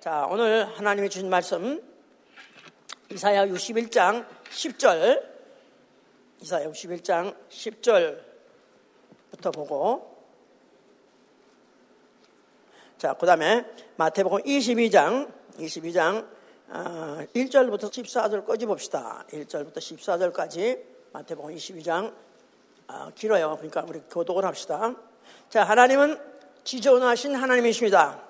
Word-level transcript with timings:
자, 0.00 0.28
오늘 0.30 0.64
하나님이 0.64 1.10
주신 1.10 1.28
말씀 1.28 1.82
이사야 3.10 3.48
61장 3.48 4.24
10절 4.48 5.28
이사야 6.40 6.70
61장 6.70 7.34
10절부터 7.48 9.52
보고 9.52 10.24
자, 12.96 13.14
그다음에 13.14 13.66
마태복음 13.96 14.42
22장 14.42 15.32
22장 15.58 16.28
1절부터 16.68 16.70
아, 16.70 17.90
14절까지 17.90 18.66
봅시다. 18.68 19.24
1절부터 19.32 19.78
14절까지 19.78 20.80
마태복음 21.12 21.56
22장 21.56 22.14
아, 22.86 23.10
길어요. 23.16 23.56
그러니까 23.56 23.84
우리 23.88 23.98
교독을 24.08 24.44
합시다. 24.44 24.94
자, 25.48 25.64
하나님은 25.64 26.20
지존하신 26.62 27.34
하나님이십니다. 27.34 28.27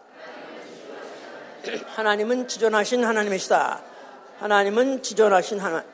하나님은 1.77 2.49
지존하신 2.49 3.05
하나님이시다. 3.05 3.83
하나님은 4.39 5.03
지존하신 5.03 5.59
하나 5.59 5.85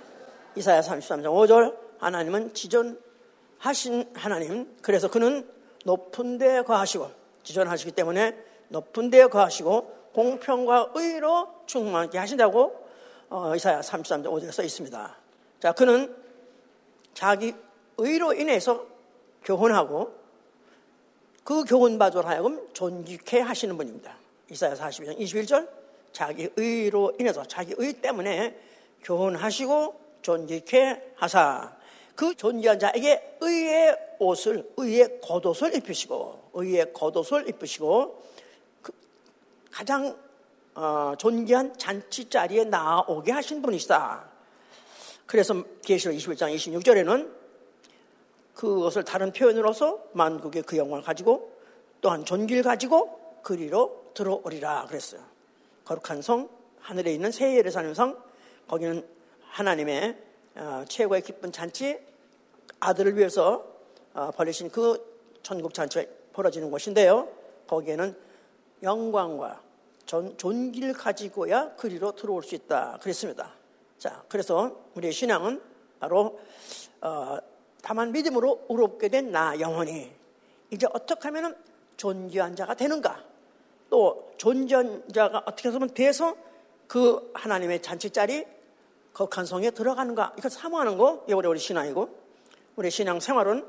이사야 0.56 0.80
33장 0.80 1.24
5절 1.24 1.76
하나님은 1.98 2.54
지존하신 2.54 4.10
하나님. 4.14 4.76
그래서 4.82 5.08
그는 5.08 5.48
높은 5.84 6.38
데 6.38 6.62
거하시고 6.62 7.10
지존하시기 7.42 7.92
때문에 7.92 8.36
높은 8.68 9.10
데 9.10 9.26
거하시고 9.26 10.10
공평과 10.12 10.92
의로 10.94 11.48
충만하게 11.66 12.18
하신다고 12.18 12.84
어, 13.30 13.56
이사야 13.56 13.80
33장 13.80 14.24
5절에 14.24 14.52
써 14.52 14.62
있습니다. 14.62 15.16
자, 15.60 15.72
그는 15.72 16.14
자기 17.14 17.54
의로 17.96 18.32
인해서 18.32 18.86
교훈하고 19.44 20.14
그 21.42 21.64
교훈 21.64 21.98
받으로 21.98 22.26
하여금 22.26 22.68
존귀케 22.72 23.40
하시는 23.40 23.76
분입니다. 23.76 24.23
이사야 24.54 24.74
42장 24.74 25.18
21절 25.18 25.68
자기 26.12 26.48
의로 26.54 27.12
인해서 27.18 27.44
자기 27.44 27.74
의 27.76 27.92
때문에 27.94 28.56
교훈하시고 29.02 30.00
존귀케 30.22 31.14
하사 31.16 31.76
그 32.14 32.36
존귀한 32.36 32.78
자에게 32.78 33.38
의의 33.40 33.96
옷을 34.20 34.72
의의 34.76 35.20
겉옷을 35.20 35.74
입히시고 35.74 36.50
의의 36.54 36.92
겉옷을 36.92 37.48
입히시고 37.48 38.22
그 38.80 38.92
가장 39.72 40.16
어, 40.76 41.14
존귀한 41.18 41.76
잔치 41.76 42.28
자리에 42.28 42.64
나오게 42.64 43.32
하신 43.32 43.60
분이시다. 43.60 44.28
그래서 45.26 45.64
계시록 45.82 46.16
21장 46.16 46.54
26절에는 46.54 47.32
그것을 48.54 49.04
다른 49.04 49.32
표현으로서 49.32 50.04
만국의 50.12 50.62
그 50.62 50.76
영광을 50.76 51.02
가지고 51.02 51.52
또한 52.00 52.24
존귀를 52.24 52.62
가지고 52.62 53.40
그리로 53.42 54.03
들어오리라 54.14 54.86
그랬어요. 54.86 55.20
거룩한 55.84 56.22
성, 56.22 56.48
하늘에 56.80 57.12
있는 57.12 57.30
새 57.30 57.56
예루살렘 57.56 57.94
성, 57.94 58.16
거기는 58.68 59.06
하나님의 59.50 60.16
어, 60.56 60.84
최고의 60.88 61.22
기쁜 61.22 61.52
잔치, 61.52 61.98
아들을 62.80 63.16
위해서 63.16 63.64
어, 64.14 64.30
벌리신 64.30 64.70
그 64.70 65.38
천국 65.42 65.74
잔치가 65.74 66.04
벌어지는 66.32 66.70
곳인데요. 66.70 67.28
거기에는 67.66 68.16
영광과 68.82 69.60
존, 70.06 70.36
존귀를 70.36 70.92
가지고야 70.92 71.74
그리로 71.76 72.12
들어올 72.12 72.42
수 72.42 72.54
있다 72.54 72.98
그랬습니다. 73.00 73.52
자, 73.98 74.22
그래서 74.28 74.84
우리의 74.94 75.12
신앙은 75.12 75.60
바로 76.00 76.38
어, 77.00 77.38
다만 77.82 78.12
믿음으로 78.12 78.66
의롭게 78.68 79.08
된 79.08 79.30
나 79.30 79.58
영혼이 79.58 80.10
이제 80.70 80.86
어떻게 80.92 81.28
하면 81.28 81.56
존귀한 81.96 82.56
자가 82.56 82.74
되는가? 82.74 83.22
또 83.90 84.32
존귀한 84.36 85.04
자가 85.12 85.42
어떻게 85.46 85.68
하면 85.68 85.88
돼서 85.90 86.36
그 86.86 87.30
하나님의 87.34 87.82
잔치자리 87.82 88.46
거룩한 89.12 89.46
성에 89.46 89.70
들어가는가? 89.70 90.34
이걸 90.38 90.50
사모하는 90.50 90.98
거 90.98 91.22
이게 91.26 91.34
우리 91.34 91.58
신앙이고 91.58 92.08
우리 92.76 92.90
신앙 92.90 93.20
생활은 93.20 93.64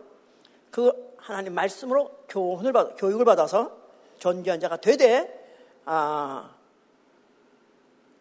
그 0.72 1.16
하나님 1.18 1.54
말씀으로 1.54 2.12
교훈을 2.28 2.74
받, 2.74 2.96
교육을 2.98 3.26
받아서 3.26 3.76
존귀한 4.20 4.60
자가 4.60 4.78
되되 4.78 5.44
아, 5.86 6.56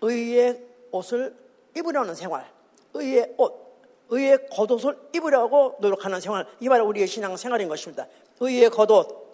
의의 0.00 0.60
옷을 0.90 1.34
입으려는 1.76 2.14
생활, 2.14 2.50
의의 2.92 3.34
옷, 3.38 3.64
의의 4.10 4.46
겉옷을 4.50 4.96
입으려고 5.14 5.76
노력하는 5.80 6.20
생활. 6.20 6.46
이 6.60 6.68
바로 6.68 6.86
우리의 6.86 7.06
신앙 7.06 7.36
생활인 7.36 7.68
것입니다. 7.68 8.06
의의 8.40 8.70
겉옷. 8.70 9.24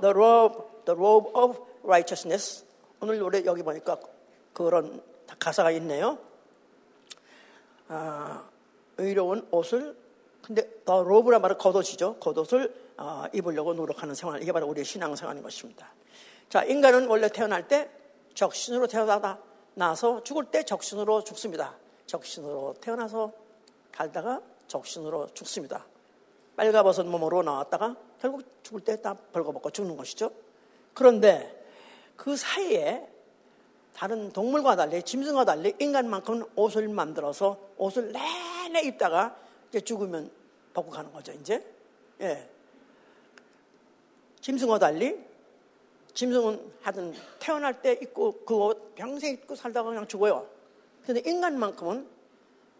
Robe, 0.00 0.67
the 0.88 0.98
robe 0.98 1.30
of 1.34 1.60
righteousness. 1.84 2.64
오늘 3.00 3.18
노래 3.18 3.44
여기 3.44 3.62
보니까 3.62 3.98
그런 4.54 5.02
가사가 5.38 5.70
있네요. 5.72 6.18
아, 7.88 8.48
의로운 8.96 9.46
옷을 9.50 9.94
근데 10.42 10.62
the 10.62 11.00
robe란 11.00 11.42
말은 11.42 11.58
겉옷이죠. 11.58 12.16
겉옷을 12.16 12.74
아, 12.96 13.28
입으려고 13.34 13.74
노력하는 13.74 14.14
생활. 14.14 14.42
이게 14.42 14.50
바로 14.50 14.66
우리의 14.66 14.84
신앙 14.86 15.14
생활인 15.14 15.42
것입니다. 15.42 15.92
자, 16.48 16.64
인간은 16.64 17.06
원래 17.06 17.28
태어날 17.28 17.68
때 17.68 17.90
적신으로 18.34 18.86
태어나다 18.86 19.38
나서 19.74 20.24
죽을 20.24 20.46
때 20.46 20.64
적신으로 20.64 21.22
죽습니다. 21.22 21.76
적신으로 22.06 22.74
태어나서 22.80 23.32
살다가 23.94 24.40
적신으로 24.68 25.28
죽습니다. 25.34 25.84
빨가벗은 26.56 27.08
몸으로 27.10 27.42
나왔다가 27.42 27.94
결국 28.20 28.42
죽을 28.62 28.80
때 28.80 28.96
다 29.02 29.14
벌거벗고 29.32 29.70
죽는 29.70 29.96
것이죠. 29.96 30.30
그런데 30.98 31.64
그 32.16 32.36
사이에 32.36 33.06
다른 33.94 34.32
동물과 34.32 34.74
달리 34.74 35.00
짐승과 35.00 35.44
달리 35.44 35.72
인간만큼은 35.78 36.44
옷을 36.56 36.88
만들어서 36.88 37.56
옷을 37.76 38.10
내내 38.10 38.82
입다가 38.82 39.36
이제 39.68 39.80
죽으면 39.80 40.28
벗고 40.74 40.90
가는 40.90 41.12
거죠. 41.12 41.30
이제 41.34 41.64
예. 42.20 42.48
짐승과 44.40 44.80
달리 44.80 45.16
짐승은 46.14 46.72
하여튼 46.82 47.14
태어날 47.38 47.80
때 47.80 47.92
입고 47.92 48.44
그 48.44 48.56
옷 48.56 48.96
평생 48.96 49.34
입고 49.34 49.54
살다가 49.54 49.90
그냥 49.90 50.08
죽어요. 50.08 50.48
그런데 51.04 51.30
인간만큼은 51.30 52.08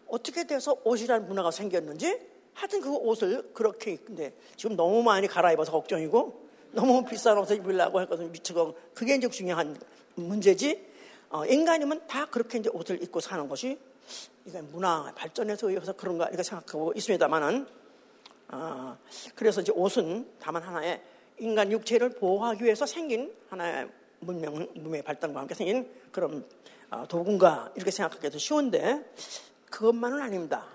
어떻게 0.09 0.45
돼서 0.45 0.75
옷이라는 0.83 1.25
문화가 1.25 1.51
생겼는지 1.51 2.19
하여튼 2.53 2.81
그 2.81 2.93
옷을 2.93 3.53
그렇게 3.53 3.91
입는데 3.93 4.33
지금 4.57 4.75
너무 4.75 5.03
많이 5.03 5.25
갈아입어서 5.25 5.71
걱정이고 5.71 6.48
너무 6.71 7.03
비싼 7.03 7.37
옷을 7.37 7.57
입으려고 7.57 8.01
했거든요. 8.01 8.29
미치고 8.29 8.77
그게 8.93 9.15
이제 9.15 9.29
중요한 9.29 9.77
문제지. 10.15 10.87
어, 11.29 11.45
인간이면 11.45 12.07
다 12.07 12.25
그렇게 12.25 12.57
이제 12.59 12.69
옷을 12.73 13.01
입고 13.03 13.19
사는 13.19 13.47
것이 13.47 13.77
이게 14.45 14.61
문화 14.61 15.11
발전해서 15.15 15.69
의해서 15.69 15.93
그런가 15.93 16.27
이렇게 16.27 16.43
생각하고 16.43 16.93
있습니다만은 16.95 17.67
어, 18.51 18.97
그래서 19.35 19.61
이제 19.61 19.71
옷은 19.71 20.27
다만 20.39 20.63
하나의 20.63 21.01
인간 21.37 21.71
육체를 21.71 22.09
보호하기 22.09 22.63
위해서 22.63 22.85
생긴 22.85 23.33
하나의 23.49 23.89
문명, 24.19 24.67
문명의 24.73 25.03
발달과 25.03 25.39
함께 25.39 25.53
생긴 25.53 25.89
그런 26.11 26.45
어, 26.89 27.05
도구인가 27.07 27.71
이렇게 27.75 27.91
생각하기도 27.91 28.39
쉬운데 28.39 29.05
그것만은 29.69 30.21
아닙니다. 30.21 30.65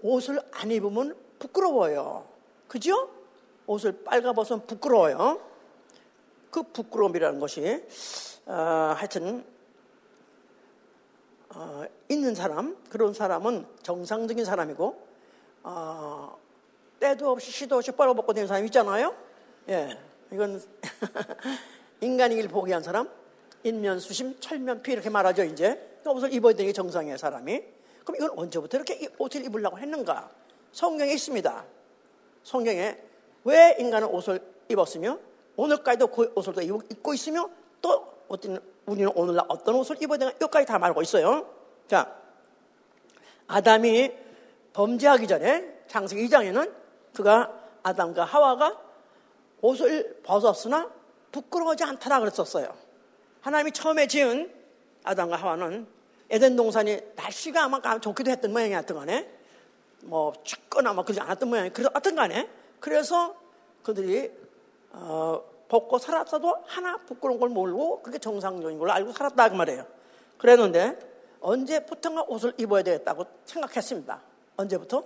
옷을 0.00 0.40
안 0.52 0.70
입으면 0.70 1.14
부끄러워요. 1.38 2.26
그죠? 2.66 3.10
옷을 3.70 4.02
빨가 4.02 4.32
벗으면 4.32 4.66
부끄러워요. 4.66 5.40
그 6.50 6.64
부끄러움이라는 6.64 7.38
것이 7.38 7.84
어, 8.46 8.52
하여튼 8.96 9.44
어, 11.54 11.84
있는 12.08 12.34
사람 12.34 12.76
그런 12.88 13.14
사람은 13.14 13.64
정상적인 13.82 14.44
사람이고 14.44 15.06
어, 15.62 16.36
때도 16.98 17.30
없이 17.30 17.52
시도 17.52 17.76
없이 17.76 17.92
빨아벗고 17.92 18.32
다니는 18.32 18.48
사람 18.48 18.64
있잖아요. 18.66 19.14
예, 19.68 19.96
이건 20.32 20.60
인간이길 22.00 22.48
포기한 22.48 22.82
사람, 22.82 23.08
인면수심, 23.62 24.40
철면피 24.40 24.92
이렇게 24.92 25.10
말하죠. 25.10 25.44
이제 25.44 26.00
옷을 26.04 26.32
입어야 26.32 26.54
되는 26.54 26.70
게 26.70 26.72
정상이에요, 26.72 27.16
사람이. 27.16 27.62
그럼 28.04 28.16
이건 28.16 28.30
언제부터 28.36 28.78
이렇게 28.78 29.08
옷을 29.16 29.44
입으려고 29.44 29.78
했는가? 29.78 30.28
성경에 30.72 31.12
있습니다. 31.12 31.64
성경에 32.42 33.09
왜 33.44 33.76
인간은 33.78 34.08
옷을 34.08 34.40
입었으며 34.68 35.18
오늘까지도 35.56 36.06
그 36.08 36.32
옷을 36.34 36.52
또 36.54 36.62
입고 36.62 37.14
있으며 37.14 37.48
또 37.80 38.08
우리는 38.86 39.10
오늘날 39.14 39.44
어떤 39.48 39.74
옷을 39.74 40.02
입어야 40.02 40.18
되나 40.18 40.30
여기까지 40.40 40.66
다 40.66 40.78
말하고 40.78 41.02
있어요. 41.02 41.48
자, 41.88 42.16
아담이 43.46 44.12
범죄하기 44.72 45.26
전에 45.26 45.80
창세기 45.88 46.28
2장에는 46.28 46.72
그가 47.14 47.52
아담과 47.82 48.24
하와가 48.24 48.78
옷을 49.60 50.20
벗었으나 50.22 50.90
부끄러워하지 51.32 51.84
않더라 51.84 52.20
그랬었어요. 52.20 52.72
하나님이 53.40 53.72
처음에 53.72 54.06
지은 54.06 54.52
아담과 55.02 55.36
하와는 55.36 55.86
에덴 56.30 56.54
동산이 56.54 57.00
날씨가 57.16 57.64
아마 57.64 57.98
좋기도 57.98 58.30
했던 58.30 58.52
모양이었던 58.52 58.96
거네. 58.96 59.28
뭐 60.04 60.32
춥거나 60.44 60.92
뭐 60.92 61.04
그러지 61.04 61.20
않았던 61.20 61.48
모양이 61.48 61.70
그래서 61.70 61.90
어떤 61.92 62.14
간에 62.14 62.48
그래서 62.80 63.34
그들이 63.82 64.32
어, 64.92 65.42
벗고 65.68 65.98
살았어도 65.98 66.64
하나 66.66 66.96
부끄러운 67.06 67.38
걸 67.38 67.48
모르고 67.48 68.02
그게 68.02 68.18
정상적인 68.18 68.78
걸로 68.78 68.90
알고 68.92 69.12
살았다 69.12 69.50
그 69.50 69.54
말이에요. 69.54 69.86
그랬는데 70.38 70.98
언제부턴가 71.40 72.24
옷을 72.28 72.54
입어야 72.58 72.82
되겠다고 72.82 73.24
생각했습니다. 73.44 74.20
언제부터? 74.56 75.04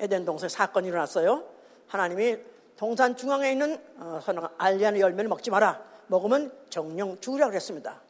에덴 0.00 0.24
동산에 0.24 0.48
사건이 0.48 0.88
일어났어요. 0.88 1.44
하나님이 1.86 2.38
동산 2.76 3.16
중앙에 3.16 3.52
있는 3.52 3.80
어, 3.98 4.20
선악 4.22 4.54
알리아는 4.58 5.00
열매를 5.00 5.28
먹지 5.28 5.50
마라. 5.50 5.80
먹으면 6.08 6.52
정령 6.68 7.20
죽으라 7.20 7.48
그랬습니다. 7.48 8.00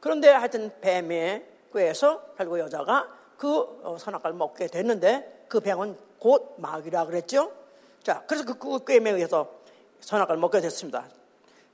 그런데 0.00 0.28
하여튼 0.28 0.70
뱀의 0.80 1.46
꾀에서 1.72 2.22
결국 2.36 2.58
여자가 2.58 3.08
그 3.36 3.80
어, 3.82 3.96
선악과를 3.98 4.36
먹게 4.36 4.66
됐는데 4.66 5.46
그 5.48 5.60
뱀은 5.60 5.96
곧 6.18 6.54
마귀라 6.58 7.06
그랬죠. 7.06 7.52
자, 8.02 8.22
그래서 8.26 8.44
그 8.44 8.84
꾀에 8.84 8.98
의해서 9.10 9.60
선악과를 10.00 10.40
먹게 10.40 10.60
됐습니다. 10.60 11.06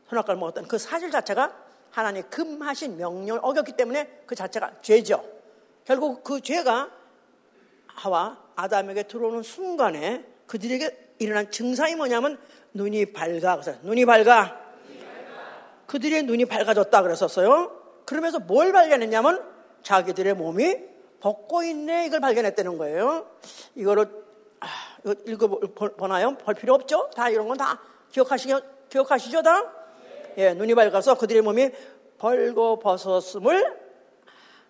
선악과를 0.08 0.38
먹었던 0.38 0.68
그 0.68 0.78
사실 0.78 1.10
자체가 1.10 1.54
하나님 1.90 2.28
금하신 2.28 2.96
명령을 2.96 3.40
어겼기 3.42 3.72
때문에 3.72 4.22
그 4.26 4.34
자체가 4.34 4.80
죄죠. 4.82 5.24
결국 5.84 6.22
그 6.22 6.40
죄가 6.40 6.90
하와 7.86 8.38
아담에게 8.56 9.04
들어오는 9.04 9.42
순간에 9.42 10.24
그들에게 10.46 11.14
일어난 11.18 11.50
증상이 11.50 11.94
뭐냐면 11.94 12.38
눈이 12.74 13.12
밝아. 13.12 13.60
그래서 13.60 13.74
눈이 13.82 14.04
밝아. 14.04 14.66
그들의 15.86 16.24
눈이 16.24 16.46
밝아졌다 16.46 17.02
그랬었어요. 17.02 17.72
그러면서 18.04 18.38
뭘 18.38 18.72
발견했냐면 18.72 19.42
자기들의 19.82 20.34
몸이 20.34 20.76
벗고 21.20 21.62
있네 21.62 22.06
이걸 22.06 22.20
발견했다는 22.20 22.76
거예요. 22.76 23.26
이거를 23.74 24.08
아, 24.60 24.66
읽어보나요? 25.26 26.36
볼 26.38 26.54
필요 26.54 26.74
없죠? 26.74 27.10
다 27.14 27.28
이런 27.28 27.46
건 27.48 27.56
다 27.56 27.80
기억하시죠? 28.10 28.60
기억하시죠? 28.88 29.42
다? 29.42 29.72
예, 30.38 30.54
눈이 30.54 30.74
밝아서 30.74 31.14
그들의 31.16 31.42
몸이 31.42 31.70
벌거벗었음을 32.18 33.76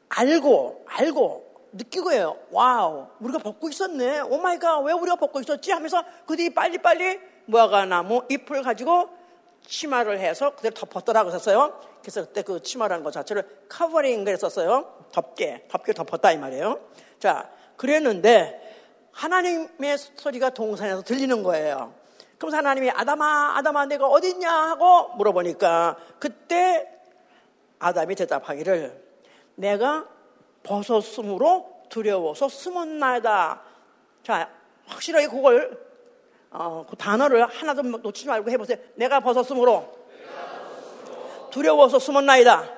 알고 0.09 0.85
알고 0.87 1.47
느끼고 1.73 2.13
해요. 2.13 2.37
Wow, 2.51 3.07
우리가 3.21 3.39
벗고 3.39 3.69
있었네. 3.69 4.21
Oh 4.21 4.39
my 4.39 4.59
God, 4.59 4.81
왜 4.81 4.93
우리가 4.93 5.17
벗고 5.17 5.41
있었지? 5.41 5.73
하면서 5.73 6.03
그들이 6.27 6.55
빨리빨리 6.55 7.21
무화과나무 7.47 8.23
잎을 8.31 8.63
가지고 8.63 9.11
치마를 9.67 10.21
해서 10.21 10.55
그대로 10.55 10.75
덮었더라고 10.75 11.29
했었어요. 11.29 11.81
그래서 12.01 12.23
그때 12.23 12.43
그 12.43 12.63
치마라는 12.63 13.03
것 13.05 13.11
자체를 13.13 13.45
covering 13.69 14.25
그랬었어요. 14.25 15.07
덮게, 15.13 15.67
덮게 15.69 15.93
덮었다 15.93 16.33
이 16.33 16.39
말이에요. 16.39 16.81
자, 17.19 17.51
그랬는데 17.77 18.66
하나님의 19.17 19.97
소리가 19.97 20.51
동산에서 20.51 21.03
들리는 21.03 21.43
거예요. 21.43 21.95
그래서 22.39 22.59
하나님이 22.59 22.91
아담아, 22.91 23.57
아담아, 23.57 23.87
내가 23.87 24.07
어딨냐 24.07 24.51
하고 24.51 25.15
물어보니까 25.17 25.97
그때 26.19 26.87
아담이 27.79 28.15
대답하기를 28.15 29.03
내가 29.55 30.07
벗었으므로 30.63 31.81
두려워서 31.89 32.49
숨었나이다. 32.49 33.63
자, 34.23 34.51
확실하게 34.87 35.29
그걸 35.29 35.87
어, 36.51 36.85
그 36.89 36.97
단어를 36.97 37.47
하나도 37.47 37.83
놓치지 37.83 38.29
말고 38.29 38.51
해보세요. 38.51 38.77
내가 38.97 39.21
벗었으므로 39.21 39.97
두려워서 41.51 41.99
숨었나이다. 41.99 42.71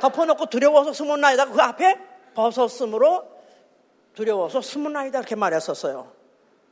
덮어놓고 0.00 0.46
두려워서 0.46 0.94
숨었나이다. 0.94 1.46
그 1.46 1.60
앞에 1.60 1.98
벗었으므로 2.34 3.33
두려워서 4.14 4.60
숨었나이다. 4.60 5.18
이렇게 5.18 5.34
말했었어요. 5.34 6.10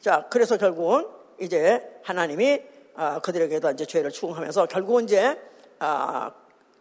자, 0.00 0.26
그래서 0.30 0.56
결국은 0.56 1.06
이제 1.40 2.00
하나님이 2.02 2.62
아, 2.94 3.20
그들에게도 3.20 3.70
이제 3.70 3.84
죄를 3.84 4.10
추궁하면서 4.10 4.66
결국은 4.66 5.04
이제 5.04 5.40
아, 5.78 6.32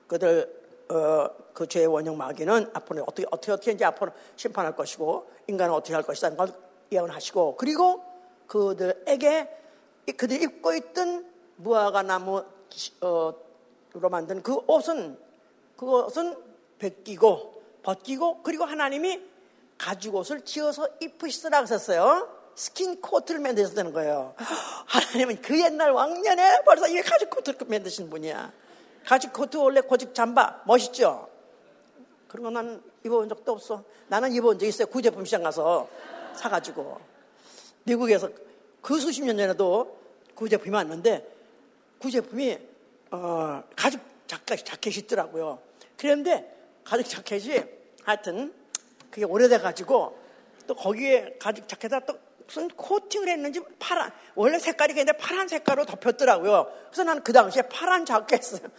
그들 0.08 0.62
어, 0.90 1.30
그 1.54 1.68
죄의 1.68 1.88
원형 1.88 2.18
마귀는 2.18 2.72
앞으로 2.74 3.04
어떻게 3.04 3.26
어떻게 3.32 3.52
어떻게 3.52 3.72
이제 3.72 3.86
앞으로 3.86 4.12
심판할 4.36 4.76
것이고 4.76 5.30
인간은 5.48 5.74
어떻게 5.74 5.94
할 5.94 6.04
것이다는 6.04 6.38
걸 6.38 6.50
예언하시고 6.92 7.56
그리고 7.56 8.04
그들에게 8.48 9.50
그들이 10.18 10.44
입고 10.44 10.74
있던 10.74 11.32
무화과 11.56 12.02
나무로 12.04 12.44
만든 14.10 14.44
그 14.44 14.56
옷은 14.68 15.18
그것은 15.78 16.36
벗기고 16.80 17.62
벗기고 17.84 18.44
그리고 18.44 18.66
하나님이 18.66 19.31
가죽 19.82 20.14
옷을 20.14 20.42
지어서 20.42 20.88
입으시더라 21.00 21.64
그랬어요. 21.64 22.30
Skin 22.54 23.02
coat를 23.02 23.42
만드셨다는 23.42 23.94
거예요. 23.94 24.36
하나님은 24.86 25.42
그 25.42 25.60
옛날 25.60 25.90
왕년에 25.90 26.62
벌써 26.64 26.88
이 26.88 27.02
가죽 27.02 27.32
코트를 27.32 27.58
만드신 27.68 28.12
분이야. 28.12 28.54
가죽 29.08 29.34
코트 29.34 29.58
원래 29.58 29.82
가죽 29.82 30.14
잠바 30.14 30.62
멋있죠? 30.68 31.28
그런 32.28 32.44
거 32.44 32.50
나는 32.52 32.84
입어본 33.04 33.28
적도 33.30 33.54
없어. 33.54 33.84
나는 34.08 34.32
입어본 34.32 34.60
적 34.60 34.68
있어요. 34.68 34.86
구제품 34.86 35.26
시장 35.26 35.42
가서 35.42 35.90
사가지고. 36.36 37.02
미국에서 37.84 38.30
그 38.84 39.00
수십 39.00 39.24
년 39.24 39.36
전에도 39.36 39.98
그 40.36 40.48
제품이 40.48 40.76
왔는데 40.76 41.28
그 42.00 42.12
제품이 42.12 42.60
어, 43.10 43.64
가죽 43.76 44.00
자켓, 44.28 44.64
자켓이 44.64 44.98
있더라고요. 44.98 45.60
그런데 45.98 46.56
가죽 46.84 47.10
자켓이 47.10 47.64
하여튼 48.04 48.61
그게 49.12 49.26
오래돼 49.26 49.60
가지고 49.60 50.18
또 50.66 50.74
거기에 50.74 51.36
가죽 51.40 51.68
자켓에다 51.68 52.06
또 52.06 52.18
무슨 52.48 52.68
코팅을 52.70 53.30
했는지 53.30 53.62
파란 53.78 54.12
원래 54.36 54.58
색깔이 54.58 54.94
근데 54.94 55.12
파란 55.14 55.48
색깔로 55.48 55.86
덮였더라고요. 55.86 56.72
그래서 56.88 57.04
나는 57.04 57.24
그 57.24 57.32
당시에 57.32 57.64
파란 57.64 58.06
자켓을 58.06 58.60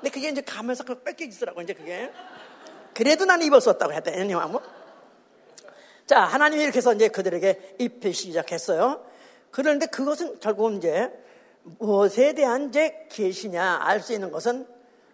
근데 0.00 0.10
그게 0.10 0.28
이제 0.28 0.40
가면서 0.40 0.84
뺏겨지더라고 0.84 1.62
이제 1.62 1.72
그게 1.72 2.12
그래도 2.94 3.24
나는 3.24 3.46
입었었다고 3.46 3.92
했더니 3.92 4.18
왜냐면 4.18 4.60
자, 6.06 6.20
하나님이 6.20 6.64
이렇게 6.64 6.78
해서 6.78 6.92
이제 6.92 7.08
그들에게 7.08 7.76
입히기 7.78 8.12
시작했어요. 8.12 9.04
그런데 9.50 9.86
그것은 9.86 10.40
결국 10.40 10.74
이제 10.74 11.10
무엇에 11.78 12.34
대한 12.34 12.68
이제 12.68 13.06
계시냐 13.10 13.78
알 13.82 14.00
수 14.00 14.12
있는 14.12 14.30
것은 14.30 14.66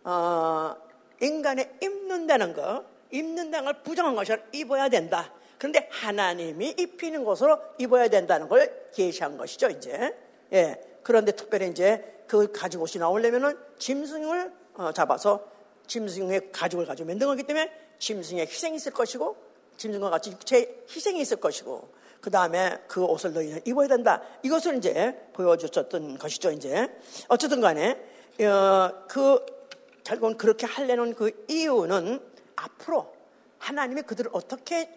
어, 0.04 0.74
인간의 1.20 1.78
입는다는 1.82 2.54
거, 2.54 2.84
입는다는 3.10 3.64
걸 3.64 3.82
부정한 3.82 4.14
것이 4.14 4.32
입어야 4.52 4.88
된다. 4.88 5.32
그런데 5.58 5.88
하나님이 5.90 6.74
입히는 6.78 7.24
것으로 7.24 7.58
입어야 7.78 8.08
된다는 8.08 8.48
걸 8.48 8.90
계시한 8.94 9.36
것이죠, 9.36 9.68
이제. 9.70 10.16
예. 10.52 10.80
그런데 11.02 11.32
특별히 11.32 11.68
이제 11.68 12.22
그 12.26 12.52
가죽 12.52 12.82
옷이 12.82 13.00
나오려면은 13.00 13.58
짐승을 13.78 14.52
어, 14.74 14.92
잡아서 14.92 15.44
짐승의 15.86 16.52
가죽을 16.52 16.86
가지고 16.86 17.18
거기 17.18 17.42
때문에 17.42 17.72
짐승의 17.98 18.46
희생이 18.46 18.76
있을 18.76 18.92
것이고 18.92 19.36
짐승과 19.76 20.10
같이 20.10 20.30
육체의 20.30 20.84
희생이 20.88 21.20
있을 21.20 21.38
것이고 21.38 21.88
그 22.20 22.30
다음에 22.30 22.78
그 22.86 23.02
옷을 23.04 23.32
너희는 23.32 23.60
입어야 23.64 23.88
된다. 23.88 24.22
이것을 24.42 24.76
이제 24.76 25.16
보여주셨던 25.32 26.18
것이죠. 26.18 26.50
이제 26.50 26.88
어쨌든 27.28 27.60
간에 27.60 27.98
어, 28.40 29.06
그 29.08 29.44
결국은 30.04 30.36
그렇게 30.36 30.66
하려는 30.66 31.14
그 31.14 31.44
이유는 31.48 32.20
앞으로 32.64 33.12
하나님이 33.58 34.02
그들을 34.02 34.30
어떻게 34.32 34.88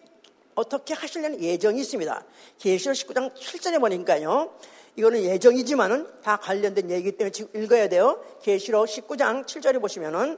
어떻게 0.54 0.94
하시려는 0.94 1.42
예정이 1.42 1.80
있습니다. 1.80 2.26
계시록 2.60 2.96
19장 2.96 3.34
7절에 3.34 3.80
보니까요. 3.80 4.54
이거는 4.96 5.24
예정이지만은 5.24 6.22
다 6.22 6.38
관련된 6.38 6.92
얘기이기 6.92 7.18
때문에 7.18 7.32
지금 7.32 7.62
읽어야 7.62 7.88
돼요. 7.88 8.24
계시록 8.42 8.86
19장 8.86 9.46
7절에 9.46 9.80
보시면은 9.80 10.38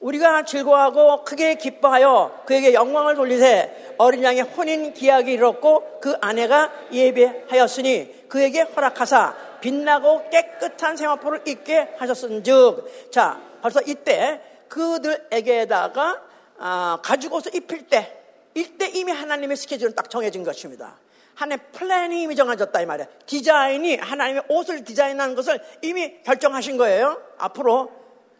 우리가 0.00 0.44
즐거워하고 0.44 1.24
크게 1.24 1.54
기뻐하여 1.54 2.42
그에게 2.44 2.74
영광을 2.74 3.14
돌리세 3.14 3.83
어린 3.98 4.22
양의 4.22 4.42
혼인 4.42 4.92
기약이 4.92 5.32
이뤘고 5.32 6.00
그 6.00 6.16
아내가 6.20 6.72
예배하였으니 6.92 8.28
그에게 8.28 8.62
허락하사 8.62 9.34
빛나고 9.60 10.28
깨끗한 10.30 10.96
세마포를 10.96 11.42
입게 11.46 11.94
하셨은즉 11.98 13.10
자 13.10 13.40
벌써 13.62 13.80
이때 13.86 14.40
그들에게다가 14.68 16.22
아, 16.58 16.98
가지고 17.02 17.40
서 17.40 17.50
입힐 17.50 17.86
때 17.86 18.20
이때 18.54 18.88
이미 18.88 19.12
하나님의 19.12 19.56
스케줄은 19.56 19.94
딱 19.94 20.10
정해진 20.10 20.44
것입니다. 20.44 20.98
하나님의 21.34 21.66
플랜이 21.72 22.22
이미 22.22 22.36
정해졌다 22.36 22.80
이 22.80 22.86
말이에요. 22.86 23.08
디자인이 23.26 23.96
하나님의 23.96 24.44
옷을 24.48 24.84
디자인하는 24.84 25.34
것을 25.34 25.60
이미 25.82 26.22
결정하신 26.22 26.76
거예요. 26.76 27.20
앞으로 27.38 27.90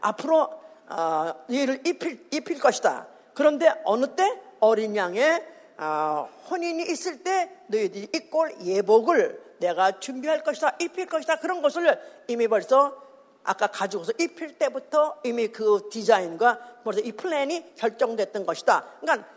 앞으로 0.01 0.51
어, 0.89 1.35
이를 1.49 1.81
입힐, 1.87 2.27
입힐 2.31 2.59
것이다. 2.59 3.07
그런데 3.33 3.73
어느 3.85 4.07
때 4.15 4.41
어린 4.64 4.97
양의 4.97 5.44
어, 5.76 6.28
혼인이 6.50 6.83
있을 6.85 7.23
때 7.23 7.50
너희들이 7.66 8.09
입고 8.14 8.64
예복을 8.64 9.42
내가 9.59 9.99
준비할 9.99 10.42
것이다, 10.42 10.76
입힐 10.80 11.06
것이다 11.06 11.37
그런 11.37 11.62
것을 11.62 11.99
이미 12.28 12.49
벌써 12.49 12.97
아까 13.42 13.66
가지고서 13.66 14.12
입힐 14.18 14.59
때부터 14.59 15.18
이미 15.25 15.49
그 15.49 15.88
디자인과 15.90 16.78
뭐래서 16.85 17.04
이 17.04 17.12
플랜이 17.12 17.75
결정됐던 17.76 18.47
것이다. 18.47 18.85
그러니까 19.00 19.28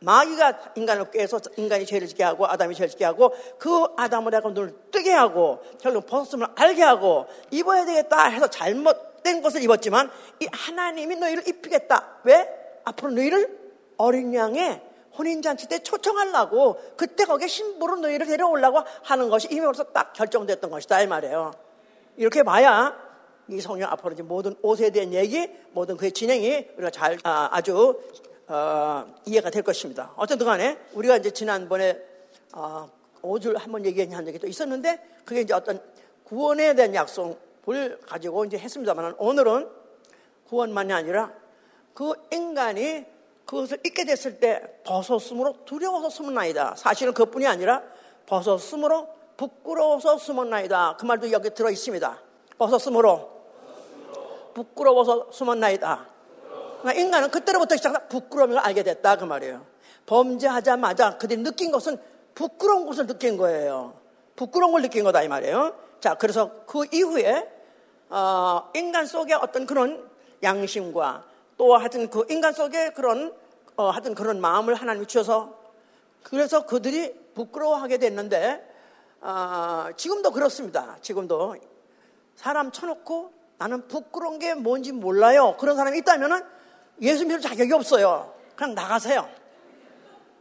마귀가 0.00 0.72
인간을 0.76 1.10
깨서 1.10 1.40
인간이 1.56 1.86
죄를 1.86 2.06
짓게 2.06 2.22
하고 2.22 2.46
아담이 2.46 2.74
죄를 2.74 2.90
짓게 2.90 3.04
하고 3.04 3.34
그 3.58 3.86
아담을 3.96 4.30
내가 4.30 4.48
눈을 4.50 4.74
뜨게 4.90 5.12
하고 5.12 5.60
결국 5.80 6.06
벗었음을 6.06 6.46
알게 6.54 6.82
하고 6.82 7.26
입어야 7.50 7.84
되겠다 7.84 8.26
해서 8.28 8.46
잘못된 8.48 9.42
것을 9.42 9.62
입었지만 9.62 10.10
이 10.40 10.46
하나님이 10.52 11.16
너희를 11.16 11.48
입히겠다. 11.48 12.18
왜? 12.24 12.48
앞으로 12.84 13.12
너희를 13.12 13.67
어린 13.98 14.32
양의 14.34 14.80
혼인잔치 15.18 15.68
때 15.68 15.80
초청하려고 15.80 16.78
그때 16.96 17.24
거기에 17.24 17.48
신부로 17.48 17.96
너희를 17.96 18.26
데려오려고 18.26 18.82
하는 19.02 19.28
것이 19.28 19.48
이미 19.50 19.60
벌써 19.60 19.84
딱 19.84 20.12
결정됐던 20.12 20.70
것이다 20.70 21.02
이 21.02 21.06
말이에요. 21.06 21.52
이렇게 22.16 22.42
봐야 22.42 22.96
이 23.48 23.60
성경 23.60 23.90
앞으로 23.90 24.14
모든 24.24 24.54
옷에 24.62 24.90
대한 24.90 25.12
얘기, 25.12 25.48
모든 25.72 25.96
그의 25.96 26.12
진행이 26.12 26.68
우리가 26.76 26.90
잘 26.90 27.18
아, 27.24 27.60
주 27.60 28.00
어, 28.46 29.14
이해가 29.26 29.50
될 29.50 29.62
것입니다. 29.62 30.12
어쨌든 30.16 30.46
간에 30.46 30.78
우리가 30.94 31.16
이제 31.16 31.30
지난번에 31.30 31.98
어, 32.52 32.90
옷을 33.22 33.56
한번 33.56 33.84
얘기한 33.84 34.24
적이 34.24 34.38
또 34.38 34.46
있었는데 34.46 35.20
그게 35.24 35.40
이제 35.40 35.52
어떤 35.52 35.80
구원에 36.24 36.74
대한 36.74 36.94
약속을 36.94 38.00
가지고 38.06 38.44
이제 38.44 38.58
했습니다만 38.58 39.16
오늘은 39.18 39.68
구원만이 40.46 40.92
아니라 40.92 41.32
그 41.94 42.12
인간이 42.30 43.04
그것을 43.48 43.80
잊게 43.82 44.04
됐을 44.04 44.38
때 44.38 44.62
벗었으므로 44.84 45.64
두려워서 45.64 46.10
숨었나이다. 46.10 46.74
사실은 46.76 47.14
그뿐이 47.14 47.46
아니라 47.46 47.82
벗었으므로 48.26 49.08
부끄러워서 49.38 50.18
숨었나이다. 50.18 50.98
그 51.00 51.06
말도 51.06 51.32
여기 51.32 51.48
들어 51.54 51.70
있습니다. 51.70 52.20
벗었으므로 52.58 53.30
부끄러워서 54.52 55.28
숨었나이다. 55.32 56.06
그러니까 56.80 56.92
인간은 56.92 57.30
그때로부터 57.30 57.74
시작해서 57.76 58.06
부끄러움을 58.08 58.58
알게 58.58 58.82
됐다. 58.82 59.16
그 59.16 59.24
말이에요. 59.24 59.64
범죄하자마자 60.04 61.16
그들이 61.16 61.42
느낀 61.42 61.72
것은 61.72 61.98
부끄러운 62.34 62.84
것을 62.84 63.06
느낀 63.06 63.38
거예요. 63.38 63.94
부끄러운 64.36 64.72
걸 64.72 64.82
느낀 64.82 65.04
거다. 65.04 65.22
이 65.22 65.28
말이에요. 65.28 65.74
자, 66.00 66.16
그래서 66.16 66.50
그 66.66 66.84
이후에, 66.92 67.50
어, 68.10 68.68
인간 68.74 69.06
속에 69.06 69.32
어떤 69.32 69.64
그런 69.64 70.06
양심과 70.42 71.24
또 71.58 71.76
하여튼 71.76 72.08
그 72.08 72.24
인간 72.30 72.54
속에 72.54 72.90
그런 72.90 73.34
어, 73.76 73.90
하여튼 73.90 74.14
그런 74.14 74.40
마음을 74.40 74.74
하나님이 74.74 75.06
주셔서 75.06 75.58
그래서 76.22 76.64
그들이 76.64 77.14
부끄러워하게 77.34 77.98
됐는데 77.98 78.64
어, 79.20 79.88
지금도 79.96 80.30
그렇습니다. 80.30 80.96
지금도 81.02 81.56
사람 82.36 82.70
쳐놓고 82.70 83.32
나는 83.58 83.88
부끄러운 83.88 84.38
게 84.38 84.54
뭔지 84.54 84.92
몰라요. 84.92 85.56
그런 85.58 85.76
사람이 85.76 85.98
있다면은 85.98 86.42
예수 87.02 87.24
믿을 87.24 87.40
자격이 87.40 87.72
없어요. 87.72 88.32
그냥 88.54 88.74
나가세요. 88.74 89.28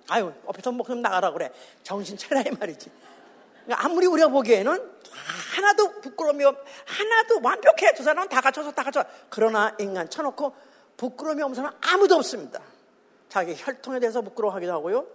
아유, 0.10 0.32
옆에서 0.48 0.72
뭐 0.72 0.86
그럼 0.86 1.02
나가라 1.02 1.32
그래. 1.32 1.52
정신 1.82 2.16
차려 2.16 2.42
이 2.42 2.52
말이지. 2.52 2.92
그러니까 3.66 3.86
아무리 3.86 4.06
우리가 4.06 4.28
보기에는 4.30 4.92
하나도 5.56 6.02
부끄러움이 6.02 6.44
없, 6.44 6.64
하나도 6.86 7.40
완벽해. 7.44 7.94
두 7.96 8.04
사람은 8.04 8.30
다 8.30 8.40
갖춰서 8.40 8.72
다 8.72 8.84
갖춰. 8.84 9.04
그러나 9.30 9.76
인간 9.80 10.10
쳐놓고 10.10 10.67
부끄러움이 10.98 11.42
없는 11.44 11.56
사람은 11.56 11.78
아무도 11.82 12.16
없습니다. 12.16 12.62
자기 13.30 13.54
혈통에 13.56 14.00
대해서 14.00 14.22
부끄러워하기도 14.22 14.72
하고요. 14.74 15.06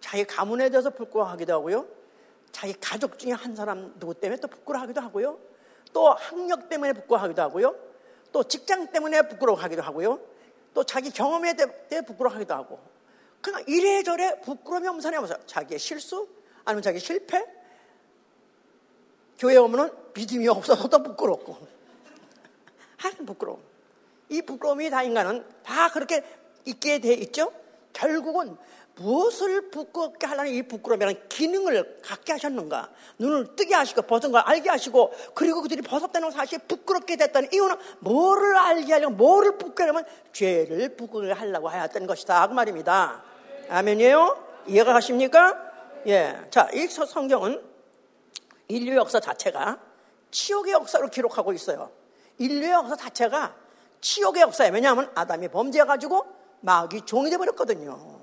자기 0.00 0.24
가문에 0.24 0.68
대해서 0.68 0.90
부끄러워하기도 0.90 1.52
하고요. 1.52 1.86
자기 2.50 2.74
가족 2.74 3.18
중에 3.18 3.32
한 3.32 3.54
사람 3.54 3.94
누구 3.98 4.14
때문에 4.14 4.40
또 4.40 4.48
부끄러워하기도 4.48 5.00
하고요. 5.00 5.38
또 5.92 6.10
학력 6.10 6.68
때문에 6.68 6.92
부끄러워하기도 6.92 7.42
하고요. 7.42 7.74
또 8.32 8.42
직장 8.44 8.88
때문에 8.88 9.22
부끄러워하기도 9.22 9.82
하고요. 9.82 10.20
또 10.74 10.84
자기 10.84 11.10
경험에 11.10 11.54
대해 11.54 12.02
부끄러워하기도 12.02 12.54
하고. 12.54 12.80
그냥 13.40 13.62
이래저래 13.66 14.40
부끄러움이 14.40 14.88
없는 14.88 15.00
사람이 15.00 15.22
없어요. 15.22 15.38
자기의 15.46 15.78
실수, 15.78 16.28
아니면 16.64 16.82
자기 16.82 16.98
실패. 16.98 17.44
교회 19.38 19.56
오면은 19.56 19.90
믿음이 20.14 20.48
없어서 20.48 20.88
또 20.88 21.02
부끄럽고. 21.02 21.56
하여튼 22.98 23.24
부끄러움. 23.24 23.67
이 24.28 24.42
부끄러움이 24.42 24.90
다 24.90 25.02
인간은 25.02 25.44
다 25.64 25.90
그렇게 25.90 26.22
있게 26.64 26.98
돼 26.98 27.14
있죠. 27.14 27.52
결국은 27.92 28.56
무엇을 28.96 29.70
부끄럽게 29.70 30.26
하려는 30.26 30.52
이 30.52 30.62
부끄러움이라는 30.62 31.28
기능을 31.28 32.00
갖게 32.02 32.32
하셨는가? 32.32 32.90
눈을 33.18 33.54
뜨게 33.54 33.74
하시고 33.74 34.02
벗은 34.02 34.32
걸 34.32 34.42
알게 34.44 34.68
하시고 34.68 35.12
그리고 35.34 35.62
그들이 35.62 35.82
벗었다는 35.82 36.30
사실이 36.30 36.62
부끄럽게 36.66 37.16
됐다는 37.16 37.48
이유는 37.52 37.76
뭐를 38.00 38.56
알게 38.56 38.92
하려면 38.92 39.16
뭐를 39.16 39.56
부끄러면 39.56 40.04
죄를 40.32 40.96
부끄럽게 40.96 41.32
하려고 41.32 41.68
하였던 41.68 42.06
것이다 42.06 42.48
그 42.48 42.54
말입니다. 42.54 43.22
아멘이에요? 43.68 44.64
이해가 44.66 44.92
가십니까? 44.92 45.56
예. 46.06 46.36
자, 46.50 46.68
이 46.74 46.86
성경은 46.86 47.62
인류 48.68 48.96
역사 48.96 49.20
자체가 49.20 49.78
치욕의 50.30 50.72
역사로 50.72 51.08
기록하고 51.08 51.52
있어요. 51.52 51.90
인류의 52.38 52.70
역사 52.72 52.96
자체가 52.96 53.54
치욕의 54.00 54.42
역사예요. 54.42 54.72
왜냐하면 54.72 55.10
아담이 55.14 55.48
범죄해가지고 55.48 56.26
마귀 56.60 57.02
종이 57.02 57.30
돼버렸거든요. 57.30 58.18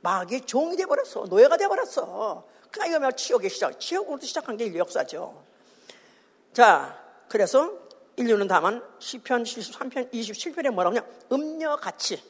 마귀 0.00 0.42
종이 0.42 0.76
돼버렸어. 0.76 1.26
노예가 1.28 1.56
돼버렸어. 1.56 2.44
그러니까 2.70 2.86
이거 2.86 2.98
말 3.00 3.16
치욕의 3.16 3.50
시작. 3.50 3.78
치욕으로부터 3.78 4.26
시작한 4.26 4.56
게 4.56 4.64
인류 4.64 4.78
역사죠. 4.78 5.42
자, 6.52 6.98
그래서 7.28 7.70
인류는 8.16 8.48
다만 8.48 8.82
시편 8.98 9.44
73편 9.44 10.12
27편에 10.12 10.70
뭐라고 10.70 10.96
하냐? 10.96 11.06
음녀같이 11.32 12.22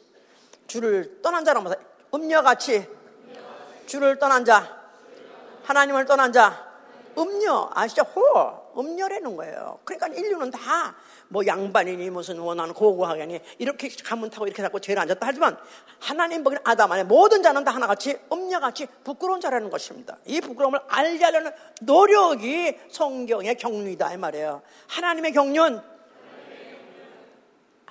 주를 0.67 1.21
떠난 1.23 1.45
자라고 1.45 1.69
말해. 1.69 1.83
음녀같이 2.15 2.89
주를 3.87 4.19
떠난 4.19 4.45
자, 4.45 4.81
하나님을 5.65 6.05
떠난 6.07 6.33
자, 6.33 6.72
음녀 7.19 7.71
아시죠? 7.75 8.03
호 8.03 8.81
음녀라는 8.81 9.37
거예요. 9.37 9.79
그러니까 9.85 10.09
인류는 10.09 10.51
다 10.51 10.95
뭐 11.33 11.47
양반이니 11.47 12.11
무슨 12.11 12.39
원하는 12.39 12.75
고고하게니 12.75 13.41
이렇게 13.59 13.89
가문 14.05 14.29
타고 14.29 14.47
이렇게 14.47 14.63
자꾸 14.63 14.79
죄를 14.79 15.01
앉았다 15.01 15.27
하지만 15.27 15.57
하나님 15.99 16.45
보기는 16.45 16.61
아담 16.63 16.93
안에 16.93 17.05
모든 17.05 17.43
자는 17.43 17.65
다 17.65 17.71
하나같이 17.71 18.19
음녀같이 18.31 18.87
부끄러운 19.03 19.41
자라는 19.41 19.71
것입니다. 19.71 20.19
이 20.27 20.43
부끄러움을 20.43 20.81
알게 20.89 21.25
하려는 21.25 21.51
노력이 21.81 22.79
성경의 22.91 23.57
경륜이다 23.57 24.13
이 24.13 24.17
말이에요. 24.19 24.61
하나님의 24.89 25.33
경륜 25.33 25.83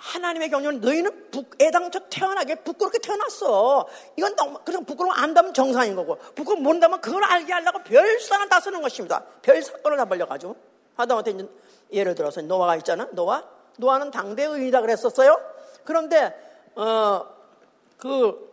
하나님의 0.02 0.50
경륜은 0.50 0.82
너희는 0.82 1.30
애당초 1.62 2.00
태어나게 2.10 2.56
부끄럽게 2.56 2.98
태어났어. 3.00 3.88
이건 4.18 4.36
너무, 4.36 4.60
그냥 4.66 4.84
부끄러워 4.84 5.14
안다면 5.14 5.54
정상인 5.54 5.96
거고, 5.96 6.18
부끄러워 6.34 6.62
모른다면 6.64 7.02
그걸 7.02 7.24
알게 7.24 7.54
하려고 7.54 7.84
별사람 7.84 8.50
다 8.50 8.60
쓰는 8.60 8.82
것입니다. 8.82 9.24
별 9.44 9.62
사건을 9.62 9.98
다 9.98 10.06
벌려가지고. 10.06 10.56
하다못해 10.96 11.32
이제 11.32 11.48
예를 11.94 12.16
들어서 12.16 12.42
노아가 12.42 12.76
있잖아. 12.78 13.08
노아? 13.12 13.44
노아는 13.78 14.10
당대 14.10 14.44
의인이다 14.44 14.82
그랬었어요. 14.82 15.40
그런데, 15.84 16.36
어, 16.76 17.24
그, 17.98 18.50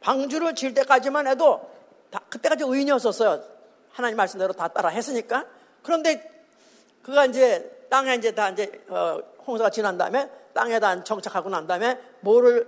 방주를 0.00 0.54
질 0.54 0.74
때까지만 0.74 1.28
해도 1.28 1.70
다, 2.10 2.20
그때까지 2.28 2.64
의인이었었어요. 2.64 3.42
하나님 3.90 4.18
말씀대로 4.18 4.52
다 4.52 4.68
따라 4.68 4.90
했으니까. 4.90 5.46
그런데 5.82 6.30
그가 7.02 7.24
이제 7.24 7.86
땅에 7.88 8.16
이제 8.16 8.32
다 8.32 8.50
이제, 8.50 8.84
어, 8.88 9.18
홍수가 9.46 9.70
지난 9.70 9.96
다음에 9.96 10.30
땅에다 10.54 11.04
정착하고 11.04 11.48
난 11.50 11.66
다음에 11.66 11.98
뭐를 12.20 12.66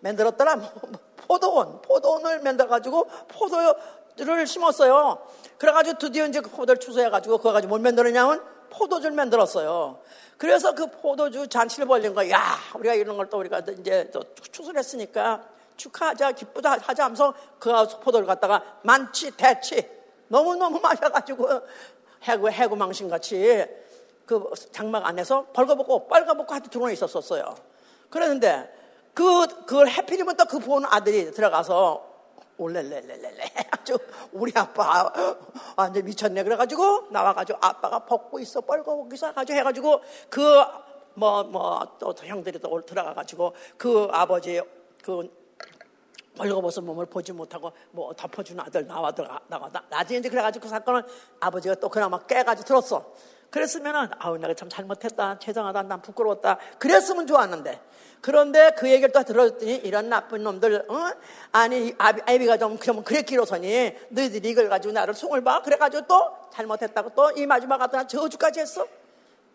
만들었더라? 0.00 0.56
뭐, 0.56 0.72
뭐, 0.82 1.00
포도원, 1.16 1.82
포도원을 1.82 2.40
만들어가지고 2.40 3.08
포도를 3.28 4.46
심었어요. 4.46 5.18
그래가지고 5.58 5.98
드디어 5.98 6.26
이제 6.26 6.40
그 6.40 6.50
포도를 6.50 6.78
추수해가지고 6.78 7.38
그거 7.38 7.52
가지고 7.52 7.70
뭘 7.70 7.80
만들었냐면 7.80 8.42
포도주를 8.70 9.14
만들었어요. 9.16 9.98
그래서 10.38 10.74
그 10.74 10.90
포도주 10.90 11.48
잔치를 11.48 11.86
벌린 11.86 12.14
거야. 12.14 12.30
야, 12.30 12.40
우리가 12.74 12.94
이런 12.94 13.16
걸 13.16 13.28
또 13.30 13.38
우리가 13.38 13.60
이제 13.78 14.10
또 14.12 14.22
추수를 14.52 14.78
했으니까 14.78 15.42
축하하자, 15.76 16.32
기쁘다 16.32 16.78
하자 16.80 17.04
하면서 17.04 17.34
그 17.58 17.70
포도를 18.00 18.26
갖다가 18.26 18.62
만치, 18.82 19.30
대치 19.36 19.88
너무너무 20.28 20.80
마셔가지고 20.80 21.48
해구, 22.24 22.50
해구망신 22.50 23.08
같이 23.08 23.64
그 24.26 24.50
장막 24.72 25.06
안에서 25.06 25.46
벌거벗고 25.52 26.08
빨가벗고 26.08 26.52
하여튼 26.52 26.70
들어와 26.70 26.90
있었었어요. 26.90 27.54
그랬는데 28.10 28.74
그, 29.14 29.46
그걸 29.64 29.88
해필이면 29.88 30.36
또 30.36 30.44
그 30.44 30.58
보는 30.58 30.88
아들이 30.90 31.30
들어가서 31.32 32.04
올렐렐렐렐레. 32.58 33.52
아주 33.70 33.98
우리 34.32 34.52
아빠 34.54 35.12
완전 35.76 36.04
미쳤네. 36.04 36.42
그래가지고 36.42 37.08
나와가지고 37.10 37.58
아빠가 37.62 38.00
벗고 38.00 38.38
있어. 38.40 38.60
뻘거벗고 38.60 39.14
있어 39.14 39.32
가지고 39.32 39.58
해가지고 39.58 40.00
그 40.28 40.40
뭐 41.16 41.44
뭐 41.44 41.98
또 41.98 42.14
형들이 42.22 42.58
또 42.58 42.80
들어가가지고 42.82 43.54
그 43.78 44.08
아버지 44.12 44.60
그 45.02 45.28
벌거벗은 46.36 46.84
몸을 46.84 47.06
보지 47.06 47.32
못하고 47.32 47.72
뭐 47.90 48.12
덮어주는 48.12 48.62
아들 48.62 48.86
나와 48.86 49.10
들어가 49.12 49.40
나와 49.48 49.70
나중에 49.88 50.18
이제 50.18 50.28
그래가지고 50.28 50.64
그 50.64 50.68
사건을 50.68 51.04
아버지가 51.40 51.76
또 51.76 51.88
그나마 51.88 52.18
깨가지고 52.18 52.66
들었어 52.66 53.12
그랬으면은 53.50 54.08
아우 54.18 54.36
내가 54.38 54.54
참 54.54 54.68
잘못했다 54.68 55.38
죄송하다 55.38 55.82
난 55.82 56.02
부끄러웠다. 56.02 56.58
그랬으면 56.78 57.26
좋았는데. 57.26 57.80
그런데 58.20 58.72
그 58.76 58.90
얘기를 58.90 59.12
또 59.12 59.22
들었더니 59.22 59.76
이런 59.76 60.08
나쁜 60.08 60.42
놈들 60.42 60.84
어? 60.88 61.12
아니 61.52 61.94
아비가 61.98 62.56
좀 62.58 62.76
그러면 62.76 63.04
그랬기로서니 63.04 63.94
너희들이 64.08 64.48
이걸 64.48 64.68
가지고 64.68 64.92
나를 64.92 65.14
송을 65.14 65.42
봐? 65.44 65.62
그래가지고 65.62 66.06
또 66.06 66.36
잘못했다고 66.52 67.10
또 67.14 67.30
이 67.36 67.46
마지막 67.46 67.78
같은 67.78 68.08
저주까지 68.08 68.60
했어? 68.60 68.86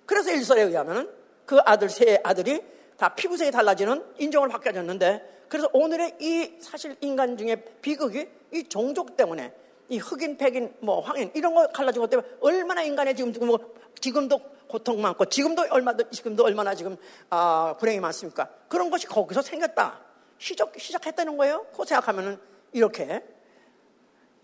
그래서 0.05 0.31
일설에 0.31 0.61
의하면은 0.61 1.09
그 1.45 1.59
아들 1.65 1.89
세 1.89 2.19
아들이 2.23 2.63
다 2.97 3.13
피부색이 3.15 3.51
달라지는 3.51 4.03
인종을 4.19 4.49
바뀌어졌는데 4.49 5.45
그래서 5.49 5.67
오늘의 5.73 6.15
이 6.21 6.53
사실 6.61 6.95
인간 7.01 7.35
중에 7.37 7.55
비극이 7.81 8.29
이 8.53 8.63
종족 8.69 9.17
때문에 9.17 9.53
이 9.89 9.97
흑인, 9.97 10.37
백인, 10.37 10.73
뭐 10.79 11.01
황인 11.01 11.29
이런 11.33 11.53
거 11.53 11.67
갈라진 11.67 12.01
것 12.01 12.09
때문에 12.09 12.27
얼마나 12.39 12.83
인간의 12.83 13.15
지금 13.15 13.33
뭐 13.45 13.59
지금도 13.99 14.39
고통 14.67 15.01
많고 15.01 15.25
지금도 15.25 15.65
얼마 15.69 15.95
지금도 15.97 16.45
얼마나 16.45 16.73
지금 16.73 16.95
아, 17.29 17.75
불행이 17.79 17.99
많습니까? 17.99 18.49
그런 18.67 18.89
것이 18.89 19.07
거기서 19.07 19.41
생겼다. 19.41 19.99
시작 20.37 20.73
시작했다는 20.77 21.37
거예요. 21.37 21.65
그 21.75 21.85
생각하면은 21.85 22.39
이렇게 22.71 23.23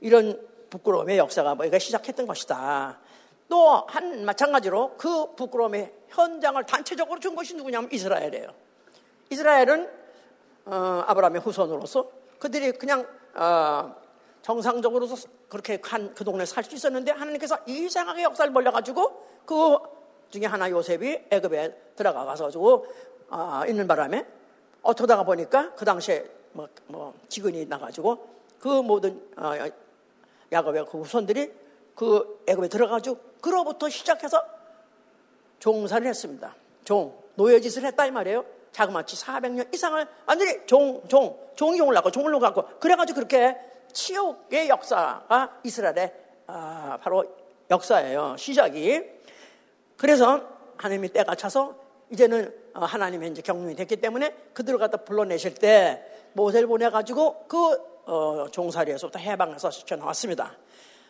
이런 0.02 0.40
부끄러움의 0.70 1.18
역사가 1.18 1.56
뭐가 1.56 1.80
시작했던 1.80 2.28
것이다. 2.28 3.00
또 3.50 3.86
한 3.88 4.26
마찬가지로 4.26 4.96
그 4.98 5.34
부끄러움의 5.36 5.94
현장을 6.10 6.62
단체적으로 6.66 7.20
준 7.20 7.36
것이 7.36 7.56
누구냐면 7.56 7.90
이스라엘이에요. 7.92 8.50
이스라엘은 9.30 9.90
어, 10.66 11.04
아브라함의 11.08 11.42
후손으로서 11.42 12.10
그들이 12.40 12.74
그냥 12.74 13.08
어, 13.34 13.96
정상적으로 14.48 15.10
그렇게 15.50 15.78
한, 15.84 16.14
그 16.14 16.24
동네에 16.24 16.46
살수 16.46 16.74
있었는데 16.74 17.12
하나님께서 17.12 17.58
이상하게 17.66 18.24
역사를 18.24 18.52
벌려가지고 18.54 19.42
그 19.46 19.78
중에 20.30 20.46
하나 20.46 20.70
요셉이 20.70 21.26
애급에 21.30 21.76
들어가 21.98 22.24
가지고 22.24 22.86
아, 23.30 23.66
있는 23.68 23.86
바람에 23.90 24.26
어쩌다가 24.84 25.24
보니까 25.24 25.74
그 25.76 25.84
당시에 25.84 26.24
뭐, 26.54 26.70
뭐 26.86 27.14
지근이 27.28 27.66
나가지고 27.66 28.26
그 28.58 28.70
모든 28.70 29.22
어, 29.36 29.52
야곱의 30.50 30.86
그 30.86 31.02
후손들이 31.02 31.52
그 31.94 32.42
애굽에 32.48 32.70
들어가지고 32.70 33.20
그로부터 33.42 33.90
시작해서 33.90 34.42
종사를 35.60 36.08
했습니다. 36.08 36.56
종 36.86 37.22
노예 37.36 37.60
짓을 37.60 37.84
했다 37.84 38.06
이 38.06 38.12
말이에요. 38.12 38.46
자그마치 38.72 39.18
400년 39.18 39.74
이상을 39.74 40.08
완전히 40.26 40.66
종, 40.68 41.04
종, 41.10 41.38
종이 41.58 41.80
용을 41.80 41.94
낳고 41.96 42.12
종을 42.12 42.32
놓고 42.32 42.80
그래가지고 42.80 43.16
그렇게 43.16 43.58
치욕의 43.98 44.70
역사가 44.70 45.60
이스라엘의 45.64 46.14
아, 46.46 47.00
바로 47.02 47.26
역사예요. 47.72 48.36
시작이. 48.38 49.02
그래서 49.98 50.40
하나님이 50.78 51.10
때가 51.10 51.34
차서 51.34 51.76
이제는 52.12 52.54
어, 52.76 52.86
하나님의 52.86 53.32
이제 53.32 53.42
경륜이 53.42 53.76
됐기 53.76 53.96
때문에 53.96 54.36
그들을 54.54 54.78
갖다 54.78 54.98
불러내실 54.98 55.56
때 55.56 56.06
모세를 56.34 56.68
보내가지고 56.68 57.46
그 57.48 57.58
어, 58.06 58.46
종살이에서부터 58.52 59.18
해방해서 59.18 59.72
시켜 59.72 59.96
나왔습니다. 59.96 60.56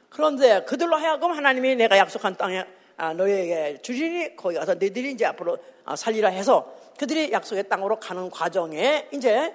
그런데 0.10 0.64
그들로 0.64 0.96
하여금 0.96 1.34
하나님이 1.34 1.76
내가 1.76 1.98
약속한 1.98 2.38
땅에 2.38 2.66
아, 2.96 3.14
너희에게 3.14 3.82
주시니 3.82 4.38
거기 4.38 4.56
가서 4.56 4.76
너희들이 4.76 5.12
이제 5.12 5.26
앞으로 5.26 5.58
아, 5.84 5.98
살리라 5.98 6.30
해서 6.30 6.74
그들이 6.98 7.34
약속의 7.34 7.68
땅으로 7.68 8.00
가는 8.00 8.30
과정에 8.30 9.10
이제 9.12 9.54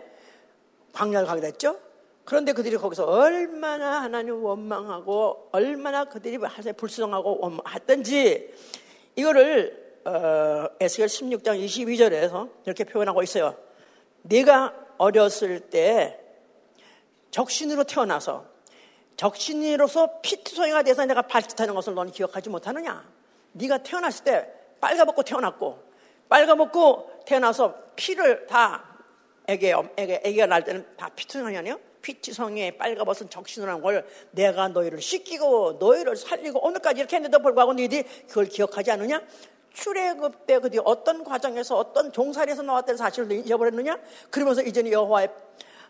광야를 0.93 1.27
가게 1.27 1.41
됐죠. 1.41 1.79
그런데 2.25 2.52
그들이 2.52 2.76
거기서 2.76 3.05
얼마나 3.05 4.02
하나님 4.02 4.45
원망하고 4.45 5.49
얼마나 5.52 6.05
그들이 6.05 6.37
하나님 6.37 6.75
불쌍하고 6.75 7.59
했던지 7.75 8.52
이거를 9.17 9.83
어, 10.05 10.69
에스겔 10.81 11.07
16장 11.07 11.64
22절에서 11.64 12.50
이렇게 12.64 12.85
표현하고 12.85 13.23
있어요. 13.23 13.57
네가 14.23 14.75
어렸을 14.99 15.61
때 15.61 16.19
적신으로 17.31 17.85
태어나서 17.85 18.45
적신으로서 19.17 20.21
피투성이가 20.23 20.83
돼서 20.83 21.05
내가 21.05 21.23
발짓하는 21.23 21.75
것을 21.75 21.95
너는 21.95 22.12
기억하지 22.12 22.50
못하느냐? 22.50 23.05
네가 23.53 23.79
태어났을 23.79 24.25
때 24.25 24.53
빨가벗고 24.81 25.23
태어났고 25.23 25.79
빨가벗고 26.29 27.23
태어나서 27.27 27.75
피를 27.94 28.46
다 28.46 28.85
애기, 29.46 29.73
애기, 29.96 30.12
애기가 30.25 30.46
날 30.46 30.64
때는 30.64 30.87
다 30.96 31.09
피투성이 31.14 31.57
아니에요? 31.57 31.79
피투성이에 32.03 32.73
빨가벗은 32.73 33.31
적신이라는 33.31 33.81
걸 33.81 34.07
내가 34.33 34.69
너희를 34.69 35.01
씻기고 35.01 35.79
너희를 35.81 36.17
살리고 36.17 36.65
오늘까지 36.65 37.01
이렇게 37.01 37.17
했는데도 37.17 37.43
불구하고 37.43 37.73
너희들이 37.73 38.03
그걸 38.29 38.47
기억하지 38.47 38.91
않느냐? 38.91 39.23
출애굽 39.73 40.47
때 40.47 40.59
그들이 40.59 40.83
어떤 40.85 41.25
과정에서 41.25 41.79
어떤 41.79 42.12
종살이에서 42.12 42.62
나왔다는 42.62 42.99
사실을 42.99 43.33
잊어버렸느냐? 43.33 43.99
그러면서 44.31 44.62
이제는 44.62 44.93
여호와의 44.93 45.29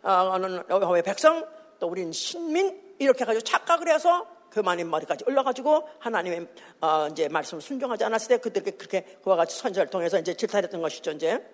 어, 0.03 0.35
여호와의 0.71 1.03
백성 1.03 1.47
또 1.81 1.89
우린 1.89 2.13
신민 2.13 2.81
이렇게 2.99 3.23
해가지고 3.23 3.43
착각을 3.43 3.89
해서 3.89 4.27
그만인 4.51 4.91
머리까지 4.91 5.25
올라가지고 5.27 5.89
하나님의 5.99 6.47
어, 6.81 7.09
이제 7.11 7.29
말씀을 7.29 7.63
순종하지 7.63 8.05
않았을 8.05 8.29
때 8.29 8.37
그들에게 8.37 8.73
그렇게 8.73 9.01
그와 9.25 9.37
같이 9.37 9.59
선지를 9.59 9.89
통해서 9.89 10.19
이제 10.19 10.35
질타했던 10.35 10.81
것이죠 10.81 11.13
이제 11.13 11.45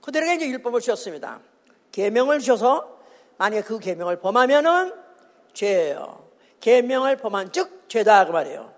그들에게 0.00 0.34
이제 0.36 0.48
율법을 0.48 0.80
주셨습니다. 0.80 1.40
계명을 1.92 2.38
주셔서 2.38 2.95
만약에 3.38 3.62
그 3.62 3.78
계명을 3.78 4.20
범하면은 4.20 4.94
죄예요. 5.52 6.26
계명을 6.60 7.16
범한 7.16 7.52
즉 7.52 7.84
죄다 7.88 8.26
그 8.26 8.32
말이에요. 8.32 8.72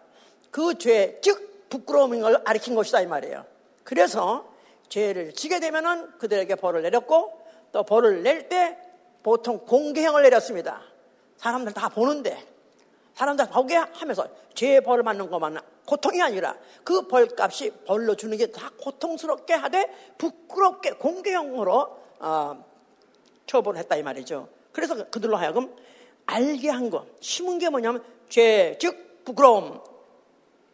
그 0.50 0.76
죄, 0.78 1.18
즉 1.22 1.68
부끄러움인 1.68 2.22
걸 2.22 2.40
아리킨 2.44 2.74
것이다 2.74 3.00
이 3.00 3.06
말이에요. 3.06 3.44
그래서 3.84 4.48
죄를 4.88 5.32
지게 5.32 5.60
되면은 5.60 6.18
그들에게 6.18 6.54
벌을 6.56 6.82
내렸고 6.82 7.40
또 7.72 7.82
벌을 7.82 8.22
낼 8.22 8.48
때 8.48 8.78
보통 9.22 9.58
공개형을 9.58 10.22
내렸습니다. 10.22 10.80
사람들 11.36 11.72
다 11.74 11.88
보는데 11.88 12.42
사람들 13.14 13.48
보게 13.50 13.76
하면서 13.76 14.26
죄 14.54 14.80
벌을 14.80 15.02
받는 15.02 15.28
것만 15.28 15.60
고통이 15.84 16.22
아니라 16.22 16.56
그 16.84 17.06
벌값이 17.08 17.70
벌로 17.86 18.14
주는 18.14 18.36
게 18.38 18.46
다 18.46 18.70
고통스럽게 18.80 19.54
하되 19.54 20.14
부끄럽게 20.18 20.92
공개형으로 20.92 21.98
어, 22.20 22.64
처벌을 23.48 23.80
했다 23.80 23.96
이 23.96 24.02
말이죠. 24.04 24.48
그래서 24.70 25.08
그들로 25.10 25.36
하여금 25.36 25.74
알게 26.26 26.70
한 26.70 26.90
것, 26.90 27.06
심은 27.20 27.58
게 27.58 27.68
뭐냐면 27.68 28.04
죄, 28.28 28.76
즉 28.78 29.24
부끄러움, 29.24 29.80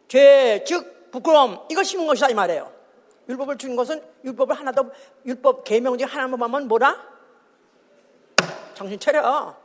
죄, 0.07 0.63
즉 0.67 1.09
부끄러움 1.11 1.59
이거 1.71 1.81
심은 1.81 2.05
것이다 2.05 2.29
이 2.29 2.33
말이에요. 2.35 2.71
율법을 3.27 3.57
준 3.57 3.75
것은 3.75 4.03
율법을 4.23 4.55
하나 4.55 4.71
더 4.71 4.91
율법 5.25 5.63
계명 5.63 5.97
중에 5.97 6.05
하나만 6.05 6.37
보면 6.39 6.67
뭐라? 6.67 7.15
정신 8.75 8.99
차려. 8.99 9.55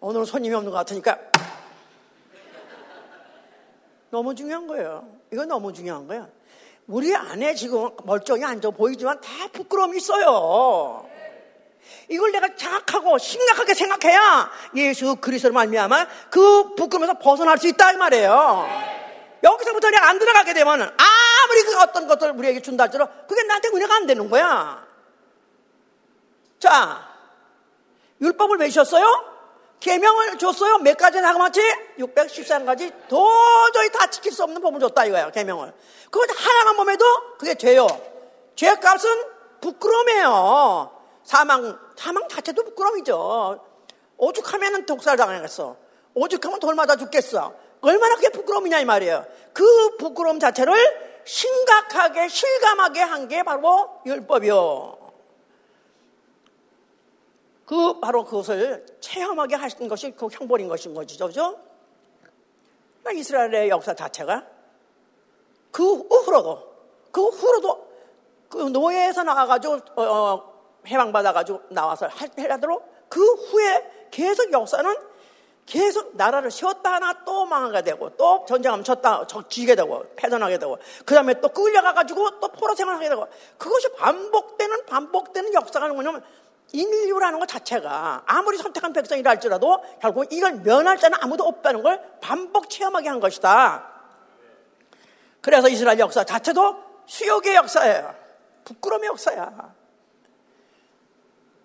오늘은 0.00 0.24
손님이 0.26 0.54
없는 0.54 0.70
것 0.70 0.76
같으니까 0.76 1.18
너무 4.10 4.34
중요한 4.34 4.66
거예요. 4.66 5.08
이거 5.32 5.44
너무 5.44 5.72
중요한 5.72 6.06
거야. 6.06 6.28
우리 6.88 7.14
안에 7.14 7.54
지금 7.54 7.90
멀쩡히 8.04 8.44
앉아 8.44 8.70
보이지만 8.70 9.20
다 9.20 9.28
부끄러움이 9.52 9.98
있어요. 9.98 11.06
이걸 12.08 12.32
내가 12.32 12.54
자각하고 12.56 13.18
심각하게 13.18 13.74
생각해야 13.74 14.50
예수 14.76 15.16
그리스도를 15.16 15.52
말미암아 15.52 16.06
그 16.30 16.74
부끄러움에서 16.74 17.18
벗어날 17.18 17.58
수 17.58 17.68
있다 17.68 17.92
이 17.92 17.96
말이에요. 17.96 18.66
여기서부터 19.42 19.90
내가 19.90 20.08
안 20.08 20.18
들어가게 20.18 20.54
되면 20.54 20.80
아무리 20.80 21.62
그 21.64 21.78
어떤 21.78 22.08
것을 22.08 22.32
우리에게 22.32 22.62
준다 22.62 22.84
할지라도 22.84 23.12
그게 23.28 23.42
나한테 23.42 23.68
은혜가 23.68 23.94
안 23.94 24.06
되는 24.06 24.28
거야. 24.30 24.86
자, 26.58 27.06
율법을 28.20 28.58
왜 28.58 28.68
주셨어요? 28.68 29.27
계명을 29.80 30.38
줬어요. 30.38 30.78
몇 30.78 30.96
가지 30.96 31.20
나가마치 31.20 31.60
613가지 31.98 32.92
도저히 33.08 33.90
다 33.92 34.08
지킬 34.10 34.32
수 34.32 34.42
없는 34.42 34.60
법을 34.60 34.80
줬다 34.80 35.04
이거예요. 35.06 35.30
계명을. 35.30 35.72
그거 36.10 36.26
하나만 36.34 36.76
보면도 36.76 37.04
그게 37.38 37.54
죄요. 37.54 37.86
죄값은 38.56 39.24
부끄러움이에요. 39.60 40.90
사망 41.24 41.78
사망 41.96 42.28
자체도 42.28 42.64
부끄러움이죠. 42.64 43.64
오죽하면은 44.16 44.86
독살 44.86 45.16
당하겠어. 45.16 45.76
오죽하면 46.14 46.58
돌 46.58 46.74
맞아 46.74 46.96
죽겠어. 46.96 47.52
얼마나 47.80 48.16
그게 48.16 48.30
부끄러움이냐 48.30 48.80
이 48.80 48.84
말이에요. 48.84 49.24
그 49.52 49.96
부끄러움 49.98 50.40
자체를 50.40 50.74
심각하게 51.24 52.28
실감하게 52.28 53.00
한 53.02 53.28
게 53.28 53.42
바로 53.42 53.90
율법이요. 54.06 55.07
그 57.68 58.00
바로 58.00 58.24
그것을 58.24 58.86
체험하게 58.98 59.56
하신 59.56 59.88
것이 59.88 60.10
그 60.12 60.26
형벌인 60.32 60.68
것인 60.68 60.94
거죠. 60.94 61.26
그죠? 61.26 61.60
그러니까 63.02 63.20
이스라엘의 63.20 63.68
역사 63.68 63.92
자체가 63.92 64.46
그 65.70 65.84
후로도 65.84 66.76
그 67.12 67.28
후로도 67.28 67.88
그 68.48 68.56
노예에서 68.56 69.22
나와가지고 69.22 69.80
어, 69.96 70.02
어 70.02 70.52
해방받아가지고 70.86 71.64
나와서 71.68 72.06
할 72.06 72.30
때라도 72.30 72.82
그 73.10 73.20
후에 73.20 74.08
계속 74.10 74.50
역사는 74.50 74.96
계속 75.66 76.16
나라를 76.16 76.50
세웠다 76.50 76.94
하나 76.94 77.22
또 77.26 77.44
망하게 77.44 77.82
되고 77.82 78.08
또 78.16 78.46
전쟁하면 78.48 78.82
졌다 78.82 79.26
지게 79.50 79.74
되고 79.74 80.06
패전하게 80.16 80.58
되고 80.58 80.78
그 81.04 81.14
다음에 81.14 81.38
또 81.42 81.50
끌려가가지고 81.50 82.40
또 82.40 82.48
포로 82.48 82.74
생활하게 82.74 83.10
되고 83.10 83.28
그것이 83.58 83.92
반복되는 83.92 84.86
반복되는 84.86 85.52
역사가 85.52 85.88
뭐냐면 85.88 86.24
인류라는 86.72 87.38
것 87.38 87.46
자체가 87.46 88.22
아무리 88.26 88.58
선택한 88.58 88.92
백성이라 88.92 89.30
할지라도 89.30 89.82
결국 90.00 90.30
이걸 90.32 90.56
면할 90.56 90.98
자는 90.98 91.18
아무도 91.20 91.44
없다는 91.44 91.82
걸 91.82 92.02
반복 92.20 92.68
체험하게 92.68 93.08
한 93.08 93.20
것이다. 93.20 93.90
그래서 95.40 95.68
이스라엘 95.68 95.98
역사 95.98 96.24
자체도 96.24 96.76
수욕의 97.06 97.54
역사예요. 97.54 98.14
부끄러움의 98.64 99.08
역사야. 99.08 99.74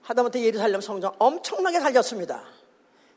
하다못해 0.03 0.41
예루살렘 0.41 0.79
성전 0.81 1.11
엄청나게 1.17 1.79
살렸습니다. 1.79 2.43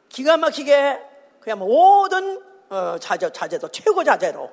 기가 0.09 0.37
막히게 0.37 1.01
그냥 1.41 1.59
모든 1.61 2.43
어, 2.69 2.97
자제, 2.99 3.31
자제도 3.31 3.69
최고 3.69 4.03
자제로 4.03 4.51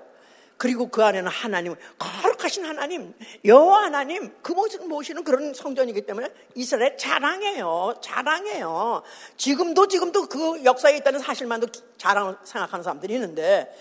그리고 0.58 0.88
그 0.89 1.04
안에는 1.04 1.30
하나님 1.30 1.76
거룩하신 1.98 2.66
하나님 2.66 3.13
여호와 3.44 3.84
하나님 3.84 4.34
그 4.42 4.54
모습을 4.54 4.88
모시는 4.88 5.24
그런 5.24 5.54
성전이기 5.54 6.06
때문에 6.06 6.30
이스라엘 6.56 6.98
자랑해요 6.98 7.96
자랑해요 8.02 9.04
지금도 9.38 9.88
지금도 9.88 10.28
그 10.28 10.63
역사에 10.63 10.98
있다는 10.98 11.20
사실만도 11.20 11.68
자랑 11.98 12.38
생각하는 12.44 12.84
사람들이 12.84 13.16
있는데 13.16 13.74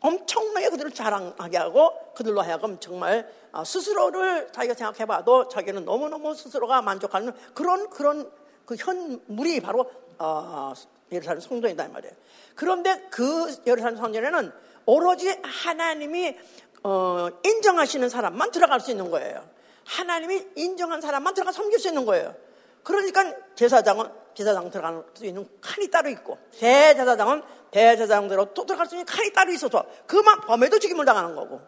엄청나게 0.00 0.70
그들을 0.70 0.90
자랑하게 0.92 1.58
하고 1.58 1.92
그들로 2.14 2.42
하여금 2.42 2.78
정말 2.80 3.28
어, 3.52 3.64
스스로를 3.64 4.48
자기가 4.52 4.74
생각해봐도 4.74 5.48
자기는 5.48 5.84
너무너무 5.84 6.34
스스로가 6.34 6.82
만족하는 6.82 7.32
그런 7.54 7.88
그런 7.90 8.30
그 8.66 8.74
현물이 8.76 9.60
바로 9.60 9.90
어, 10.18 10.72
예루살렘 11.12 11.40
성전이다 11.40 11.88
말이에요. 11.88 12.14
그런데 12.54 13.06
그 13.10 13.54
예루살렘 13.66 13.96
성전에는 13.96 14.52
오로지 14.86 15.34
하나님이 15.42 16.36
어, 16.84 17.28
인정하시는 17.44 18.08
사람만 18.08 18.50
들어갈 18.50 18.80
수 18.80 18.90
있는 18.90 19.10
거예요. 19.10 19.48
하나님이 19.84 20.48
인정한 20.56 21.00
사람만 21.00 21.34
들어가 21.34 21.52
섬길 21.52 21.78
수 21.78 21.88
있는 21.88 22.04
거예요. 22.04 22.34
그러니까 22.82 23.34
제사장은 23.54 24.06
제사장 24.34 24.70
들어갈 24.70 25.04
수 25.14 25.26
있는 25.26 25.46
칸이 25.60 25.88
따로 25.88 26.08
있고 26.10 26.38
대제사장은 26.58 27.42
대제사장대로 27.70 28.54
또 28.54 28.64
들어갈 28.66 28.86
수 28.86 28.94
있는 28.94 29.06
칸이 29.06 29.32
따로 29.32 29.52
있어서 29.52 29.84
그만 30.06 30.40
범해도 30.40 30.78
죽임을 30.78 31.04
당하는 31.04 31.34
거고 31.34 31.60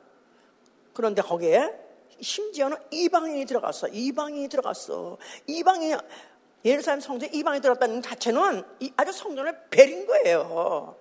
그런데 0.93 1.23
거기에 1.23 1.71
심지어는 2.21 2.77
이방인이 2.91 3.45
들어갔어 3.45 3.89
이방인이 3.89 4.49
들어갔어 4.49 5.19
이방인이 5.47 5.95
예루살렘 6.65 7.01
성전에 7.01 7.31
이방이 7.35 7.61
들었다는 7.61 8.01
자체는 8.01 8.65
아주 8.97 9.13
성전을 9.13 9.69
베린 9.71 10.07
거예요. 10.07 10.97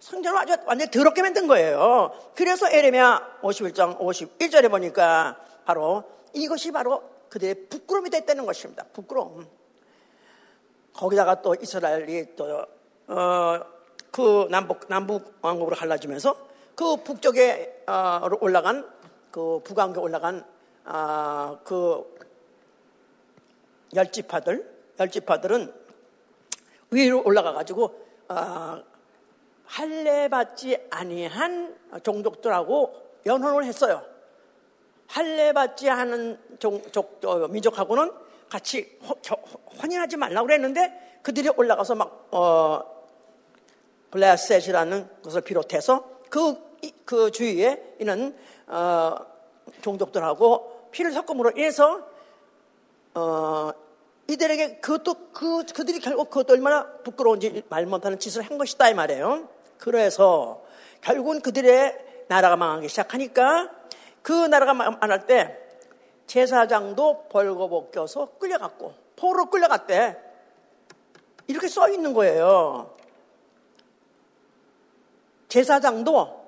성전을 0.00 0.38
아주 0.38 0.56
완전히 0.66 0.90
더럽게 0.90 1.22
만든 1.22 1.46
거예요. 1.46 2.12
그래서 2.34 2.68
에레미야 2.68 3.38
51장 3.42 3.98
51절에 3.98 4.70
보니까 4.70 5.38
바로 5.64 6.04
이것이 6.32 6.70
바로 6.70 7.02
그들의 7.28 7.68
부끄러움이 7.68 8.10
됐다는 8.10 8.46
것입니다. 8.46 8.84
부끄러움. 8.92 9.46
거기다가 10.92 11.42
또 11.42 11.54
이스라엘이 11.54 12.34
또, 12.36 12.66
어, 13.08 13.60
그 14.10 14.48
남북, 14.50 14.86
남북 14.88 15.34
왕국으로 15.42 15.76
갈라지면서 15.76 16.36
그 16.74 16.96
북쪽에 16.96 17.84
어, 17.86 18.28
올라간 18.40 18.88
그 19.30 19.60
북왕국에 19.64 20.00
올라간 20.00 20.44
어, 20.86 21.58
그 21.64 22.18
열지파들 23.94 24.78
열지파들은 24.98 25.74
위로 26.90 27.22
올라가 27.24 27.52
가지고 27.52 27.94
어, 28.28 28.82
할례 29.68 30.28
받지 30.28 30.78
아니한 30.90 31.76
종족들하고 32.02 32.94
연혼을 33.26 33.64
했어요. 33.64 34.02
할례 35.06 35.52
받지 35.52 35.88
않은 35.88 36.38
종족 36.58 37.20
어, 37.24 37.48
민족하고는 37.48 38.10
같이 38.48 38.98
혼인하지 39.82 40.16
말라고 40.16 40.46
그랬는데 40.46 41.20
그들이 41.22 41.50
올라가서 41.50 41.94
막 41.94 42.28
어, 42.32 42.82
블레셋이라는 44.10 45.22
것을 45.22 45.42
비롯해서 45.42 46.18
그, 46.30 46.56
그 47.04 47.30
주위에 47.30 47.96
있는 48.00 48.34
어, 48.66 49.16
종족들하고 49.82 50.88
피를 50.92 51.12
섞음으로 51.12 51.52
인해서 51.56 52.06
어, 53.14 53.70
이들에게 54.28 54.78
그것도 54.78 55.32
그, 55.32 55.64
그들이 55.66 56.00
결국 56.00 56.30
그것도 56.30 56.54
얼마나 56.54 56.86
부끄러운지 57.04 57.64
말 57.68 57.84
못하는 57.84 58.18
짓을 58.18 58.42
한 58.42 58.56
것이다 58.56 58.88
이 58.88 58.94
말이에요. 58.94 59.57
그래서 59.78 60.62
결국은 61.00 61.40
그들의 61.40 62.26
나라가 62.28 62.56
망하기 62.56 62.88
시작하니까 62.88 63.70
그 64.22 64.32
나라가 64.32 64.74
망할 64.74 65.26
때 65.26 65.56
제사장도 66.26 67.28
벌거벗겨서 67.30 68.38
끌려갔고 68.38 68.92
포로 69.16 69.46
끌려갔대. 69.46 70.16
이렇게 71.46 71.66
써 71.66 71.88
있는 71.88 72.12
거예요. 72.12 72.94
제사장도 75.48 76.46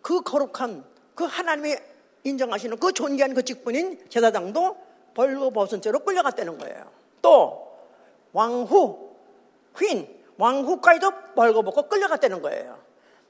그 0.00 0.22
거룩한 0.22 0.82
그 1.14 1.24
하나님이 1.24 1.76
인정하시는 2.24 2.78
그 2.78 2.92
존귀한 2.92 3.34
그 3.34 3.44
직분인 3.44 4.08
제사장도 4.08 4.76
벌거벗은 5.14 5.82
채로 5.82 5.98
끌려갔다는 6.00 6.56
거예요. 6.58 6.90
또 7.20 7.70
왕후, 8.32 9.10
퀸, 9.76 10.19
왕후까지도 10.40 11.12
벌거벗고 11.34 11.88
끌려갔다는 11.88 12.42
거예요. 12.42 12.78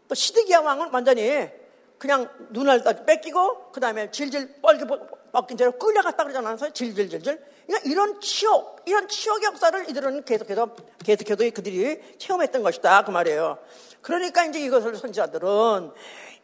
또 0.09 0.15
시드기야 0.15 0.61
왕은 0.61 0.91
완전히 0.93 1.51
그냥 1.99 2.29
눈을 2.51 2.83
뺏기고 3.05 3.73
그 3.73 3.81
다음에 3.81 4.11
질질 4.11 4.61
뻘게 4.63 4.87
벗긴 5.33 5.57
채로 5.57 5.73
끌려갔다 5.73 6.25
그러잖아요. 6.25 6.57
질질질질. 6.73 7.45
그러니까 7.67 7.91
이런 7.91 8.21
치욕, 8.21 8.81
이런 8.87 9.07
치욕의 9.07 9.45
역사를 9.45 9.91
이들은 9.91 10.25
계속해서 10.25 10.75
계속해서 11.05 11.51
그들이 11.55 12.01
체험했던 12.19 12.63
것이다 12.63 13.05
그 13.05 13.11
말이에요. 13.11 13.59
그러니까 14.01 14.45
이제 14.45 14.61
이것을 14.61 14.97
선지자들은 14.97 15.93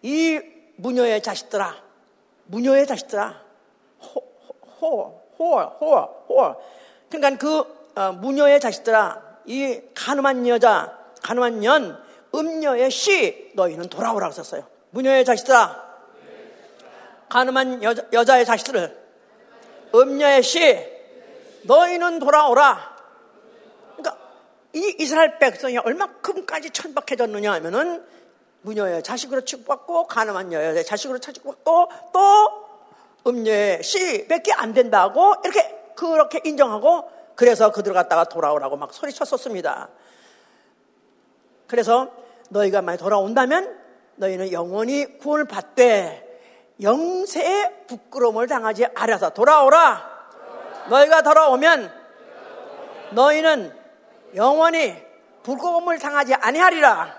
이 0.02 0.40
무녀의 0.76 1.22
자식들아, 1.22 1.74
무녀의 2.44 2.86
자식들아, 2.86 3.42
호, 4.02 4.22
호, 4.80 5.22
호, 5.38 5.58
호, 5.58 5.96
호. 6.28 6.56
그러니까 7.08 7.38
그 7.38 7.76
어, 7.96 8.12
무녀의 8.12 8.60
자식들아, 8.60 9.25
이 9.46 9.80
가늠한 9.94 10.46
여자, 10.48 10.98
가늠한 11.22 11.60
년, 11.60 12.02
음녀의 12.34 12.90
씨, 12.90 13.52
너희는 13.54 13.88
돌아오라고 13.88 14.32
썼어요. 14.32 14.66
무녀의 14.90 15.24
자식들아, 15.24 15.84
가늠한 17.28 17.82
여자, 17.82 18.02
여자의 18.12 18.44
자식들을, 18.44 19.06
음녀의 19.94 20.42
씨, 20.42 20.96
너희는 21.62 22.18
돌아오라. 22.18 22.96
그러니까 23.96 24.18
이 24.72 24.96
이스라엘 24.98 25.38
백성이 25.38 25.78
얼마큼까지 25.78 26.70
천박해졌느냐 26.70 27.52
하면은 27.54 28.04
무녀의 28.62 29.02
자식으로 29.02 29.42
축복받고 29.42 30.06
가늠한 30.06 30.52
여자의 30.52 30.84
자식으로 30.84 31.18
축복받고 31.18 31.88
또 32.12 32.66
음녀의 33.26 33.82
씨밖에 33.82 34.52
안 34.52 34.72
된다고 34.72 35.34
이렇게 35.44 35.92
그렇게 35.94 36.40
인정하고 36.44 37.15
그래서 37.36 37.70
그들 37.70 37.92
갖다가 37.92 38.24
돌아오라고 38.24 38.76
막 38.76 38.92
소리쳤었습니다. 38.92 39.88
그래서 41.68 42.10
너희가 42.48 42.82
많이 42.82 42.98
돌아온다면 42.98 43.78
너희는 44.16 44.52
영원히 44.52 45.18
구원을 45.18 45.44
받되 45.44 46.24
영세의 46.80 47.86
부끄러움을 47.86 48.46
당하지 48.46 48.86
않아서 48.94 49.30
돌아오라. 49.30 50.16
너희가 50.88 51.22
돌아오면 51.22 51.92
너희는 53.12 53.72
영원히 54.34 54.94
부끄러움을 55.42 55.98
당하지 55.98 56.34
아니하리라. 56.34 57.14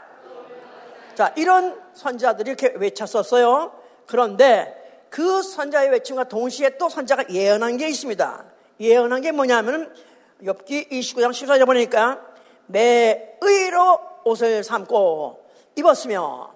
자, 1.16 1.34
이런 1.36 1.80
선자들이 1.94 2.52
이렇게 2.52 2.74
외쳤었어요. 2.78 3.72
그런데 4.06 5.06
그 5.10 5.42
선자의 5.42 5.90
외침과 5.90 6.26
동시에 6.26 6.78
또 6.78 6.90
선자가 6.90 7.26
예언한 7.30 7.78
게 7.78 7.88
있습니다. 7.88 8.46
예언한 8.80 9.22
게 9.22 9.32
뭐냐면 9.32 9.94
엽기 10.46 10.90
29장 10.90 11.32
14절 11.32 11.66
보니까 11.66 12.22
내 12.68 13.38
의로 13.42 14.00
옷을 14.24 14.64
삼고 14.64 15.50
입었으며 15.76 16.54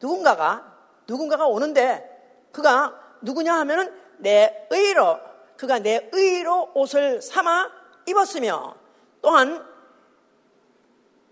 누군가가 0.00 0.76
누군가가 1.06 1.46
오는데 1.46 2.48
그가 2.52 2.94
누구냐 3.22 3.54
하면은 3.60 3.92
내 4.18 4.66
의로 4.70 5.18
그가 5.56 5.78
내 5.80 6.08
의로 6.12 6.70
옷을 6.74 7.20
삼아 7.20 7.70
입었으며 8.06 8.74
또한 9.20 9.66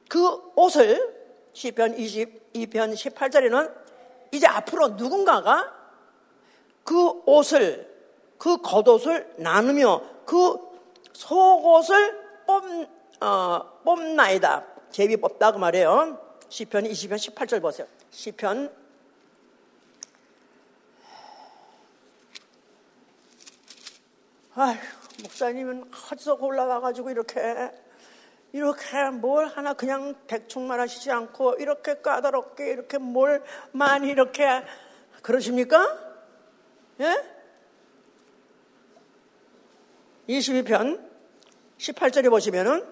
그 0.09 0.53
옷을 0.57 1.15
시편 1.53 1.97
22편 1.97 2.95
18절에는 2.95 3.75
이제 4.33 4.47
앞으로 4.47 4.89
누군가가 4.89 5.73
그 6.85 7.23
옷을 7.27 7.95
그 8.39 8.59
겉옷을 8.59 9.35
나누며 9.39 10.03
그 10.25 10.59
속옷을 11.17 12.45
뽑, 12.47 12.65
어, 13.21 13.81
뽑나이다. 13.85 14.67
제비 14.91 15.17
뽑다 15.17 15.53
그 15.53 15.59
말이에요. 15.59 16.21
시편 16.49 16.85
20편 16.85 17.35
18절 17.35 17.63
보세요. 17.63 17.87
시편 18.11 18.71
아휴, 24.55 24.77
목사님은 25.23 25.91
어디서 26.11 26.37
골라와가지고 26.37 27.11
이렇게, 27.11 27.71
이렇게 28.53 29.11
뭘 29.11 29.49
하나 29.49 29.75
그냥 29.75 30.15
대충 30.27 30.67
말하시지 30.67 31.11
않고, 31.11 31.57
이렇게 31.59 32.01
까다롭게, 32.01 32.71
이렇게 32.71 32.97
뭘 32.97 33.43
많이 33.73 34.09
이렇게, 34.09 34.47
그러십니까? 35.21 35.79
예? 37.01 37.37
22편 40.27 41.06
18절에 41.79 42.31
보시면은, 42.31 42.85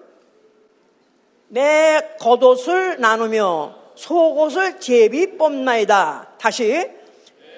내 1.47 2.15
겉옷을 2.19 2.99
나누며 2.99 3.75
속옷을 3.95 4.79
제비 4.79 5.37
뽑나이다. 5.37 6.33
다시, 6.39 6.91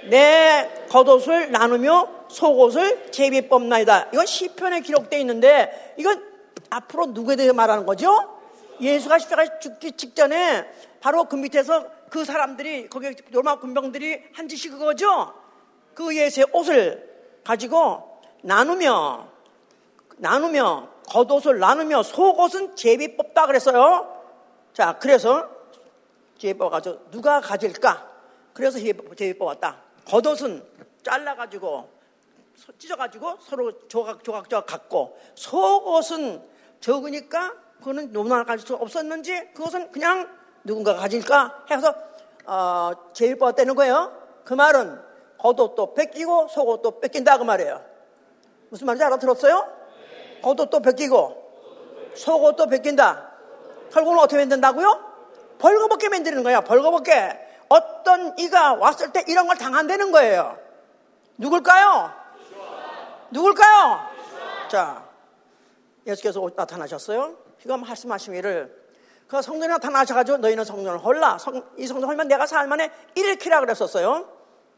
내 0.09 0.85
겉옷을 0.89 1.51
나누며 1.51 2.25
속옷을 2.29 3.11
제비 3.11 3.47
뽑나이다. 3.47 4.09
이건 4.13 4.25
시편에 4.25 4.81
기록되어 4.81 5.19
있는데 5.19 5.95
이건 5.97 6.23
앞으로 6.69 7.07
누구에 7.07 7.35
대해 7.35 7.51
말하는 7.51 7.85
거죠? 7.85 8.37
예수가 8.79 9.19
십자가에 9.19 9.59
죽기 9.59 9.93
직전에 9.93 10.65
바로 10.99 11.25
그 11.25 11.35
밑에서 11.35 11.85
그 12.09 12.25
사람들이 12.25 12.89
거기 12.89 13.13
로마 13.31 13.59
군병들이 13.59 14.23
한 14.33 14.47
짓이 14.47 14.71
그거죠. 14.71 15.33
그 15.93 16.15
예수의 16.15 16.47
옷을 16.53 17.07
가지고 17.43 18.21
나누며 18.43 19.27
나누며 20.17 20.89
겉옷을 21.07 21.59
나누며 21.59 22.03
속옷은 22.03 22.75
제비 22.75 23.15
뽑다 23.15 23.47
그랬어요. 23.47 24.13
자, 24.73 24.97
그래서 24.99 25.49
제비 26.37 26.57
뽑아가지고 26.57 27.09
누가 27.11 27.41
가질까? 27.41 28.07
그래서 28.53 28.77
제비 28.77 29.37
뽑았다. 29.37 29.77
겉옷은 30.05 30.63
잘라가지고 31.03 31.89
찢어가지고 32.77 33.37
서로 33.41 33.87
조각 33.87 34.23
조각 34.23 34.49
조각 34.49 34.65
갖고 34.65 35.17
속옷은 35.35 36.43
적으니까 36.79 37.53
그거는 37.79 38.11
너무나 38.11 38.43
가질 38.43 38.65
수 38.67 38.75
없었는지 38.75 39.53
그것은 39.53 39.91
그냥 39.91 40.29
누군가가 40.63 40.99
가질까 40.99 41.65
해서 41.69 41.93
어, 42.45 42.91
제일법 43.13 43.55
되는 43.55 43.75
거예요. 43.75 44.11
그 44.43 44.53
말은 44.53 44.99
겉옷도 45.37 45.93
뺏기고 45.93 46.47
속옷도 46.47 46.99
뺏긴다 46.99 47.37
그 47.37 47.43
말이에요. 47.43 47.83
무슨 48.69 48.87
말인지 48.87 49.03
알아들었어요? 49.03 49.76
겉옷도 50.41 50.81
뺏기고 50.81 51.47
속옷도 52.15 52.67
뺏긴다. 52.67 53.31
결국은 53.91 54.19
어떻게 54.19 54.37
만든다고요? 54.37 55.07
벌거벗게 55.59 56.09
만드는 56.09 56.43
거야. 56.43 56.61
벌거벗게. 56.61 57.45
어떤 57.69 58.37
이가 58.37 58.75
왔을 58.75 59.11
때 59.11 59.23
이런 59.27 59.47
걸 59.47 59.57
당한다는 59.57 60.11
거예요. 60.11 60.57
누굴까요? 61.37 62.11
누굴까요? 63.31 63.99
자, 64.69 65.05
예수께서 66.05 66.49
나타나셨어요. 66.55 67.35
지금 67.61 67.81
말씀하시기를 67.81 68.87
그 69.27 69.41
성전에 69.41 69.73
나타나셔가지고 69.73 70.37
너희는 70.37 70.63
성전을 70.63 71.03
헐라. 71.03 71.37
성, 71.37 71.61
이 71.77 71.85
성전 71.85 72.09
헐면 72.09 72.29
내가 72.29 72.47
살만에 72.47 72.89
일으키라 73.15 73.59
그랬었어요. 73.59 74.25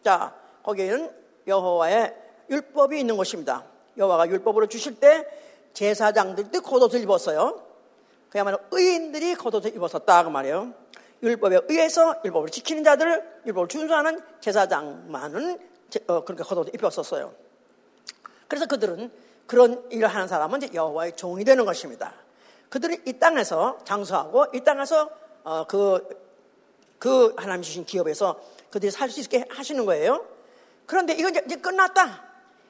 자, 0.04 0.34
거기에는 0.64 1.14
여호와의 1.46 2.16
율법이 2.50 3.00
있는 3.00 3.16
것입니다. 3.16 3.64
여호와가 3.98 4.28
율법으로 4.28 4.68
주실 4.68 5.00
때 5.00 5.28
제사장들도 5.74 6.62
겉옷을 6.62 7.02
입었어요. 7.02 7.64
그야말로 8.30 8.60
의인들이 8.72 9.36
겉옷을 9.36 9.76
입었었다 9.76 10.24
그 10.24 10.30
말이에요. 10.30 10.74
율법에 11.22 11.62
의해서 11.68 12.16
율법을 12.24 12.50
지키는 12.50 12.84
자들, 12.84 13.42
율법을 13.46 13.68
준수하는 13.68 14.22
제사장만은 14.40 15.60
어, 16.08 16.24
그렇게 16.24 16.44
겉옷을 16.44 16.74
입었었어요. 16.76 17.34
그래서 18.48 18.66
그들은 18.66 19.12
그런 19.48 19.84
일을 19.90 20.08
하는 20.08 20.28
사람은 20.28 20.74
여호와의 20.74 21.16
종이 21.16 21.44
되는 21.44 21.66
것입니다. 21.66 22.14
그들은 22.70 23.02
이 23.06 23.14
땅에서 23.14 23.80
장수하고 23.84 24.48
이 24.54 24.64
땅에서 24.64 25.10
어, 25.44 25.66
그, 25.68 26.08
그 27.00 27.34
하나님 27.38 27.64
주신 27.64 27.86
기업에서 27.86 28.40
그들이 28.70 28.92
살 28.92 29.10
수 29.10 29.20
있게 29.22 29.46
하시는 29.50 29.86
거예요. 29.86 30.26
그런데 30.86 31.14
이건 31.14 31.36
이제 31.36 31.56
끝났다. 31.56 32.24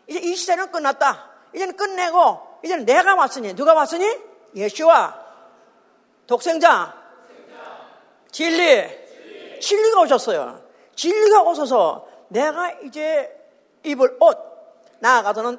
이제 0.07 0.19
이 0.19 0.35
시대는 0.35 0.71
끝났다. 0.71 1.29
이제는 1.53 1.75
끝내고 1.75 2.48
이제는 2.63 2.85
내가 2.85 3.15
왔으니 3.15 3.53
누가 3.55 3.73
왔으니 3.73 4.05
예수와 4.55 5.27
독생자, 6.27 6.93
진리, 8.31 9.59
진리가 9.59 10.01
오셨어요. 10.01 10.61
진리가 10.95 11.41
오셔서 11.43 12.07
내가 12.29 12.71
이제 12.83 13.35
입을 13.83 14.17
옷 14.19 14.37
나아가서는 14.99 15.57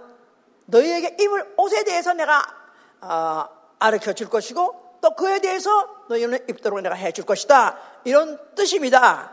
너희에게 0.67 1.17
입을 1.21 1.55
옷에 1.57 1.83
대해서 1.85 2.13
내가 2.13 2.43
어, 3.01 3.49
가르쳐 3.79 4.13
줄 4.13 4.29
것이고 4.29 4.99
또 5.01 5.15
그에 5.15 5.41
대해서 5.41 5.89
너희는 6.09 6.47
입도록 6.49 6.81
내가 6.83 6.95
해 6.95 7.11
줄 7.13 7.25
것이다. 7.25 7.79
이런 8.05 8.39
뜻입니다. 8.55 9.33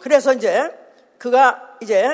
그래서 0.00 0.32
이제 0.34 0.70
그가 1.18 1.76
이제 1.80 2.06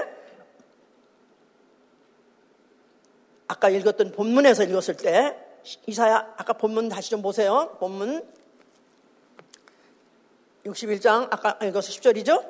아까 3.55 3.69
읽었던 3.69 4.11
본문에서 4.11 4.65
읽었을 4.65 4.97
때 4.97 5.37
이사야 5.87 6.35
아까 6.37 6.55
본문 6.55 6.89
다시 6.89 7.11
좀 7.11 7.23
보세요. 7.23 7.77
본문 7.79 8.27
61장 10.67 11.29
아까 11.31 11.57
읽어서 11.63 11.93
10절이죠? 11.93 12.45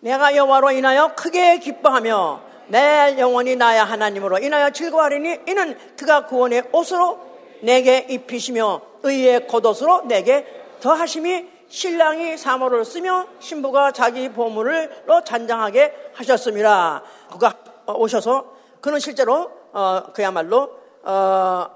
내가 0.00 0.36
여호와로 0.36 0.70
인하여 0.70 1.16
크게 1.16 1.58
기뻐하며 1.58 2.42
내 2.68 3.16
영혼이 3.18 3.56
나야 3.56 3.82
하나님으로 3.82 4.38
인하여 4.38 4.70
즐거워하리니 4.70 5.40
이는 5.48 5.76
그가 5.96 6.26
구원의 6.26 6.68
옷으로 6.70 7.18
내게 7.62 8.06
입히시며 8.08 8.82
의의 9.02 9.48
겉옷으로 9.48 10.02
내게 10.02 10.46
더하심이 10.78 11.57
신랑이 11.68 12.36
사모를 12.38 12.84
쓰며 12.84 13.26
신부가 13.40 13.92
자기 13.92 14.30
보물로 14.30 15.22
잔장하게 15.24 16.12
하셨습니다. 16.14 17.02
그가 17.30 17.54
오셔서 17.86 18.52
그는 18.80 18.98
실제로 18.98 19.50
어, 19.72 20.12
그야말로 20.14 20.70
어, 21.02 21.66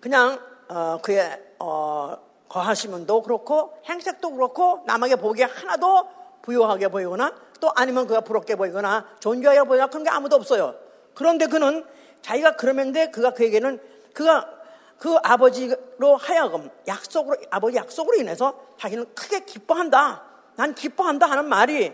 그냥 0.00 0.38
어, 0.68 0.98
그의 1.02 1.54
어, 1.58 2.16
거하시면도 2.48 3.22
그렇고 3.22 3.74
행색도 3.88 4.32
그렇고 4.32 4.82
남에게 4.86 5.16
보기에 5.16 5.44
하나도 5.44 6.08
부유하게 6.42 6.88
보이거나 6.88 7.34
또 7.60 7.70
아니면 7.74 8.06
그가 8.06 8.22
부럽게 8.22 8.56
보이거나 8.56 9.06
존귀하게 9.20 9.60
보이거나 9.60 9.88
그런 9.88 10.04
게 10.04 10.10
아무도 10.10 10.36
없어요. 10.36 10.74
그런데 11.14 11.46
그는 11.46 11.84
자기가 12.22 12.56
그러면데 12.56 13.10
그가 13.10 13.32
그에게는 13.32 13.80
그가 14.14 14.57
그 14.98 15.16
아버지로 15.22 16.16
하여금 16.18 16.70
약속으로 16.86 17.36
아버지 17.50 17.76
약속으로 17.76 18.16
인해서 18.18 18.58
자기는 18.78 19.14
크게 19.14 19.40
기뻐한다. 19.40 20.24
난 20.56 20.74
기뻐한다 20.74 21.26
하는 21.26 21.48
말이 21.48 21.92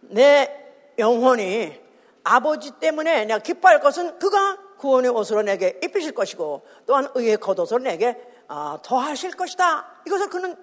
내 0.00 0.50
영혼이 0.98 1.80
아버지 2.24 2.72
때문에 2.72 3.24
내가 3.24 3.38
기뻐할 3.38 3.80
것은 3.80 4.18
그가 4.18 4.58
구원의 4.78 5.10
옷으로 5.10 5.42
내게 5.42 5.78
입히실 5.82 6.12
것이고 6.12 6.62
또한 6.86 7.08
의의 7.14 7.36
겉옷으로 7.36 7.82
내게 7.82 8.16
어, 8.48 8.78
더하실 8.82 9.32
것이다. 9.32 9.86
이것을 10.06 10.28
그는 10.28 10.56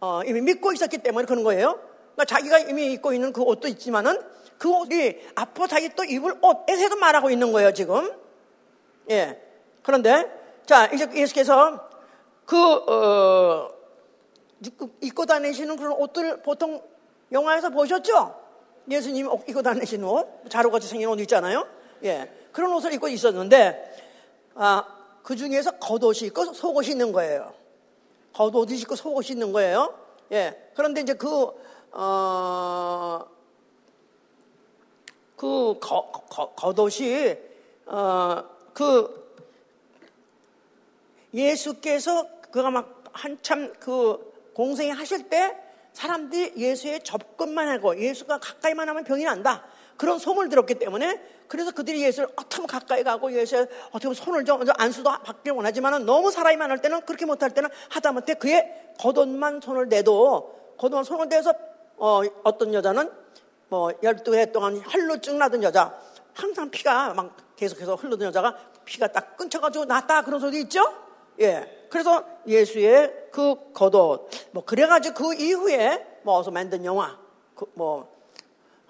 어, 0.00 0.22
이미 0.26 0.40
믿고 0.40 0.72
있었기 0.72 0.98
때문에 0.98 1.26
그런 1.26 1.42
거예요. 1.42 1.78
그러니까 2.14 2.24
자기가 2.26 2.58
이미 2.58 2.92
입고 2.92 3.12
있는 3.12 3.32
그 3.32 3.42
옷도 3.42 3.68
있지만은 3.68 4.20
그 4.58 4.68
옷이 4.70 5.16
앞으로 5.34 5.66
자기 5.66 5.88
또 5.94 6.04
입을 6.04 6.34
옷에서도 6.42 6.96
말하고 6.96 7.30
있는 7.30 7.50
거예요, 7.52 7.72
지금. 7.72 8.12
예. 9.10 9.40
그런데, 9.82 10.30
자, 10.66 10.86
이제 10.86 11.08
예수께서 11.14 11.88
그, 12.44 12.56
어, 12.56 13.70
입고 15.00 15.26
다니시는 15.26 15.76
그런 15.76 15.92
옷들 15.92 16.42
보통 16.42 16.82
영화에서 17.32 17.70
보셨죠? 17.70 18.34
예수님 18.88 19.28
입고 19.48 19.62
다니시는 19.62 20.06
옷, 20.06 20.26
자루같이 20.48 20.88
생긴 20.88 21.08
옷 21.08 21.20
있잖아요? 21.20 21.66
예. 22.04 22.30
그런 22.52 22.72
옷을 22.72 22.92
입고 22.92 23.08
있었는데, 23.08 23.96
아, 24.54 24.84
그 25.22 25.36
중에서 25.36 25.72
겉옷이 25.72 26.26
있고 26.28 26.52
속옷이 26.52 26.88
있는 26.88 27.12
거예요. 27.12 27.52
겉옷이 28.32 28.78
있고 28.80 28.96
속옷이 28.96 29.28
있는 29.30 29.52
거예요. 29.52 29.94
예. 30.32 30.70
그런데 30.74 31.00
이제 31.02 31.14
그, 31.14 31.52
어, 31.92 33.26
그 35.36 35.78
거, 35.80 36.10
거, 36.28 36.52
겉옷이 36.54 37.36
어, 37.86 38.44
그 38.72 39.29
예수께서 41.34 42.26
그가 42.50 42.70
막 42.70 43.04
한참 43.12 43.72
그 43.78 44.30
공생이 44.54 44.90
하실 44.90 45.28
때 45.28 45.56
사람들이 45.92 46.54
예수의 46.56 47.00
접근만 47.02 47.68
하고 47.68 47.98
예수가 47.98 48.38
가까이만 48.38 48.88
하면 48.88 49.04
병이 49.04 49.24
난다. 49.24 49.64
그런 49.96 50.18
소문을 50.18 50.48
들었기 50.48 50.76
때문에 50.76 51.20
그래서 51.46 51.72
그들이 51.72 52.02
예수를 52.02 52.28
어떻게 52.36 52.66
가까이 52.66 53.02
가고 53.02 53.32
예수의 53.32 53.66
어떻게 53.88 54.04
보면 54.04 54.14
손을 54.14 54.44
좀 54.44 54.62
안수도 54.78 55.10
받기를 55.10 55.56
원하지만 55.56 56.06
너무 56.06 56.30
사람이 56.30 56.56
많을 56.56 56.78
때는 56.78 57.02
그렇게 57.02 57.26
못할 57.26 57.50
때는 57.50 57.68
하다못해 57.90 58.34
그의 58.34 58.92
겉옷만 58.98 59.60
손을 59.60 59.88
내도 59.88 60.74
겉옷만 60.78 61.04
손을 61.04 61.28
대서 61.28 61.52
어, 61.96 62.22
어떤 62.44 62.72
여자는 62.72 63.10
뭐 63.68 63.88
12해 64.02 64.52
동안 64.52 64.80
혈루증 64.82 65.38
나던 65.38 65.62
여자 65.62 65.94
항상 66.32 66.70
피가 66.70 67.12
막 67.14 67.36
계속해서 67.56 67.96
흘러던 67.96 68.28
여자가 68.28 68.56
피가 68.84 69.08
딱 69.08 69.36
끊쳐가지고 69.36 69.84
났다 69.84 70.22
그런 70.22 70.40
소리 70.40 70.60
있죠? 70.62 71.09
예. 71.40 71.86
그래서 71.90 72.24
예수의 72.46 73.28
그 73.30 73.72
겉옷 73.72 74.28
뭐 74.52 74.64
그래가지고 74.64 75.14
그 75.14 75.34
이후에 75.34 76.06
뭐 76.22 76.38
어서 76.38 76.50
만든 76.50 76.84
영화 76.84 77.18
그 77.54 77.66
뭐 77.74 78.20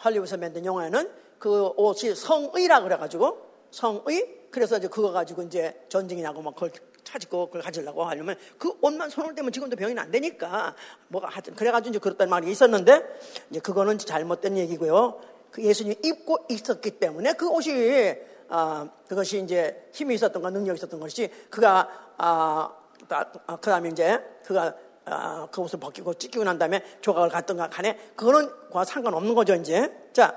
할리우드에서 0.00 0.36
만든 0.38 0.64
영화에는 0.64 1.10
그 1.38 1.66
옷이 1.76 2.14
성의라 2.14 2.82
그래가지고 2.82 3.38
성의 3.70 4.40
그래서 4.50 4.78
이제 4.78 4.88
그거 4.88 5.12
가지고 5.12 5.42
이제 5.42 5.80
전쟁이 5.88 6.22
나고 6.22 6.42
막 6.42 6.54
그걸 6.54 6.70
찾고 7.04 7.46
그걸 7.46 7.62
가지려고 7.62 8.04
하려면 8.04 8.36
그 8.58 8.72
옷만 8.80 9.10
손을 9.10 9.34
대면 9.34 9.52
지금도 9.52 9.76
병이 9.76 9.98
안 9.98 10.10
되니까 10.10 10.74
뭐가 11.08 11.28
하여튼 11.28 11.54
그래가지고 11.54 11.90
이제 11.90 11.98
그렇다는 11.98 12.30
말이 12.30 12.50
있었는데 12.50 13.02
이제 13.50 13.60
그거는 13.60 13.98
잘못된 13.98 14.56
얘기고요. 14.58 15.20
그 15.50 15.62
예수님이 15.62 15.96
입고 16.04 16.46
있었기 16.48 16.92
때문에 16.92 17.34
그 17.34 17.48
옷이 17.48 18.14
아 18.48 18.88
그것이 19.08 19.40
이제 19.42 19.88
힘이 19.92 20.14
있었던 20.16 20.42
가 20.42 20.50
능력이 20.50 20.78
있었던 20.78 20.98
것이 20.98 21.30
그가 21.50 22.09
아, 22.20 22.70
아 23.08 23.56
그 23.60 23.70
다음에 23.70 23.88
이제 23.88 24.22
그가 24.44 24.74
아, 25.06 25.48
그 25.50 25.60
옷을 25.60 25.80
벗기고 25.80 26.14
찢기고 26.14 26.44
난 26.44 26.58
다음에 26.58 26.82
조각을 27.00 27.30
갖던가 27.30 27.68
간에 27.68 27.96
그거는 28.14 28.50
과 28.70 28.84
상관없는 28.84 29.34
거죠 29.34 29.54
이제 29.54 29.92
자 30.12 30.34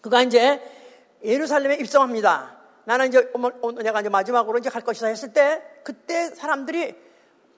그가 0.00 0.22
이제 0.22 0.60
예루살렘에 1.22 1.76
입성합니다. 1.76 2.56
나는 2.84 3.08
이제 3.08 3.30
오늘 3.34 3.82
내가 3.82 4.00
이제 4.00 4.08
마지막으로 4.08 4.58
이제 4.58 4.70
갈 4.70 4.82
것이다 4.82 5.08
했을 5.08 5.32
때 5.32 5.62
그때 5.84 6.30
사람들이 6.30 6.96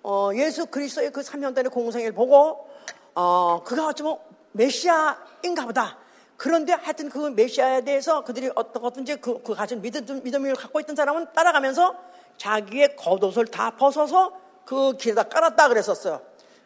어, 0.02 0.30
예수 0.34 0.66
그리스도의 0.66 1.12
그 1.12 1.20
3년 1.20 1.54
전의 1.54 1.70
공생을 1.70 2.12
보고 2.12 2.68
어, 3.14 3.62
그가 3.64 3.86
어쩌면 3.86 4.18
메시아인가 4.50 5.64
보다. 5.64 5.98
그런데 6.36 6.72
하여튼 6.72 7.08
그 7.08 7.18
메시아에 7.28 7.82
대해서 7.82 8.24
그들이 8.24 8.50
어떻든지 8.56 9.16
그, 9.20 9.40
그 9.44 9.54
가진 9.54 9.80
믿음, 9.80 10.22
믿음을 10.24 10.56
갖고 10.56 10.80
있던 10.80 10.96
사람은 10.96 11.32
따라가면서 11.32 11.96
자기의 12.42 12.96
겉옷을 12.96 13.46
다 13.46 13.76
벗어서 13.76 14.32
그 14.64 14.96
길에다 14.96 15.24
깔았다 15.24 15.68
그랬었어요. 15.68 16.20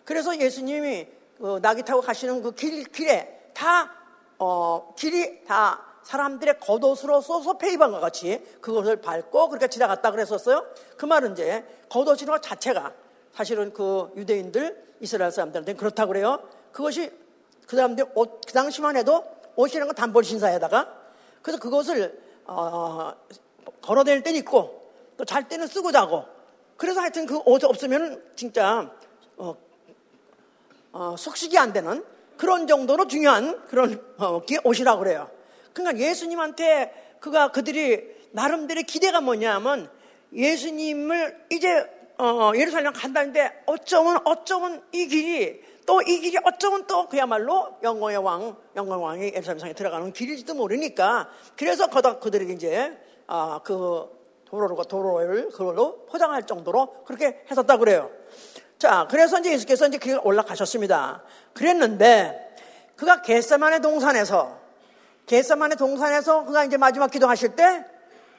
그래서 0.04 0.38
예수님이 0.38 1.06
그 1.36 1.58
낙이 1.60 1.82
타고 1.82 2.00
가시는 2.00 2.40
그 2.42 2.54
길, 2.54 2.84
길에 2.84 3.50
다, 3.52 3.92
어, 4.38 4.94
길이 4.96 5.44
다 5.44 5.84
사람들의 6.02 6.60
겉옷으로 6.60 7.20
써서 7.20 7.58
페이방과 7.58 8.00
같이 8.00 8.42
그것을 8.62 9.02
밟고 9.02 9.50
그렇게 9.50 9.68
지나갔다 9.68 10.12
그랬었어요. 10.12 10.64
그 10.96 11.04
말은 11.04 11.32
이제 11.32 11.62
겉옷이라는 11.90 12.32
것 12.32 12.42
자체가 12.42 12.94
사실은 13.34 13.74
그 13.74 14.10
유대인들, 14.16 14.94
이스라엘 15.00 15.30
사람들한테는 15.30 15.76
그렇다고 15.76 16.12
그래요. 16.12 16.42
그것이 16.72 17.12
그 17.66 17.76
사람들 17.76 18.12
옷, 18.14 18.40
그 18.46 18.52
당시만 18.54 18.96
해도 18.96 19.22
옷이라는 19.56 19.88
건 19.88 19.94
단벌 19.94 20.24
신사에다가 20.24 20.88
그래서 21.42 21.60
그것을, 21.60 22.18
어, 22.46 23.12
걸어다닐 23.82 24.22
때는 24.22 24.38
있고 24.38 24.75
또 25.16 25.24
잘 25.24 25.48
때는 25.48 25.66
쓰고 25.66 25.92
자고 25.92 26.24
그래서 26.76 27.00
하여튼 27.00 27.26
그 27.26 27.38
옷이 27.44 27.64
없으면 27.64 28.22
진짜 28.36 28.90
어, 29.36 29.54
어, 30.92 31.14
숙식이 31.16 31.56
안 31.58 31.72
되는 31.72 32.04
그런 32.36 32.66
정도로 32.66 33.06
중요한 33.06 33.64
그런 33.66 34.02
어, 34.18 34.42
옷이라고 34.64 34.98
그래요. 34.98 35.30
그러니까 35.72 36.04
예수님한테 36.04 37.16
그가 37.20 37.50
그들이 37.50 38.14
나름대로 38.32 38.82
기대가 38.82 39.20
뭐냐면 39.20 39.90
예수님을 40.32 41.46
이제 41.50 41.90
어, 42.18 42.52
예루살렘 42.54 42.92
간다는데 42.92 43.62
어쩌면 43.66 44.18
어쩌면 44.24 44.82
이 44.92 45.06
길이 45.06 45.62
또 45.86 46.00
이 46.02 46.20
길이 46.20 46.36
어쩌면 46.44 46.86
또 46.86 47.08
그야말로 47.08 47.76
영광의 47.82 48.18
왕, 48.18 48.56
영광의 48.74 49.04
왕이 49.04 49.26
예루살렘 49.34 49.58
상에 49.60 49.72
들어가는 49.72 50.12
길일지도 50.12 50.54
모르니까 50.54 51.30
그래서 51.56 51.88
그들에게 51.88 52.52
이제 52.52 52.98
아, 53.28 53.60
그 53.64 54.08
도로가 54.48 54.84
도로를 54.84 55.50
그걸로 55.50 56.06
포장할 56.06 56.44
정도로 56.44 57.04
그렇게 57.04 57.44
했었다 57.50 57.76
그래요. 57.76 58.10
자, 58.78 59.06
그래서 59.10 59.38
이제 59.38 59.52
예수께서 59.52 59.86
이제 59.86 59.98
그 59.98 60.18
올라가셨습니다. 60.18 61.22
그랬는데 61.54 62.54
그가 62.96 63.22
겟세만의 63.22 63.80
동산에서 63.80 64.58
겟세만의 65.26 65.76
동산에서 65.76 66.44
그가 66.44 66.64
이제 66.64 66.76
마지막 66.76 67.10
기도하실 67.10 67.56
때 67.56 67.84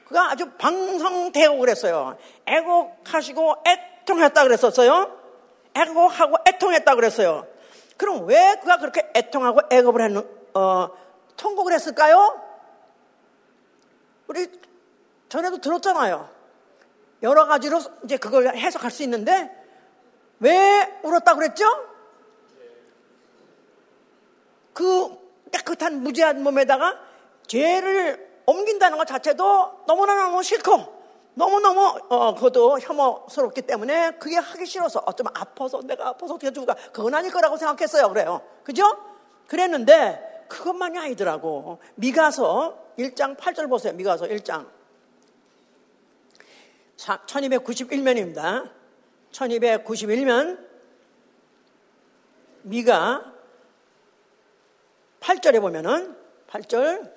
그가 0.06 0.30
아주 0.30 0.50
방성대고 0.52 1.58
그랬어요. 1.58 2.16
애곡하시고 2.46 3.56
애통했다 3.66 4.42
그랬었어요. 4.42 5.18
애곡하고 5.74 6.36
애통했다 6.46 6.94
그랬어요. 6.94 7.46
그럼 7.98 8.26
왜 8.26 8.56
그가 8.60 8.78
그렇게 8.78 9.10
애통하고 9.14 9.60
애곡을 9.70 10.00
했는 10.02 10.28
어, 10.54 10.88
통곡을 11.36 11.72
했을까요? 11.74 12.40
우리 14.28 14.46
전에도 15.28 15.58
들었잖아요. 15.58 16.28
여러 17.22 17.46
가지로 17.46 17.80
이제 18.04 18.16
그걸 18.16 18.48
해석할 18.56 18.90
수 18.90 19.02
있는데 19.02 19.50
왜 20.40 21.00
울었다고 21.02 21.38
그랬죠? 21.38 21.64
그 24.72 25.18
깨끗한 25.50 26.02
무지한 26.02 26.42
몸에다가 26.42 26.98
죄를 27.46 28.28
옮긴다는 28.46 28.96
것 28.96 29.06
자체도 29.06 29.84
너무나너무 29.86 30.42
싫고 30.42 30.98
너무너무 31.34 31.98
어, 32.08 32.34
그것도 32.34 32.80
혐오스럽기 32.80 33.62
때문에 33.62 34.12
그게 34.18 34.36
하기 34.36 34.66
싫어서 34.66 35.02
어쩌면 35.06 35.32
아파서 35.36 35.80
내가 35.82 36.08
아파서 36.08 36.34
어떻게 36.34 36.52
죽을까 36.52 36.74
그건 36.92 37.14
아닐 37.14 37.30
거라고 37.30 37.56
생각했어요 37.56 38.08
그래요 38.08 38.40
그죠? 38.64 38.84
그랬는데 39.46 40.46
그것만이 40.48 40.98
아니더라고 40.98 41.78
미가서 41.96 42.76
1장 42.98 43.36
8절 43.36 43.68
보세요 43.68 43.92
미가서 43.92 44.26
1장 44.26 44.66
1291면입니다. 46.98 48.70
1291면 49.32 50.58
미가 52.62 53.32
8절에 55.20 55.60
보면은 55.60 56.16
8절 56.48 57.12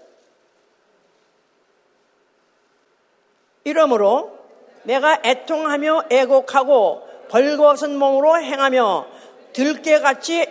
이러므로 3.64 4.38
내가 4.84 5.20
애통하며 5.24 6.06
애곡하고 6.10 7.08
벌거벗은 7.30 7.98
몸으로 7.98 8.38
행하며 8.38 9.08
들깨같이 9.54 10.48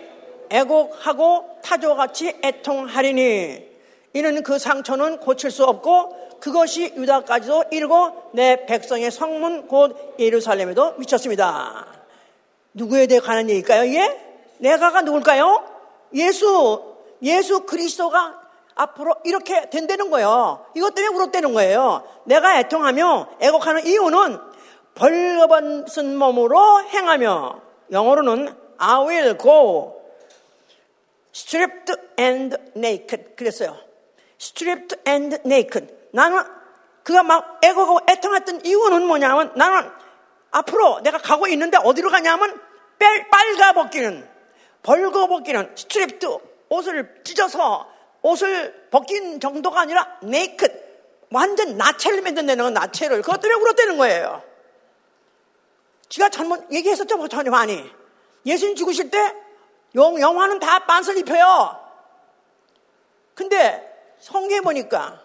애곡하고 0.49 1.59
타조같이 1.63 2.39
애통하리니 2.43 3.71
이는 4.13 4.43
그 4.43 4.59
상처는 4.59 5.17
고칠 5.19 5.51
수 5.51 5.63
없고 5.65 6.30
그것이 6.41 6.93
유다까지도 6.95 7.65
이르고 7.71 8.31
내 8.33 8.65
백성의 8.65 9.11
성문 9.11 9.67
곧 9.67 10.15
예루살렘에도 10.19 10.93
미쳤습니다. 10.97 11.85
누구에 12.73 13.07
대해 13.07 13.19
관한 13.19 13.49
얘기일까요? 13.49 13.93
예? 13.93 14.19
내가가 14.57 15.01
누굴까요? 15.01 15.63
예수, 16.13 16.95
예수 17.21 17.61
그리스도가 17.65 18.41
앞으로 18.75 19.15
이렇게 19.23 19.69
된다는 19.69 20.09
거예요. 20.09 20.65
이것 20.75 20.95
때문에 20.95 21.15
울었다는 21.15 21.53
거예요. 21.53 22.03
내가 22.25 22.59
애통하며 22.59 23.29
애곡하는 23.39 23.85
이유는 23.85 24.39
벌거벗은 24.95 26.17
몸으로 26.17 26.83
행하며 26.89 27.61
영어로는 27.91 28.55
I 28.77 29.05
will 29.05 29.37
go 29.37 30.01
stripped 31.33 31.93
and 32.19 32.57
naked 32.75 33.35
그랬어요. 33.35 33.77
stripped 34.39 34.97
and 35.07 35.37
naked 35.45 36.00
나는 36.11 36.43
그가 37.03 37.23
막 37.23 37.59
애고고 37.63 37.99
애통했던 38.09 38.65
이유는 38.65 39.05
뭐냐면 39.07 39.51
나는 39.55 39.89
앞으로 40.51 41.01
내가 41.01 41.17
가고 41.17 41.47
있는데 41.47 41.77
어디로 41.77 42.09
가냐면 42.09 42.59
빨가 42.99 43.73
벗기는 43.73 44.29
벌거 44.83 45.27
벗기는 45.27 45.73
stripped 45.75 46.27
옷을 46.69 47.21
찢어서 47.23 47.89
옷을 48.21 48.87
벗긴 48.91 49.39
정도가 49.39 49.81
아니라 49.81 50.19
naked 50.21 50.67
완전 51.31 51.77
나체를 51.77 52.21
만든다는 52.21 52.65
건 52.65 52.73
나체를 52.73 53.21
그것 53.21 53.39
때문에 53.39 53.61
울었다는 53.61 53.97
거예요. 53.97 54.43
지가 56.09 56.29
잘못 56.29 56.71
얘기했었죠, 56.71 57.17
뭐 57.17 57.27
전혀 57.27 57.49
많이. 57.49 57.89
예수님 58.45 58.75
죽으실 58.75 59.09
때 59.09 59.33
영, 59.95 60.19
영화는 60.19 60.59
다 60.59 60.79
빤스를 60.79 61.19
입혀요. 61.19 61.79
근데 63.33 64.15
성경에 64.19 64.61
보니까 64.61 65.23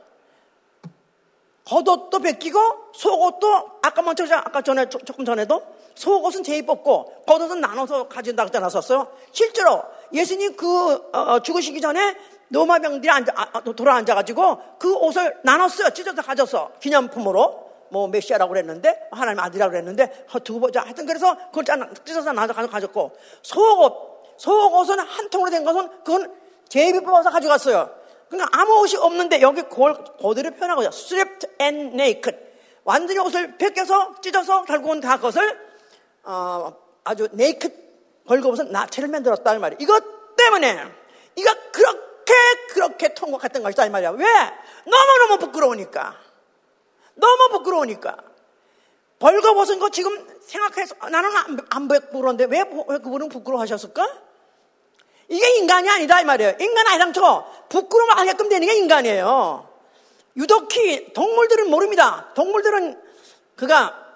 겉옷도 1.66 2.20
벗기고 2.20 2.58
속옷도 2.94 3.70
아까 3.82 4.02
먼저 4.02 4.24
아까 4.34 4.62
전에 4.62 4.88
조금 4.88 5.24
전에도 5.24 5.62
속옷은 5.96 6.44
제일 6.44 6.64
뽑고 6.64 7.24
겉옷은 7.26 7.60
나눠서 7.60 8.08
가진다고 8.08 8.50
써놨었어요. 8.52 9.08
실제로 9.32 9.82
예수님 10.12 10.56
그 10.56 10.94
어, 11.12 11.18
어, 11.18 11.40
죽으시기 11.40 11.80
전에 11.80 12.16
노마병들이 12.48 13.10
앉아, 13.10 13.32
아, 13.34 13.60
돌아 13.74 13.96
앉아가지고 13.96 14.78
그 14.78 14.94
옷을 14.94 15.36
나눴어요. 15.42 15.90
찢어서 15.90 16.22
가져서 16.22 16.72
기념품으로. 16.80 17.66
뭐 17.88 18.08
메시아라고 18.08 18.52
그랬는데 18.52 19.08
하나님 19.12 19.38
아들이라고 19.38 19.70
그랬는데 19.70 20.26
어, 20.32 20.40
두고 20.40 20.60
보자. 20.60 20.82
하여튼 20.82 21.06
그래서 21.06 21.36
그걸 21.52 21.64
찢어서 22.04 22.32
나눠 22.32 22.52
가졌고 22.52 23.12
속옷 23.42 23.92
속옷은 24.38 24.98
한 24.98 25.30
통으로 25.30 25.50
된 25.50 25.64
것은 25.64 25.88
그건 26.04 26.32
제비 26.68 27.00
뽑아서 27.00 27.30
가져갔어요. 27.30 27.90
그러니까 28.28 28.48
아무 28.60 28.80
옷이 28.80 28.96
없는데 28.96 29.40
여기 29.40 29.62
그대로 29.62 30.50
표현하고 30.50 30.82
있어요. 30.82 30.88
stripped 30.88 31.48
and 31.60 31.94
naked. 31.94 32.36
완전히 32.84 33.18
옷을 33.18 33.56
벗겨서 33.56 34.20
찢어서 34.20 34.64
결국은 34.64 35.00
다 35.00 35.16
그것을 35.16 35.58
어, 36.22 36.76
아주 37.04 37.28
네이크 37.32 37.68
벌거벗은 38.26 38.72
나체를 38.72 39.08
만들었다 39.08 39.54
이 39.54 39.58
말이에요. 39.58 39.78
이것 39.80 40.36
때문에 40.36 40.84
이가 41.36 41.54
그렇게 41.72 42.34
그렇게 42.70 43.14
통곡했던 43.14 43.62
것이다 43.62 43.86
이 43.86 43.90
말이야. 43.90 44.10
왜? 44.10 44.24
너무너무 44.84 45.38
부끄러우니까. 45.38 46.16
너무 47.14 47.48
부끄러우니까. 47.50 48.16
벌거벗은 49.18 49.78
거 49.78 49.88
지금 49.90 50.26
생각해서 50.42 50.94
나는 51.08 51.36
안, 51.36 51.58
안 51.70 51.88
부끄러운데 51.88 52.44
왜, 52.44 52.64
왜 52.88 52.98
그분은 52.98 53.28
부끄러워하셨을까? 53.30 54.25
이게 55.28 55.56
인간이 55.56 55.88
아니다 55.88 56.20
이 56.20 56.24
말이에요. 56.24 56.54
인간 56.60 56.86
아니랑 56.86 57.12
저 57.12 57.46
부끄러움을 57.68 58.16
하게끔 58.16 58.48
되는 58.48 58.66
게 58.66 58.74
인간이에요. 58.74 59.68
유독히 60.36 61.12
동물들은 61.12 61.70
모릅니다. 61.70 62.30
동물들은 62.34 63.00
그가 63.56 64.06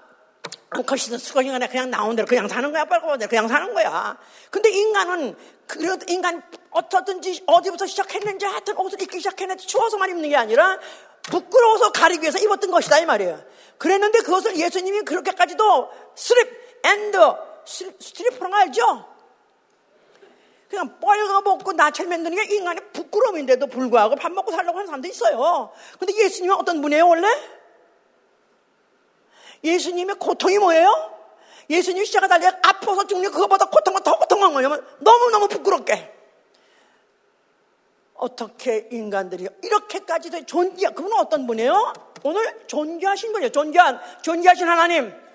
암컷이든 0.71 1.19
수컷이든 1.19 1.67
그냥 1.69 1.91
나온 1.91 2.15
대로 2.15 2.27
그냥 2.29 2.47
사는 2.47 2.71
거야. 2.71 2.85
빨고 2.85 3.17
그냥 3.29 3.49
사는 3.49 3.75
거야. 3.75 4.17
근데 4.51 4.71
인간은 4.71 5.37
그래도 5.67 6.05
인간 6.09 6.43
어떻든지 6.71 7.43
어디부터 7.47 7.87
시작했는지 7.87 8.47
하여튼 8.47 8.77
옷을 8.77 9.03
입기 9.03 9.19
시작했는지 9.19 9.67
추워서만 9.67 10.11
입는 10.11 10.29
게 10.29 10.37
아니라 10.37 10.79
부끄러워서 11.23 11.91
가리기 11.93 12.23
위해서 12.23 12.39
입었던 12.39 12.71
것이다 12.71 13.01
이 13.01 13.07
말이에요. 13.07 13.43
그랬는데 13.79 14.21
그것을 14.21 14.57
예수님이 14.57 15.03
그렇게까지도 15.03 15.91
strip 16.14 16.49
and 16.85 17.18
strip으로 17.64 18.55
알죠? 18.55 19.07
그냥 20.71 21.01
뻘거먹고 21.01 21.73
나첼 21.72 22.07
만드는 22.07 22.37
게 22.37 22.55
인간의 22.55 22.93
부끄러움인데도 22.93 23.66
불구하고 23.66 24.14
밥 24.14 24.31
먹고 24.31 24.53
살려고 24.53 24.79
하는 24.79 24.87
사람도 24.87 25.09
있어요. 25.09 25.73
근데 25.99 26.14
예수님은 26.14 26.57
어떤 26.57 26.81
분이에요, 26.81 27.09
원래? 27.09 27.27
예수님의 29.64 30.16
고통이 30.21 30.59
뭐예요? 30.59 30.89
예수님 31.68 32.05
십자가 32.05 32.28
달려 32.29 32.53
아파서 32.62 33.05
죽는 33.05 33.33
그거보다 33.33 33.66
고통은 33.66 34.03
더 34.05 34.16
고통한 34.16 34.55
거냐면 34.55 34.87
너무너무 35.01 35.49
부끄럽게. 35.49 36.14
어떻게 38.14 38.89
인간들이 38.93 39.49
이렇게까지도 39.62 40.47
존귀, 40.47 40.85
그분은 40.85 41.18
어떤 41.18 41.49
분이에요? 41.49 41.93
오늘 42.23 42.66
존귀하신 42.68 43.33
분이에요. 43.33 43.51
존귀한, 43.51 44.01
존귀하신 44.23 44.68
하나님. 44.68 45.30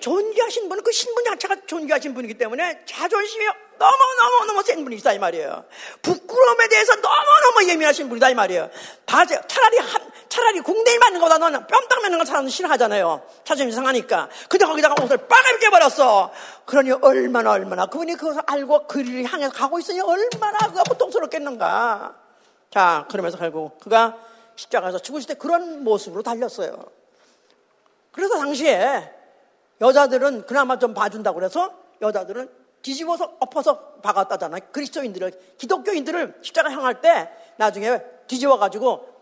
존귀하신 0.00 0.68
분은 0.68 0.82
그 0.82 0.92
신분 0.92 1.24
자체가 1.24 1.56
존귀하신 1.66 2.14
분이기 2.14 2.34
때문에 2.34 2.84
자존심이 2.86 3.44
너무너무너무 3.78 4.62
센 4.62 4.82
분이다 4.84 5.12
이 5.12 5.18
말이에요. 5.18 5.64
부끄러움에 6.02 6.68
대해서 6.68 6.94
너무너무 6.96 7.68
예민하신 7.68 8.08
분이다 8.08 8.30
이 8.30 8.34
말이에요. 8.34 8.70
바제 9.06 9.40
차라리 9.46 9.78
한, 9.78 10.10
차라리 10.28 10.60
궁뎅이 10.60 10.98
맞는 10.98 11.20
것보다 11.20 11.38
너는 11.38 11.66
뺨딱 11.66 12.02
맞는 12.02 12.18
걸 12.18 12.26
사람은 12.26 12.50
싫어하잖아요. 12.50 13.22
자존심 13.44 13.72
상하니까. 13.72 14.28
근데 14.48 14.66
거기다가 14.66 15.02
옷을 15.02 15.16
빠르게 15.16 15.58
깨버렸어. 15.58 16.32
그러니 16.66 16.92
얼마나 16.92 17.52
얼마나 17.52 17.86
그분이 17.86 18.14
그것을 18.16 18.42
알고 18.46 18.86
그리를 18.88 19.24
향해서 19.24 19.52
가고 19.52 19.78
있으니 19.78 20.00
얼마나 20.00 20.58
그가 20.58 20.82
고통스럽겠는가. 20.82 22.16
자, 22.70 23.06
그러면서 23.10 23.38
결국 23.38 23.78
그가 23.78 24.16
십자가에서 24.56 24.98
죽으실 24.98 25.28
때 25.28 25.34
그런 25.34 25.84
모습으로 25.84 26.22
달렸어요. 26.22 26.84
그래서 28.10 28.36
당시에 28.38 29.17
여자들은 29.80 30.46
그나마 30.46 30.78
좀 30.78 30.94
봐준다고 30.94 31.38
그래서 31.38 31.72
여자들은 32.00 32.50
뒤집어서 32.82 33.36
엎어서 33.40 33.94
박았다잖아요. 34.02 34.60
그리스도인들을, 34.72 35.56
기독교인들을 35.58 36.40
십자가 36.42 36.70
향할 36.70 37.00
때 37.00 37.28
나중에 37.56 38.00
뒤집어가지고, 38.26 39.20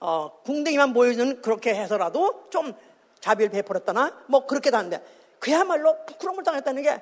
어, 0.00 0.32
궁뎅이만 0.44 0.92
보이는 0.92 1.40
그렇게 1.42 1.74
해서라도 1.74 2.48
좀 2.50 2.74
자비를 3.20 3.50
베풀었다나, 3.50 4.24
뭐 4.26 4.46
그렇게 4.46 4.70
다는데, 4.70 5.02
그야말로 5.38 5.96
부끄러움을 6.06 6.44
당했다는 6.44 6.82
게, 6.82 7.00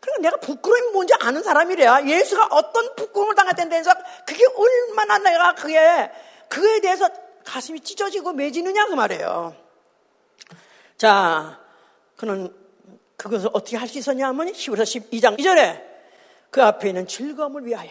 그러니까 0.00 0.22
내가 0.22 0.36
부끄러움이 0.40 0.92
뭔지 0.92 1.12
아는 1.20 1.42
사람이래야 1.42 2.06
예수가 2.06 2.48
어떤 2.52 2.94
부끄러움을 2.94 3.34
당했다는 3.34 3.70
데서 3.70 3.92
그게 4.26 4.44
얼마나 4.46 5.18
내가 5.18 5.54
그게, 5.54 6.10
그에 6.48 6.80
대해서 6.80 7.08
가슴이 7.44 7.80
찢어지고 7.80 8.32
매지느냐 8.32 8.86
그 8.86 8.94
말이에요. 8.94 9.67
자, 10.98 11.60
그는 12.16 12.52
그것을 13.16 13.50
어떻게 13.52 13.76
할 13.76 13.88
수 13.88 13.98
있었냐 13.98 14.28
하면 14.28 14.48
히브리서 14.54 14.82
12장 14.82 15.38
2절에 15.38 15.82
그 16.50 16.62
앞에 16.62 16.88
있는 16.88 17.06
즐거움을 17.06 17.64
위하여 17.66 17.90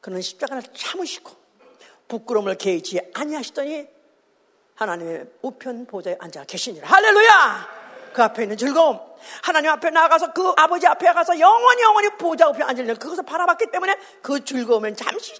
그는 0.00 0.20
십자가를 0.20 0.62
참으시고 0.74 1.32
부끄러움을 2.08 2.56
개의치 2.56 3.00
아니하시더니 3.14 3.88
하나님의 4.74 5.26
우편 5.42 5.86
보좌에 5.86 6.16
앉아 6.20 6.44
계시니라. 6.44 6.86
할렐루야! 6.86 7.76
그 8.12 8.22
앞에 8.22 8.42
있는 8.42 8.56
즐거움. 8.56 9.00
하나님 9.42 9.70
앞에 9.70 9.90
나가서 9.90 10.32
그 10.32 10.52
아버지 10.56 10.86
앞에 10.86 11.12
가서 11.12 11.38
영원히 11.38 11.82
영원히 11.82 12.10
보좌 12.10 12.48
우편 12.48 12.68
앉으려는 12.68 12.96
그것을 12.96 13.24
바라봤기 13.24 13.70
때문에 13.70 13.96
그 14.22 14.44
즐거움은 14.44 14.96
잠시 14.96 15.34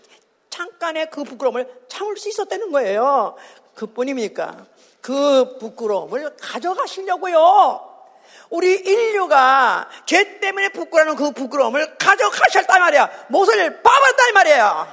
잠깐의 0.49 1.11
그 1.11 1.23
부끄러움을 1.23 1.85
참을 1.89 2.17
수 2.17 2.29
있었다는 2.31 2.73
거예요. 2.73 3.37
그뿐입니까 3.75 4.67
그 5.07 5.57
부끄러움을 5.59 6.35
가져가시려고요 6.37 7.95
우리 8.51 8.75
인류가 8.75 9.89
죄 10.05 10.41
때문에 10.41 10.71
부끄러워하는 10.71 11.15
그 11.15 11.31
부끄러움을 11.31 11.97
가져가셨단 11.97 12.81
말이야. 12.81 13.27
못을 13.29 13.83
빠버렸단 13.83 14.35
말이에요. 14.35 14.89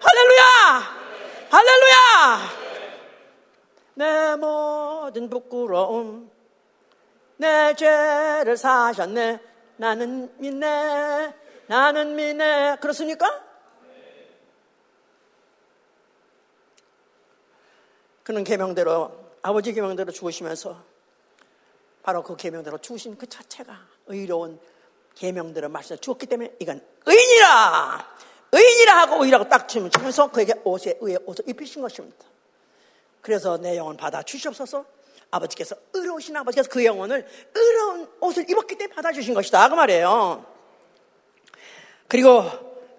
할렐루야! 0.00 1.00
할렐루야! 1.50 2.50
내 3.94 4.36
모든 4.36 5.28
부끄러움, 5.28 6.30
내 7.36 7.74
죄를 7.74 8.56
사셨네. 8.56 9.40
나는 9.76 10.32
믿네. 10.38 11.34
나는 11.66 12.16
믿네. 12.16 12.76
그렇습니까? 12.80 13.44
그는 18.22 18.42
계명대로 18.44 19.19
아버지 19.42 19.72
계명대로 19.72 20.12
죽으시면서 20.12 20.82
바로 22.02 22.22
그 22.22 22.36
계명대로 22.36 22.78
죽으신 22.78 23.16
그 23.16 23.28
자체가 23.28 23.78
의로운 24.06 24.58
계명대로 25.14 25.68
말씀 25.68 25.98
주었기 25.98 26.26
때문에 26.26 26.56
이건 26.60 26.84
의인이라 27.06 28.16
의인이라 28.52 28.98
하고 28.98 29.24
의라고 29.24 29.48
딱 29.48 29.68
치면서 29.68 30.30
그에게 30.30 30.54
옷에 30.64 30.98
의의 31.00 31.18
옷을 31.24 31.48
입히신 31.48 31.82
것입니다. 31.82 32.24
그래서 33.20 33.58
내 33.58 33.76
영혼 33.76 33.96
받아 33.96 34.22
주시옵소서 34.22 34.84
아버지께서 35.30 35.76
의로우신 35.92 36.36
아버지께서 36.36 36.68
그 36.68 36.84
영혼을 36.84 37.26
의로운 37.54 38.08
옷을 38.20 38.48
입었기 38.50 38.76
때문에 38.76 38.94
받아 38.94 39.12
주신 39.12 39.34
것이다. 39.34 39.68
그 39.68 39.74
말이에요. 39.74 40.44
그리고 42.08 42.44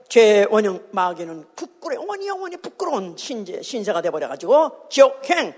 죄 0.07 0.45
원형 0.49 0.89
마귀는 0.91 1.47
부끄러워, 1.55 2.01
영원히 2.01 2.27
영원히 2.27 2.57
부끄러운 2.57 3.17
신제, 3.17 3.61
신세가 3.61 4.01
돼버려 4.01 4.27
가지고 4.27 4.87
지옥행, 4.89 5.53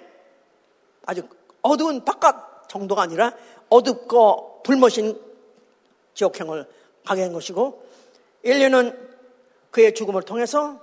아주 1.05 1.27
어두운 1.61 2.03
바깥 2.05 2.69
정도가 2.69 3.01
아니라 3.01 3.33
어둡고 3.69 4.63
불모신 4.63 5.19
지옥행을 6.13 6.67
가게 7.05 7.23
한 7.23 7.33
것이고 7.33 7.83
인류는 8.43 9.09
그의 9.71 9.93
죽음을 9.93 10.23
통해서 10.23 10.79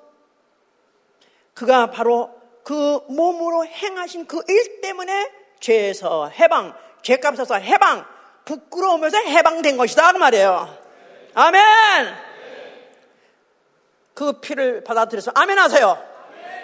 그가 1.55 1.91
바로 1.91 2.31
그 2.65 3.01
몸으로 3.09 3.65
행하신 3.67 4.27
그 4.27 4.43
일 4.49 4.81
때문에 4.81 5.31
죄에서 5.61 6.29
해방, 6.29 6.75
죄값에서 7.03 7.57
해방, 7.57 8.05
부끄러우면서 8.45 9.19
해방된 9.19 9.77
것이다 9.77 10.13
그 10.13 10.19
말이에요. 10.19 10.79
아멘. 11.35 12.15
그 14.15 14.33
피를 14.41 14.83
받아들여서 14.85 15.33
아멘 15.35 15.59
하세요. 15.59 16.03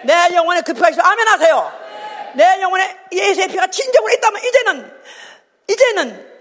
내 0.03 0.35
영혼에 0.35 0.61
그 0.61 0.73
피가 0.73 0.89
있어 0.89 1.01
아멘 1.01 1.27
하세요. 1.27 1.86
내 2.37 2.61
영혼에 2.61 2.95
예수의 3.11 3.47
피가 3.47 3.67
진정으로 3.67 4.13
있다면 4.13 4.41
이제는 4.43 5.01
이제는 5.67 6.37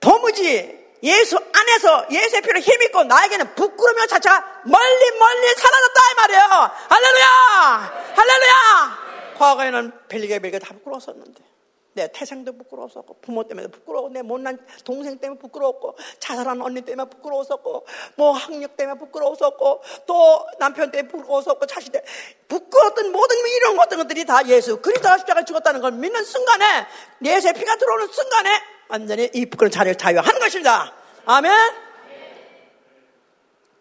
도무지 0.00 0.82
예수 1.02 1.36
안에서 1.36 2.06
예수의 2.10 2.40
피를 2.40 2.60
힘입고 2.62 3.04
나에게는 3.04 3.54
부끄러움이 3.54 4.08
자체가 4.08 4.62
멀리 4.64 5.18
멀리 5.18 5.54
사라졌다 5.54 6.00
이 6.10 6.14
말이에요. 6.16 6.70
할렐루야! 6.88 8.04
할렐루야! 8.16 9.34
과거에는 9.36 9.92
벨리게 10.08 10.38
벨리게 10.38 10.58
다 10.60 10.72
부끄러웠었는데 10.72 11.53
내 11.94 12.08
태생도 12.12 12.56
부끄러웠었고 12.58 13.18
부모 13.20 13.46
때문에 13.46 13.68
부끄러워 13.68 14.08
내 14.08 14.22
못난 14.22 14.58
동생 14.84 15.18
때문에 15.18 15.38
부끄러웠고 15.38 15.96
자살한 16.18 16.60
언니 16.60 16.82
때문에 16.82 17.08
부끄러웠었고 17.08 17.86
뭐 18.16 18.32
학력 18.32 18.76
때문에 18.76 18.98
부끄러웠었고 18.98 19.82
또 20.06 20.46
남편 20.58 20.90
때문에 20.90 21.08
부끄러웠었고 21.08 21.66
자식 21.66 21.92
때문에 21.92 22.10
부끄러웠던 22.48 23.12
모든 23.12 23.36
이런 23.56 23.76
것들이 23.76 24.24
다 24.24 24.46
예수 24.48 24.80
그리스도가 24.80 25.18
십자가 25.18 25.44
죽었다는 25.44 25.80
걸 25.80 25.92
믿는 25.92 26.24
순간에 26.24 26.86
예수의 27.24 27.54
피가 27.54 27.76
들어오는 27.76 28.08
순간에 28.08 28.50
완전히 28.88 29.30
이 29.32 29.46
부끄러운 29.46 29.70
자리를 29.70 29.96
자유하는 29.96 30.40
것입니다. 30.40 30.92
아멘. 31.24 31.52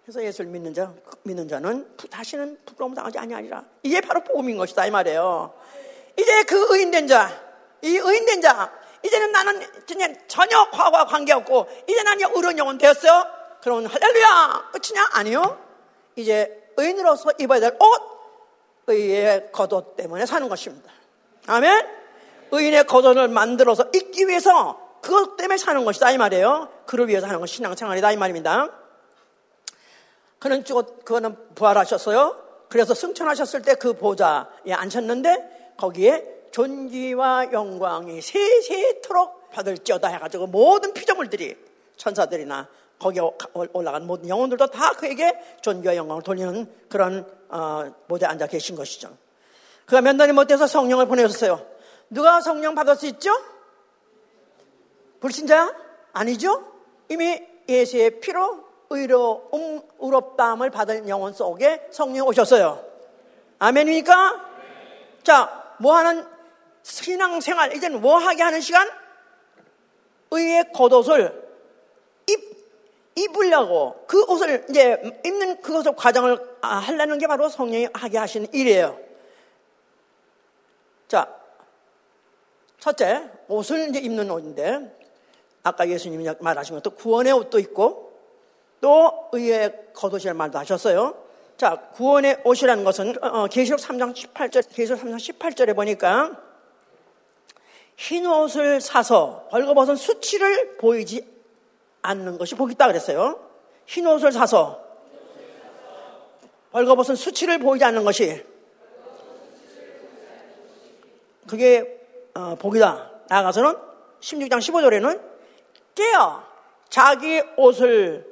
그래서 0.03 0.24
예수를 0.24 0.51
믿는 0.51 0.74
자 0.74 0.93
믿는 1.24 1.47
자는 1.47 1.88
다시는 2.09 2.59
부끄러움 2.66 2.93
당하지 2.93 3.18
아니하리라. 3.18 3.64
이게 3.84 4.01
바로 4.01 4.24
복음인 4.24 4.57
것이다 4.57 4.86
이 4.86 4.91
말이에요. 4.91 5.53
이제 6.18 6.43
그 6.43 6.76
의인된 6.76 7.07
자 7.07 7.53
이 7.84 7.97
의인된 7.97 8.41
자, 8.41 8.71
이제는 9.03 9.31
나는 9.31 9.61
그냥 9.86 10.15
전혀 10.27 10.69
과거와 10.71 11.05
관계없고, 11.05 11.67
이제 11.88 12.01
나는 12.03 12.25
의로운 12.34 12.57
영혼 12.57 12.77
되었어요? 12.77 13.25
그러면 13.61 13.86
할렐루야! 13.88 14.71
끝이냐? 14.71 15.09
아니요. 15.13 15.59
이제 16.15 16.71
의인으로서 16.77 17.31
입어야 17.39 17.59
될 17.59 17.77
옷, 17.79 18.01
의의 18.88 19.51
겉옷 19.51 19.95
때문에 19.95 20.25
사는 20.25 20.47
것입니다. 20.49 20.91
아멘? 21.47 21.88
의인의 22.51 22.86
겉옷을 22.86 23.27
만들어서 23.27 23.89
입기 23.93 24.27
위해서 24.27 24.79
그것 25.01 25.36
때문에 25.38 25.57
사는 25.57 25.84
것이다. 25.84 26.11
이 26.11 26.17
말이에요. 26.17 26.69
그를 26.86 27.07
위해서 27.09 27.27
하는 27.27 27.39
것이 27.39 27.55
신앙생활이다. 27.55 28.11
이 28.13 28.17
말입니다. 28.17 28.69
그는 30.39 30.63
죽었, 30.63 31.03
그거는 31.05 31.36
부활하셨어요. 31.55 32.41
그래서 32.69 32.93
승천하셨을 32.93 33.61
때 33.61 33.75
그 33.75 33.93
보좌에 33.93 34.71
앉혔는데 34.71 35.73
거기에 35.77 36.32
존귀와 36.54 37.51
영광이 37.51 38.22
세세토록 38.22 39.49
받을지어다 39.49 40.08
해가지고 40.08 40.47
모든 40.47 40.93
피조물들이 40.93 41.58
천사들이나 41.97 42.68
거기에 42.99 43.22
올라간 43.74 44.06
모든 44.06 44.30
영혼들도 44.30 44.68
다 44.68 44.93
그에게 44.93 45.34
존귀와 45.62 45.95
영광을 45.95 46.22
돌리는 46.22 46.72
그런 46.89 47.28
어, 47.49 47.91
모대에 48.08 48.30
앉아 48.30 48.47
계신 48.47 48.76
것이죠. 48.76 49.18
그가 49.86 50.01
몇 50.01 50.16
날이 50.16 50.32
못돼서 50.32 50.68
성령을 50.68 51.08
보내셨어요. 51.08 51.66
누가 52.10 52.39
성령 52.39 52.76
받을 52.76 52.95
수 52.95 53.08
있죠? 53.08 53.32
불신자야? 55.20 55.74
아니죠? 56.14 56.72
이미 57.10 57.41
예수의 57.68 58.20
피로 58.20 58.64
의로 58.91 59.49
음, 59.54 59.82
의롭다함을 59.99 60.70
받은 60.70 61.10
영혼 61.10 61.34
속에 61.34 61.88
성령 61.91 62.28
오셨어요. 62.28 62.84
아멘입니까? 63.58 64.54
자, 65.24 65.76
뭐 65.80 65.95
하는 65.95 66.32
신앙생활, 66.84 67.75
이제는 67.75 68.01
뭐 68.01 68.17
하게 68.17 68.43
하는 68.43 68.61
시간? 68.61 68.89
의의 70.31 70.71
겉옷을 70.73 71.43
입, 72.27 72.39
입으려고 73.15 74.03
그 74.07 74.23
옷을 74.23 74.65
이제 74.69 75.19
입는 75.23 75.61
그것을 75.61 75.95
과정을 75.95 76.57
아, 76.61 76.77
하려는 76.77 77.17
게 77.17 77.27
바로 77.27 77.49
성령이 77.49 77.89
하게 77.93 78.17
하시는 78.17 78.47
일이에요. 78.53 78.99
자, 81.07 81.29
첫째, 82.79 83.29
옷을 83.47 83.89
이제 83.89 83.99
입는 83.99 84.29
옷인데, 84.29 84.97
아까 85.61 85.88
예수님이 85.88 86.27
말하신 86.39 86.75
것도 86.75 86.95
구원의 86.95 87.31
옷도 87.34 87.59
있고, 87.59 88.11
또 88.81 89.29
의의 89.31 89.73
겉옷이라는 89.93 90.36
말도 90.36 90.57
하셨어요. 90.59 91.15
자, 91.55 91.89
구원의 91.93 92.41
옷이라는 92.43 92.84
것은, 92.84 93.23
어, 93.23 93.47
계시록 93.47 93.79
3장 93.79 94.13
18절, 94.13 94.73
계시록 94.73 94.99
3장 94.99 95.15
18절에 95.15 95.75
보니까, 95.75 96.31
흰 97.96 98.26
옷을 98.26 98.82
사서 98.82 99.48
벌거벗은 99.52 99.96
수치를 99.96 100.78
보이지 100.78 101.26
않는 102.02 102.38
것이 102.38 102.56
복이 102.56 102.74
있다 102.74 102.88
그랬어요. 102.88 103.39
흰 103.86 104.08
옷을 104.08 104.32
사서 104.32 104.84
벌거벗은 106.72 107.16
수치를 107.16 107.60
보이지 107.60 107.86
않는 107.86 108.04
것이 108.04 108.44
그게 111.48 112.02
어, 112.34 112.56
복이다. 112.56 113.12
나아가서는 113.30 113.76
16장 114.22 114.58
15절에는 114.58 115.22
깨어 115.94 116.44
자기 116.89 117.41
옷을 117.58 118.26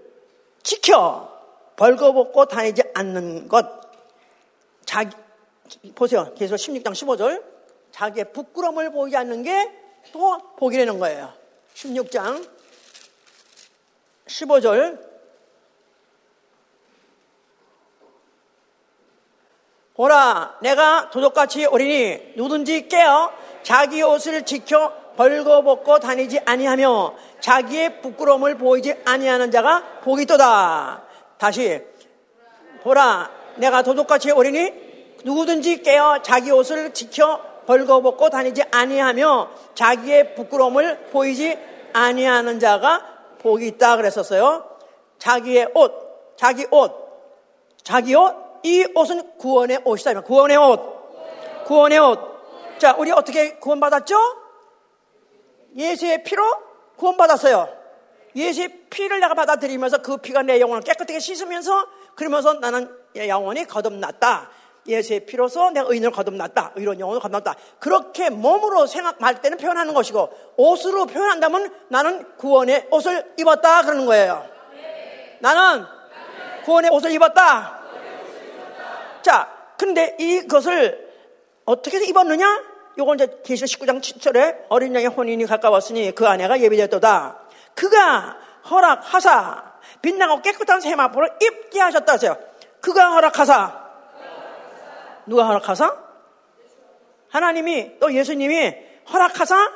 지켜 0.64 1.30
벌거벗고 1.76 2.46
다니지 2.46 2.84
않는 2.94 3.48
것. 3.48 3.66
자기 4.86 5.16
보세요. 5.96 6.34
계속 6.36 6.56
16장 6.56 6.92
15절. 6.92 7.51
자기의 7.92 8.34
부끄러움을 8.34 8.92
보이지 8.92 9.16
않는 9.18 9.44
게 9.44 9.82
또 10.12 10.38
복이라는 10.58 11.00
거예요. 11.00 11.32
16장 11.76 12.48
15절 14.26 15.12
보라 19.94 20.58
내가 20.62 21.10
도둑같이 21.12 21.66
어리니 21.66 22.34
누든지 22.36 22.88
깨어 22.88 23.32
자기 23.64 24.02
옷을 24.02 24.44
지켜 24.44 24.94
벌거벗고 25.16 26.00
다니지 26.00 26.40
아니하며 26.46 27.16
자기의 27.40 28.02
부끄러움을 28.02 28.58
보이지 28.58 28.96
아니하는 29.06 29.52
자가 29.52 30.00
복이 30.02 30.24
있도다. 30.24 31.04
다시 31.38 31.82
보라 32.82 33.30
내가 33.58 33.84
도둑같이 33.84 34.32
어리니 34.32 35.20
누구든지 35.24 35.84
깨어 35.84 36.22
자기 36.24 36.52
옷을 36.52 36.94
지켜 36.94 37.51
벌거벗고 37.72 38.30
다니지 38.30 38.64
아니하며 38.70 39.50
자기의 39.76 40.36
부끄러움을 40.36 41.06
보이지 41.12 41.58
아니하는 41.94 42.60
자가 42.60 43.02
복이 43.40 43.66
있다 43.68 43.96
그랬었어요. 43.96 44.66
자기의 45.18 45.72
옷, 45.74 46.36
자기 46.36 46.66
옷, 46.70 46.92
자기 47.82 48.14
옷, 48.14 48.36
이 48.64 48.86
옷은 48.94 49.38
구원의 49.38 49.82
옷이다. 49.86 50.20
구원의 50.22 50.58
옷, 50.58 51.64
구원의 51.66 52.00
옷. 52.00 52.20
자, 52.78 52.94
우리 52.98 53.12
어떻게 53.12 53.56
구원받았죠? 53.56 54.18
예수의 55.78 56.24
피로 56.24 56.44
구원받았어요. 56.98 57.70
예수의 58.36 58.82
피를 58.90 59.22
내가 59.22 59.34
받아들이면서 59.34 60.00
그 60.00 60.18
피가 60.18 60.42
내 60.44 60.60
영혼을 60.60 60.82
깨끗하게 60.82 61.20
씻으면서 61.20 61.88
그러면서 62.16 62.54
나는 62.56 62.94
영혼이 63.16 63.66
거듭났다. 63.66 64.50
예수의 64.88 65.26
피로서 65.26 65.70
내가 65.70 65.88
의인을 65.90 66.12
거듭났다. 66.12 66.74
의로운 66.76 67.00
영혼을 67.00 67.22
거듭났다. 67.22 67.56
그렇게 67.80 68.30
몸으로 68.30 68.88
생각할 68.88 69.42
때는 69.42 69.58
표현하는 69.58 69.94
것이고 69.94 70.54
옷으로 70.58 71.06
표현한다면 71.06 71.74
나는 71.90 72.36
구원의 72.38 72.88
옷을 72.92 73.34
입었다 73.38 73.84
그러는 73.84 74.06
거예요. 74.06 74.46
나는 75.40 75.86
구원의 76.66 76.92
옷을 76.92 77.12
입었다. 77.12 77.80
자, 79.22 79.50
근데 79.78 80.16
이것을 80.20 81.12
어떻게 81.66 82.04
입었느냐? 82.04 82.72
요건 82.98 83.16
이제 83.16 83.40
계시 83.44 83.66
19장 83.66 84.02
7절에 84.02 84.66
어린 84.70 84.94
양의 84.94 85.08
혼인이 85.08 85.46
가까웠으니 85.46 86.14
그 86.14 86.28
아내가 86.28 86.60
예비되었다. 86.60 87.40
그가 87.76 88.38
허락하사 88.70 89.72
빛나고 90.02 90.42
깨끗한 90.42 90.82
세마포를 90.82 91.30
입게 91.42 91.80
하셨다 91.80 92.14
하세요. 92.14 92.38
그가 92.82 93.14
허락하사 93.14 93.81
누가 95.32 95.48
허락하사? 95.48 95.98
하나님이 97.30 98.00
또 98.02 98.14
예수님이 98.14 98.76
허락하사 99.14 99.72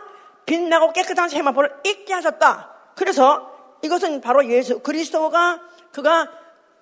빛나고 0.46 0.92
깨끗한 0.92 1.30
세마포를 1.30 1.78
잊게 1.86 2.14
하셨다. 2.14 2.76
그래서 2.98 3.50
이것은 3.82 4.20
바로 4.20 4.46
예수 4.50 4.80
그리스도가 4.80 5.62
그가 5.94 6.30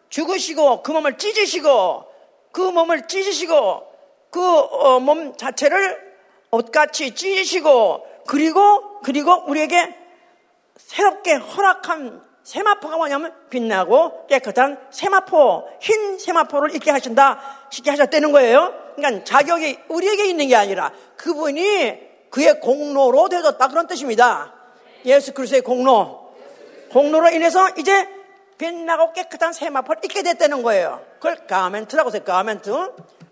죽으시고 0.09 0.81
그 0.81 0.91
몸을 0.91 1.19
찢으시고 1.19 2.11
그 2.51 2.61
몸을 2.61 3.07
찢으시고 3.07 3.93
그몸 4.31 5.27
어, 5.27 5.37
자체를 5.37 6.15
옷같이 6.49 7.13
찢으시고 7.13 8.07
그리고 8.27 9.01
그리고 9.01 9.43
우리에게 9.45 9.95
새롭게 10.77 11.35
허락한 11.35 12.23
세마포가 12.43 12.97
뭐냐면 12.97 13.33
빛나고 13.49 14.27
깨끗한 14.27 14.77
세마포, 14.91 15.67
흰 15.79 16.19
세마포를 16.19 16.75
입게 16.75 16.91
하신다, 16.91 17.39
쉽게 17.69 17.89
하셨다는 17.91 18.31
거예요. 18.31 18.73
그러니까 18.95 19.23
자격이 19.23 19.79
우리에게 19.87 20.27
있는 20.27 20.47
게 20.47 20.55
아니라 20.55 20.91
그분이 21.17 22.13
그의 22.29 22.59
공로로 22.59 23.29
되어졌다 23.29 23.67
그런 23.67 23.87
뜻입니다. 23.87 24.53
예수 25.05 25.33
그리스도의 25.33 25.61
공로. 25.61 26.33
공로로 26.91 27.29
인해서 27.29 27.69
이제 27.77 28.07
빛나고 28.57 29.13
깨끗한 29.13 29.53
세마포를 29.53 30.01
입게 30.03 30.21
됐다는 30.21 30.63
거예요. 30.63 31.01
그걸 31.15 31.47
가멘트라고 31.47 32.09
해서 32.09 32.23
가멘트. 32.23 32.71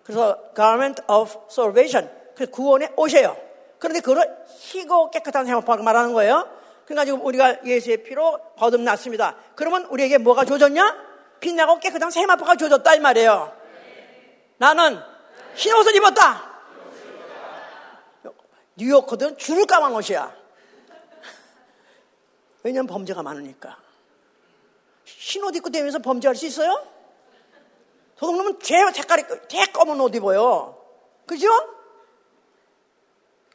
그래서 0.04 0.38
garment 0.56 1.04
of 1.08 1.32
salvation. 1.50 2.10
그 2.36 2.48
구원의 2.48 2.92
옷이에요. 2.96 3.36
그런데 3.78 4.00
그걸 4.00 4.28
희고 4.60 5.12
깨끗한 5.12 5.46
세마포를 5.46 5.84
말하는 5.84 6.14
거예요. 6.14 6.48
그러니까 6.86 7.06
지금 7.06 7.26
우리가 7.26 7.66
예수의 7.66 8.04
피로 8.04 8.40
거듭났습니다. 8.58 9.36
그러면 9.56 9.86
우리에게 9.86 10.18
뭐가 10.18 10.46
조졌냐? 10.46 11.12
빛나고 11.40 11.80
깨끗한 11.80 12.12
세마포가 12.12 12.56
조졌다 12.56 12.96
이 12.96 13.00
말이에요. 13.00 13.56
나는 14.58 15.00
흰 15.56 15.74
옷을 15.76 15.96
입었다. 15.96 16.52
뉴요커들은 18.78 19.38
줄을 19.38 19.66
까만 19.66 19.94
옷이야. 19.94 20.36
왜냐면 22.64 22.88
범죄가 22.88 23.24
많으니까. 23.24 23.78
흰옷 25.06 25.56
입고 25.56 25.70
다니면서 25.70 26.00
범죄할 26.00 26.36
수 26.36 26.46
있어요? 26.46 26.88
도둑놈은 28.18 28.60
죄 28.60 28.76
색깔이 28.94 29.24
되 29.50 29.66
검은 29.66 30.00
옷 30.00 30.16
입어요. 30.16 30.78
그죠? 31.26 31.48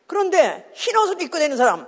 그런데 0.07 0.71
흰 0.75 0.97
옷을 0.97 1.21
입고 1.23 1.39
다니는 1.39 1.57
사람, 1.57 1.87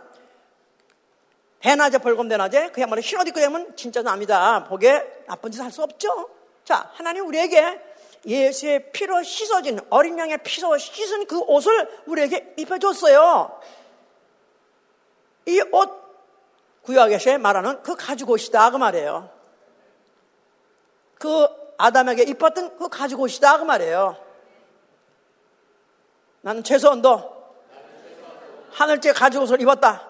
대낮에 1.60 1.98
벌금 1.98 2.28
대낮에 2.28 2.70
그야말로 2.70 3.00
흰옷 3.00 3.26
입고 3.28 3.40
다니면 3.40 3.76
진짜 3.76 4.02
남이다. 4.02 4.64
보기에 4.64 5.24
나쁜 5.26 5.50
짓 5.50 5.60
할 5.60 5.70
수 5.70 5.82
없죠. 5.82 6.30
자, 6.64 6.90
하나님 6.94 7.26
우리에게 7.26 7.80
예수의 8.26 8.92
피로 8.92 9.22
씻어진 9.22 9.80
어린 9.90 10.18
양의 10.18 10.38
피로 10.44 10.76
씻은 10.76 11.26
그 11.26 11.40
옷을 11.40 11.88
우리에게 12.06 12.54
입혀줬어요. 12.58 13.60
이 15.46 15.60
옷 15.72 16.08
구약에서 16.82 17.38
말하는 17.38 17.82
그 17.82 17.96
가죽 17.96 18.30
옷이다 18.30 18.70
그 18.70 18.76
말이에요. 18.76 19.30
그 21.18 21.48
아담에게 21.76 22.22
입었던 22.24 22.78
그 22.78 22.88
가죽 22.88 23.20
옷이다 23.20 23.58
그 23.58 23.64
말이에요. 23.64 24.16
나는 26.40 26.62
최소한도 26.62 27.36
하늘째 28.70 29.12
가죽 29.12 29.42
옷을 29.42 29.60
입었다. 29.60 30.07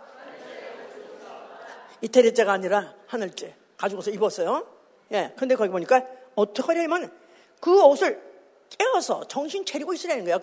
이태리째가 2.01 2.53
아니라 2.53 2.95
하늘째 3.07 3.55
옷을 3.97 4.15
입었어요. 4.15 4.67
예. 5.13 5.33
근데 5.37 5.55
거기 5.55 5.71
보니까 5.71 6.03
어떻게 6.35 6.67
하려면 6.67 7.13
그 7.61 7.83
옷을 7.85 8.21
깨어서 8.71 9.27
정신 9.29 9.65
차리고 9.65 9.95
있으라는 9.95 10.25
거예요. 10.25 10.41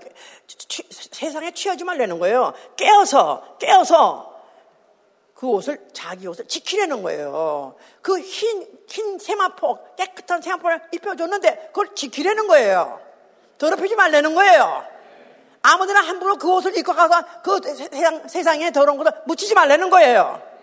세상에 1.11 1.51
취하지 1.51 1.83
말라는 1.83 2.19
거예요. 2.19 2.53
깨어서, 2.75 3.57
깨어서 3.59 4.33
그 5.35 5.47
옷을, 5.47 5.87
자기 5.93 6.27
옷을 6.27 6.47
지키려는 6.47 7.03
거예요. 7.03 7.75
그 8.01 8.19
흰, 8.19 8.67
흰 8.87 9.19
세마포, 9.19 9.95
깨끗한 9.95 10.41
세마포를 10.41 10.81
입혀줬는데 10.93 11.67
그걸 11.67 11.93
지키려는 11.93 12.47
거예요. 12.47 12.99
더럽히지 13.57 13.95
말라는 13.95 14.33
거예요. 14.33 14.83
아무데나 15.61 16.01
함부로 16.01 16.37
그 16.37 16.51
옷을 16.51 16.77
입고 16.77 16.93
가서 16.93 17.23
그 17.43 17.59
세상, 17.73 18.27
세상에 18.27 18.71
더러운 18.71 18.97
것을 18.97 19.11
묻히지 19.25 19.53
말라는 19.53 19.89
거예요. 19.89 20.54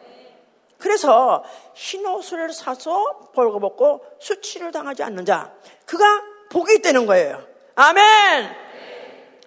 그래서 0.83 1.45
흰 1.75 2.05
옷을 2.05 2.53
사서 2.53 3.31
벌거벗고 3.33 4.05
수치를 4.19 4.73
당하지 4.73 5.05
않는 5.05 5.25
자, 5.25 5.53
그가 5.87 6.05
복이 6.51 6.75
있다는 6.75 7.07
거예요. 7.07 7.41
아멘! 7.77 8.51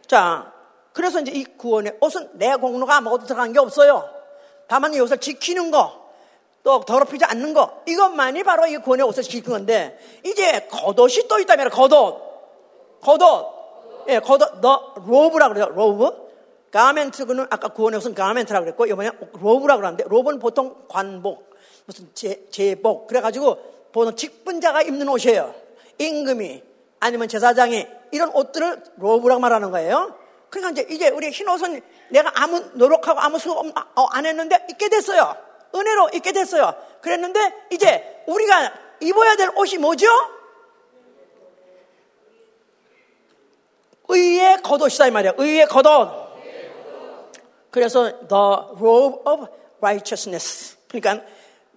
자, 0.07 0.53
그래서 0.93 1.19
이제 1.19 1.33
이 1.33 1.43
구원의 1.43 1.97
옷은 1.99 2.29
내 2.35 2.55
공로가 2.55 2.95
아무것도 2.95 3.25
들어간 3.25 3.51
게 3.51 3.59
없어요. 3.59 4.09
다만 4.69 4.93
이 4.93 4.99
옷을 5.01 5.17
지키는 5.17 5.71
거, 5.71 6.05
또 6.63 6.79
더럽히지 6.79 7.25
않는 7.25 7.53
거, 7.53 7.81
이것만이 7.85 8.43
바로 8.43 8.65
이 8.65 8.77
구원의 8.77 9.05
옷을 9.05 9.21
지키는 9.23 9.57
건데, 9.57 9.99
이제 10.23 10.69
겉옷이 10.71 11.27
또 11.27 11.37
있다면 11.39 11.69
겉옷. 11.69 13.01
겉옷. 13.01 13.55
예, 14.07 14.19
겉옷, 14.19 14.61
너, 14.61 14.93
robe라 15.05 15.49
그래요. 15.49 15.67
robe. 15.75 16.24
garment는 16.75 17.47
아까 17.49 17.69
구원의 17.69 17.99
옷은 17.99 18.13
garment라 18.13 18.59
그랬고, 18.59 18.85
이번에 18.85 19.09
robe라 19.31 19.77
그러는데, 19.77 20.03
robe는 20.09 20.39
보통 20.39 20.75
관복, 20.89 21.55
무슨 21.85 22.09
제, 22.13 22.47
제복. 22.51 23.07
그래가지고, 23.07 23.89
보통 23.93 24.13
직분자가 24.13 24.81
입는 24.81 25.07
옷이에요. 25.07 25.55
임금이, 25.99 26.61
아니면 26.99 27.29
제사장이, 27.29 27.87
이런 28.11 28.29
옷들을 28.35 28.83
로브라고 28.97 29.39
말하는 29.39 29.71
거예요. 29.71 30.19
그러니까 30.49 30.81
이제, 30.81 30.93
이제 30.93 31.07
우리 31.07 31.29
흰 31.29 31.47
옷은 31.47 31.81
내가 32.09 32.33
아무 32.35 32.59
노력하고 32.73 33.21
아무 33.21 33.39
수업 33.39 33.65
어, 33.67 34.05
안 34.11 34.25
했는데 34.25 34.65
입게 34.69 34.89
됐어요. 34.89 35.35
은혜로 35.73 36.09
입게 36.13 36.31
됐어요. 36.31 36.73
그랬는데 37.01 37.39
이제 37.71 38.23
우리가 38.27 38.71
입어야 39.01 39.35
될 39.35 39.49
옷이 39.55 39.77
뭐죠? 39.79 40.07
의의 44.07 44.61
겉옷이다 44.61 45.07
이 45.07 45.11
말이야. 45.11 45.33
의의 45.37 45.67
겉옷. 45.67 46.24
그래서 47.75 48.05
the 48.05 48.79
robe 48.79 49.19
of 49.25 49.47
righteousness. 49.81 50.77
그러니까 50.87 51.25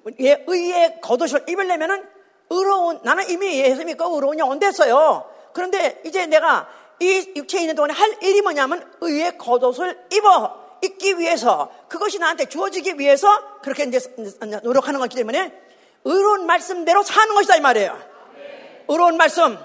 의의 0.07 1.01
겉옷을 1.01 1.42
입으려면은 1.49 2.07
의로운 2.51 3.01
나는 3.03 3.28
이미 3.28 3.59
예수 3.59 3.84
믿고 3.84 4.14
의로운 4.14 4.38
영혼 4.38 4.61
됐어요. 4.61 5.28
그런데 5.53 6.01
이제 6.07 6.26
내가 6.26 6.68
이 7.01 7.32
육체에 7.34 7.62
있는 7.62 7.74
동안에 7.74 7.94
할 7.94 8.16
일이 8.22 8.40
뭐냐면 8.42 8.88
의의 9.01 9.38
겉옷을 9.38 10.07
입어 10.12 10.78
입기 10.84 11.18
위해서 11.18 11.68
그것이 11.88 12.20
나한테 12.20 12.44
주어지기 12.44 12.96
위해서 13.01 13.59
그렇게 13.62 13.82
이제 13.82 13.99
노력하는 14.62 15.01
거기 15.01 15.16
때문에 15.16 15.53
의로운 16.05 16.46
말씀대로 16.46 17.03
사는 17.03 17.34
것이다 17.34 17.57
이 17.57 17.61
말이에요. 17.61 17.99
의로운 18.86 19.16
말씀, 19.16 19.59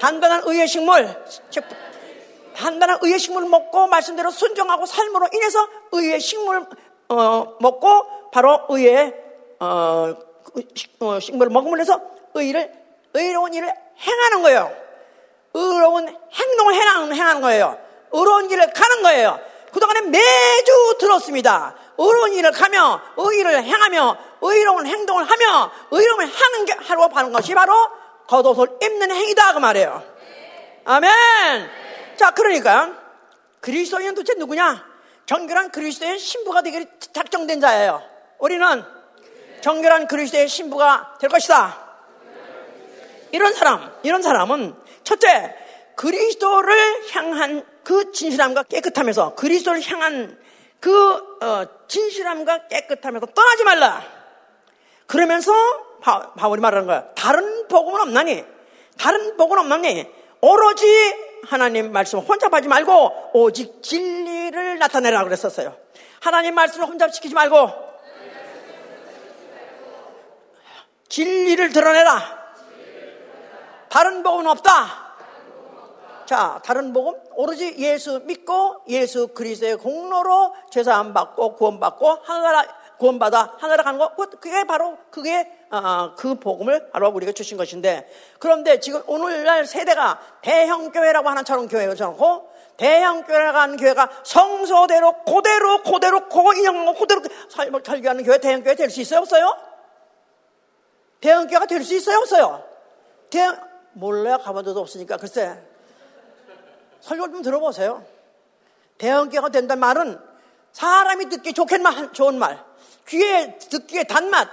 단단한 0.00 0.42
의의 0.46 0.66
식물, 0.66 1.06
단단한 2.58 2.98
의의 3.02 3.20
식물을 3.20 3.48
먹고 3.48 3.86
말씀대로 3.86 4.30
순종하고 4.30 4.84
삶으로 4.84 5.28
인해서 5.32 5.68
의의 5.92 6.20
식물을 6.20 6.66
어, 7.08 7.56
먹고 7.60 8.30
바로 8.32 8.62
의의 8.68 9.14
어, 9.60 10.14
어 11.00 11.20
식물을 11.20 11.52
먹음으로 11.52 11.80
해서 11.80 12.00
의를 12.34 12.72
의로운 13.14 13.54
일을 13.54 13.72
행하는 14.00 14.42
거예요. 14.42 14.72
의로운 15.54 16.08
행동을 16.32 16.74
행하는, 16.74 17.14
행하는 17.14 17.40
거예요. 17.40 17.78
의로운 18.10 18.48
길을 18.48 18.72
가는 18.72 19.02
거예요. 19.02 19.40
그동안에 19.72 20.02
매주 20.02 20.96
들었습니다. 20.98 21.74
의로운 21.96 22.32
일을 22.34 22.52
가며, 22.52 23.00
의의를 23.16 23.62
행하며, 23.62 24.16
의로운 24.40 24.86
행동을 24.86 25.24
하며, 25.24 25.70
의로움을 25.90 26.26
하는 26.26 26.64
게, 26.64 26.72
하고 26.72 27.08
하는 27.12 27.32
것이 27.32 27.54
바로 27.54 27.74
겉옷을 28.28 28.78
입는 28.82 29.10
행위다. 29.10 29.54
그 29.54 29.58
말이에요. 29.58 30.02
아멘! 30.84 31.87
자, 32.18 32.32
그러니까, 32.32 32.92
그리스도인은 33.60 34.14
도대체 34.16 34.36
누구냐? 34.38 34.84
정결한 35.24 35.70
그리스도의 35.70 36.18
신부가 36.18 36.62
되기를 36.62 36.86
작정된 37.12 37.60
자예요. 37.60 38.02
우리는 38.38 38.82
정결한 39.60 40.08
그리스도의 40.08 40.48
신부가 40.48 41.16
될 41.20 41.30
것이다. 41.30 41.86
이런 43.30 43.52
사람, 43.54 43.92
이런 44.02 44.20
사람은 44.22 44.74
첫째, 45.04 45.54
그리스도를 45.94 46.76
향한 47.12 47.64
그 47.84 48.10
진실함과 48.10 48.64
깨끗함에서 48.64 49.36
그리스도를 49.36 49.80
향한 49.88 50.38
그 50.80 50.92
어, 51.40 51.66
진실함과 51.86 52.66
깨끗함에서 52.66 53.26
떠나지 53.26 53.62
말라. 53.64 54.02
그러면서 55.06 55.52
바, 56.00 56.32
바울이 56.32 56.60
말하는 56.60 56.86
거야. 56.86 57.10
다른 57.14 57.68
복음은 57.68 58.00
없나니? 58.00 58.44
다른 58.98 59.36
복음은 59.36 59.62
없나니? 59.62 60.06
오로지 60.40 61.27
하나님 61.46 61.92
말씀 61.92 62.18
혼잡하지 62.18 62.68
말고 62.68 63.30
오직 63.34 63.82
진리를 63.82 64.78
나타내라 64.78 65.24
그랬었어요. 65.24 65.76
하나님 66.20 66.54
말씀을 66.54 66.86
혼잡시키지 66.86 67.34
말고 67.34 67.88
진리를 71.08 71.70
드러내라. 71.70 72.38
다른 73.88 74.22
복음은 74.22 74.46
없다. 74.48 75.08
자, 76.26 76.60
다른 76.62 76.92
복음 76.92 77.14
오로지 77.32 77.74
예수 77.78 78.20
믿고 78.24 78.82
예수 78.88 79.28
그리스도의 79.28 79.78
공로로 79.78 80.54
죄사함 80.70 81.14
받고 81.14 81.54
구원받고 81.56 82.18
하나라 82.22 82.66
구원받아 82.98 83.56
하나라 83.58 83.82
가는 83.82 83.98
거 83.98 84.14
그게 84.14 84.64
바로 84.64 84.98
그게 85.10 85.40
어, 85.40 85.57
그 86.16 86.34
복음을 86.36 86.90
바로 86.90 87.10
우리가 87.10 87.32
주신 87.32 87.56
것인데 87.56 88.10
그런데 88.38 88.80
지금 88.80 89.02
오늘날 89.06 89.66
세대가 89.66 90.20
대형 90.42 90.90
교회라고 90.90 91.28
하는 91.28 91.44
처럼 91.44 91.68
교회였고 91.68 92.52
대형 92.76 93.24
교회라고 93.24 93.58
하는 93.58 93.76
교회가 93.76 94.08
성소대로 94.24 95.24
고대로 95.24 95.82
고대로 95.82 96.28
고 96.28 96.52
인형하고 96.52 96.94
고대로 96.94 97.22
살게 97.84 98.08
하는 98.08 98.24
교회 98.24 98.38
대형 98.38 98.62
교회 98.62 98.74
될 98.74 98.90
수 98.90 99.00
있어요 99.00 99.20
없어요? 99.20 99.56
대형 101.20 101.46
교회가 101.46 101.66
될 101.66 101.82
수 101.82 101.94
있어요 101.94 102.18
없어요? 102.18 102.64
대형 103.30 103.68
몰라요. 103.92 104.38
가본 104.38 104.64
적도 104.64 104.80
없으니까. 104.80 105.16
글쎄. 105.16 105.58
설교 107.00 107.30
좀 107.30 107.42
들어보세요. 107.42 108.04
대형교가 108.98 109.48
된다는 109.50 109.80
말은 109.80 110.20
사람이 110.72 111.28
듣기 111.28 111.52
말, 111.80 112.12
좋은 112.12 112.38
말. 112.38 112.64
귀에 113.08 113.58
듣기에 113.58 114.04
단맛. 114.04 114.48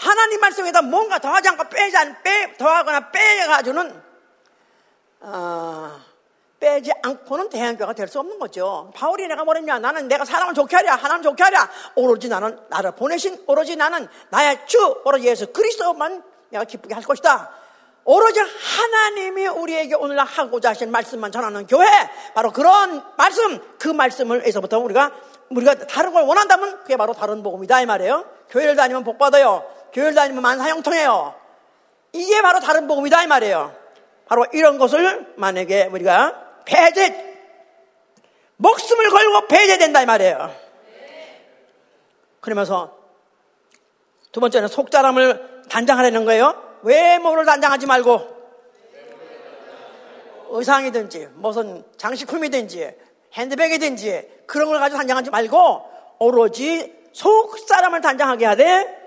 하나님 0.00 0.40
말씀에다 0.40 0.82
뭔가 0.82 1.18
더하지 1.18 1.48
않고 1.50 1.68
빼지 1.68 1.96
않, 1.96 2.16
빼, 2.22 2.54
더하거나 2.56 3.10
빼가지고는, 3.10 4.02
어, 5.20 6.00
빼지 6.58 6.90
않고는 7.02 7.50
대형교가 7.50 7.92
될 7.92 8.08
수 8.08 8.18
없는 8.20 8.38
거죠. 8.38 8.90
바울이 8.94 9.26
내가 9.28 9.44
뭐랬냐. 9.44 9.78
나는 9.78 10.08
내가 10.08 10.24
사람을 10.24 10.54
좋게 10.54 10.76
하랴. 10.76 10.96
하나님 10.96 11.22
좋게 11.22 11.42
하랴. 11.42 11.68
오로지 11.96 12.28
나는 12.28 12.58
나를 12.68 12.92
보내신 12.92 13.44
오로지 13.46 13.76
나는 13.76 14.08
나의 14.30 14.66
주, 14.66 15.02
오로지 15.04 15.26
예수 15.26 15.52
그리스도만 15.52 16.22
내가 16.50 16.64
기쁘게 16.64 16.94
할 16.94 17.02
것이다. 17.02 17.50
오로지 18.04 18.40
하나님이 18.40 19.48
우리에게 19.48 19.94
오늘 19.94 20.18
하고자 20.18 20.70
하신 20.70 20.90
말씀만 20.90 21.30
전하는 21.32 21.66
교회 21.66 21.86
바로 22.34 22.50
그런 22.50 23.02
말씀 23.16 23.60
그 23.78 23.88
말씀을 23.88 24.42
에서부터 24.46 24.78
우리가 24.78 25.12
우리가 25.50 25.74
다른 25.86 26.12
걸 26.12 26.24
원한다면 26.24 26.78
그게 26.82 26.96
바로 26.96 27.12
다른 27.12 27.42
복음이다 27.42 27.82
이 27.82 27.86
말이에요. 27.86 28.24
교회를 28.48 28.76
다니면 28.76 29.04
복 29.04 29.18
받아요. 29.18 29.64
교회를 29.92 30.14
다니면 30.14 30.42
만사형통해요. 30.42 31.34
이게 32.12 32.42
바로 32.42 32.60
다른 32.60 32.86
복음이다 32.86 33.22
이 33.22 33.26
말이에요. 33.26 33.74
바로 34.26 34.46
이런 34.52 34.78
것을 34.78 35.34
만약에 35.36 35.86
우리가 35.86 36.62
배제 36.64 37.30
목숨을 38.56 39.10
걸고 39.10 39.46
배제된다 39.48 40.02
이 40.02 40.06
말이에요. 40.06 40.54
그러면서 42.40 42.96
두 44.32 44.40
번째는 44.40 44.68
속사람을 44.68 45.62
단장하려는 45.68 46.24
거예요. 46.24 46.78
외모를 46.82 47.44
단장하지 47.44 47.86
말고 47.86 48.40
의상이든지 50.50 51.28
무슨 51.34 51.84
장식품이든지 51.96 52.96
핸드백이든지 53.34 54.44
그런 54.46 54.68
걸 54.68 54.80
가지고 54.80 54.98
단장하지 54.98 55.30
말고 55.30 55.90
오로지 56.18 56.94
속 57.12 57.58
사람을 57.58 58.00
단장하게 58.00 58.46
하되 58.46 58.99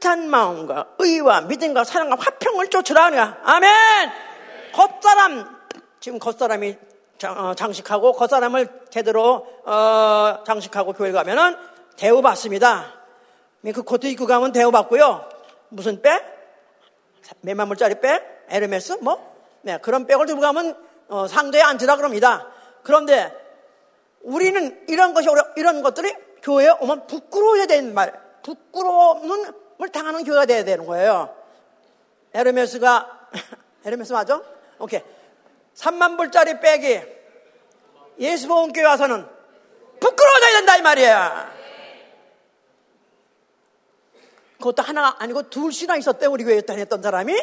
깨끗한 0.00 0.28
마음과 0.28 0.94
의와 0.98 1.42
믿음과 1.42 1.84
사랑과 1.84 2.16
화평을 2.18 2.68
쫓으라 2.68 3.04
하냐 3.06 3.40
아멘 3.44 3.70
겉사람 4.72 5.60
지금 6.00 6.18
겉사람이 6.18 6.76
어, 7.26 7.54
장식하고 7.54 8.12
겉사람을 8.14 8.86
제대로 8.90 9.46
어, 9.64 10.42
장식하고 10.44 10.94
교회 10.94 11.12
가면은 11.12 11.56
대우받습니다 11.96 12.94
그 13.74 13.82
코트 13.82 14.06
입고 14.08 14.26
가면 14.26 14.52
대우받고요 14.52 15.28
무슨 15.68 16.02
백? 16.02 16.24
몇만 17.42 17.68
불짜리 17.68 18.00
백? 18.00 18.46
에르메스? 18.48 18.98
뭐? 19.02 19.30
네, 19.62 19.78
그런 19.78 20.06
백을 20.06 20.26
들고 20.26 20.40
가면 20.40 20.76
어, 21.08 21.26
상대에 21.28 21.60
앉으라 21.62 21.96
그럽니다. 21.96 22.48
그런데 22.82 23.32
우리는 24.22 24.84
이런 24.88 25.14
것이 25.14 25.28
이런 25.56 25.82
것들이 25.82 26.12
교회에 26.42 26.70
오면 26.80 27.06
부끄러워야 27.06 27.66
되는 27.66 27.94
말, 27.94 28.12
부끄러움을 28.42 29.52
당하는 29.88 30.24
교회가 30.24 30.46
돼야 30.46 30.64
되는 30.64 30.86
거예요. 30.86 31.34
에르메스가 32.34 33.28
에르메스 33.84 34.12
맞아? 34.12 34.40
오케이. 34.78 35.02
3만 35.74 36.16
불짜리 36.16 36.60
백이 36.60 37.00
예수 38.18 38.48
보험교회 38.48 38.84
와서는 38.84 39.26
부끄러워져야 39.98 40.52
된다 40.52 40.76
이 40.76 40.82
말이에요. 40.82 41.60
그것도 44.58 44.82
하나가 44.82 45.16
아니고 45.18 45.48
둘씩이나 45.48 45.96
있었대 45.96 46.26
우리 46.26 46.44
교회에 46.44 46.60
다녔던 46.60 47.02
사람이 47.02 47.34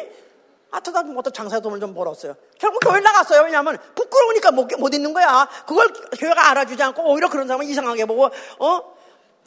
하여튼 0.70 1.12
뭐또 1.14 1.30
장사 1.30 1.60
돈을 1.60 1.80
좀 1.80 1.94
벌었어요. 1.94 2.36
결국 2.58 2.80
교회 2.80 3.00
나갔어요. 3.00 3.42
왜냐하면 3.42 3.78
부끄러우니까 3.94 4.52
못, 4.52 4.68
못 4.78 4.94
있는 4.94 5.12
거야. 5.12 5.48
그걸 5.66 5.88
교회가 6.18 6.50
알아주지 6.50 6.82
않고 6.82 7.10
오히려 7.10 7.28
그런 7.28 7.46
사람을 7.46 7.66
이상하게 7.66 8.04
보고 8.04 8.30
어 8.58 8.97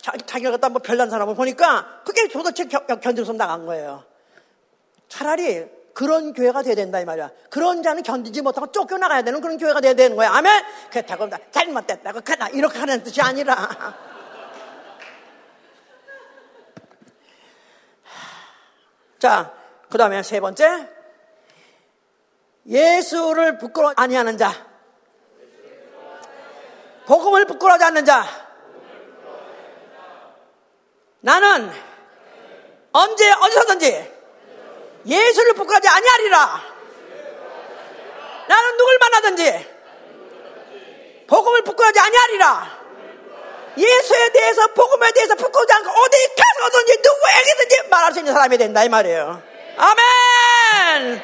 자, 0.01 0.11
자기가 0.25 0.51
갖다 0.51 0.69
뭐 0.69 0.81
별난 0.81 1.09
사람을 1.09 1.35
보니까 1.35 2.01
그게 2.03 2.27
도대체 2.27 2.67
수 3.23 3.33
나간 3.33 3.65
거예요. 3.67 4.03
차라리 5.07 5.65
그런 5.93 6.33
교회가 6.33 6.63
돼야 6.63 6.73
된다 6.73 6.99
이 6.99 7.05
말이야. 7.05 7.29
그런 7.49 7.83
자는 7.83 8.01
견디지 8.01 8.41
못하고 8.41 8.71
쫓겨나가야 8.71 9.21
되는 9.21 9.39
그런 9.41 9.57
교회가 9.57 9.79
돼야 9.81 9.93
되는 9.93 10.15
거야. 10.15 10.31
아멘. 10.31 10.63
그렇다고 10.89 11.29
잘못됐다고 11.51 12.21
그나 12.23 12.49
이렇게 12.49 12.79
하는 12.79 13.03
뜻이 13.03 13.21
아니라 13.21 13.69
자, 19.19 19.53
그 19.89 19.99
다음에 19.99 20.23
세 20.23 20.39
번째. 20.39 20.87
예수를 22.65 23.59
부끄러워 23.59 23.93
아니하는 23.95 24.37
자. 24.37 24.51
복음을 27.05 27.45
부끄러워하지 27.45 27.83
않는 27.85 28.05
자. 28.05 28.50
나는 31.21 31.71
언제 32.91 33.31
어디서든지 33.31 34.11
예수를 35.05 35.53
부끄러워하지 35.53 35.87
아니하리라. 35.87 36.61
나는 38.47 38.77
누굴 38.77 38.97
만나든지 38.99 39.69
복음을 41.27 41.63
부끄러워하지 41.63 41.99
아니하리라. 41.99 42.81
예수에 43.77 44.29
대해서 44.33 44.67
복음에 44.73 45.11
대해서 45.11 45.35
부끄러지 45.35 45.73
않고 45.73 45.89
어디 45.89 46.35
가서든지 46.35 46.97
누구에게든지 46.97 47.89
말할 47.89 48.11
수 48.11 48.19
있는 48.19 48.33
사람이 48.33 48.57
된다 48.57 48.83
이 48.83 48.89
말이에요. 48.89 49.41
아멘. 49.77 51.23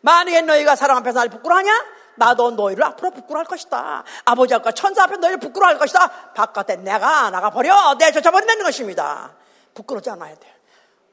만약에 0.00 0.40
너희가 0.42 0.74
사람 0.76 0.96
앞에서 0.98 1.20
나를 1.20 1.30
부끄러워하냐? 1.30 1.94
나도 2.16 2.52
너희를 2.52 2.84
앞으로 2.84 3.10
부끄러워할 3.10 3.46
것이다. 3.46 4.04
아버지 4.24 4.54
앞과 4.54 4.72
천사 4.72 5.04
앞에 5.04 5.16
너희를 5.16 5.38
부끄러워할 5.38 5.78
것이다. 5.78 6.08
바깥에 6.34 6.76
내가 6.76 7.30
나가버려 7.30 7.96
내쫓아버린다는 7.98 8.64
것입니다. 8.64 9.32
부끄럽지 9.74 10.10
않아야 10.10 10.34
돼. 10.34 10.54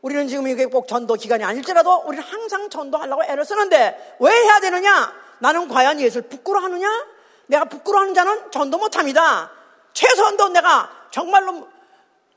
우리는 0.02 0.28
지금 0.28 0.48
이게 0.48 0.66
꼭 0.66 0.88
전도 0.88 1.14
기간이 1.16 1.44
아닐지라도 1.44 2.04
우리는 2.06 2.24
항상 2.24 2.70
전도하려고 2.70 3.24
애를 3.24 3.46
쓰는데 3.46 4.18
왜 4.20 4.32
해야 4.32 4.60
되느냐? 4.60 5.14
나는 5.40 5.68
과연 5.68 6.00
예수를 6.00 6.28
부끄러워하느냐? 6.30 6.88
내가 7.48 7.66
부끄러워하는 7.66 8.14
자는 8.14 8.52
전도 8.52 8.78
못합니다. 8.78 9.52
최소한도 9.94 10.50
내가 10.50 10.90
정말로 11.12 11.68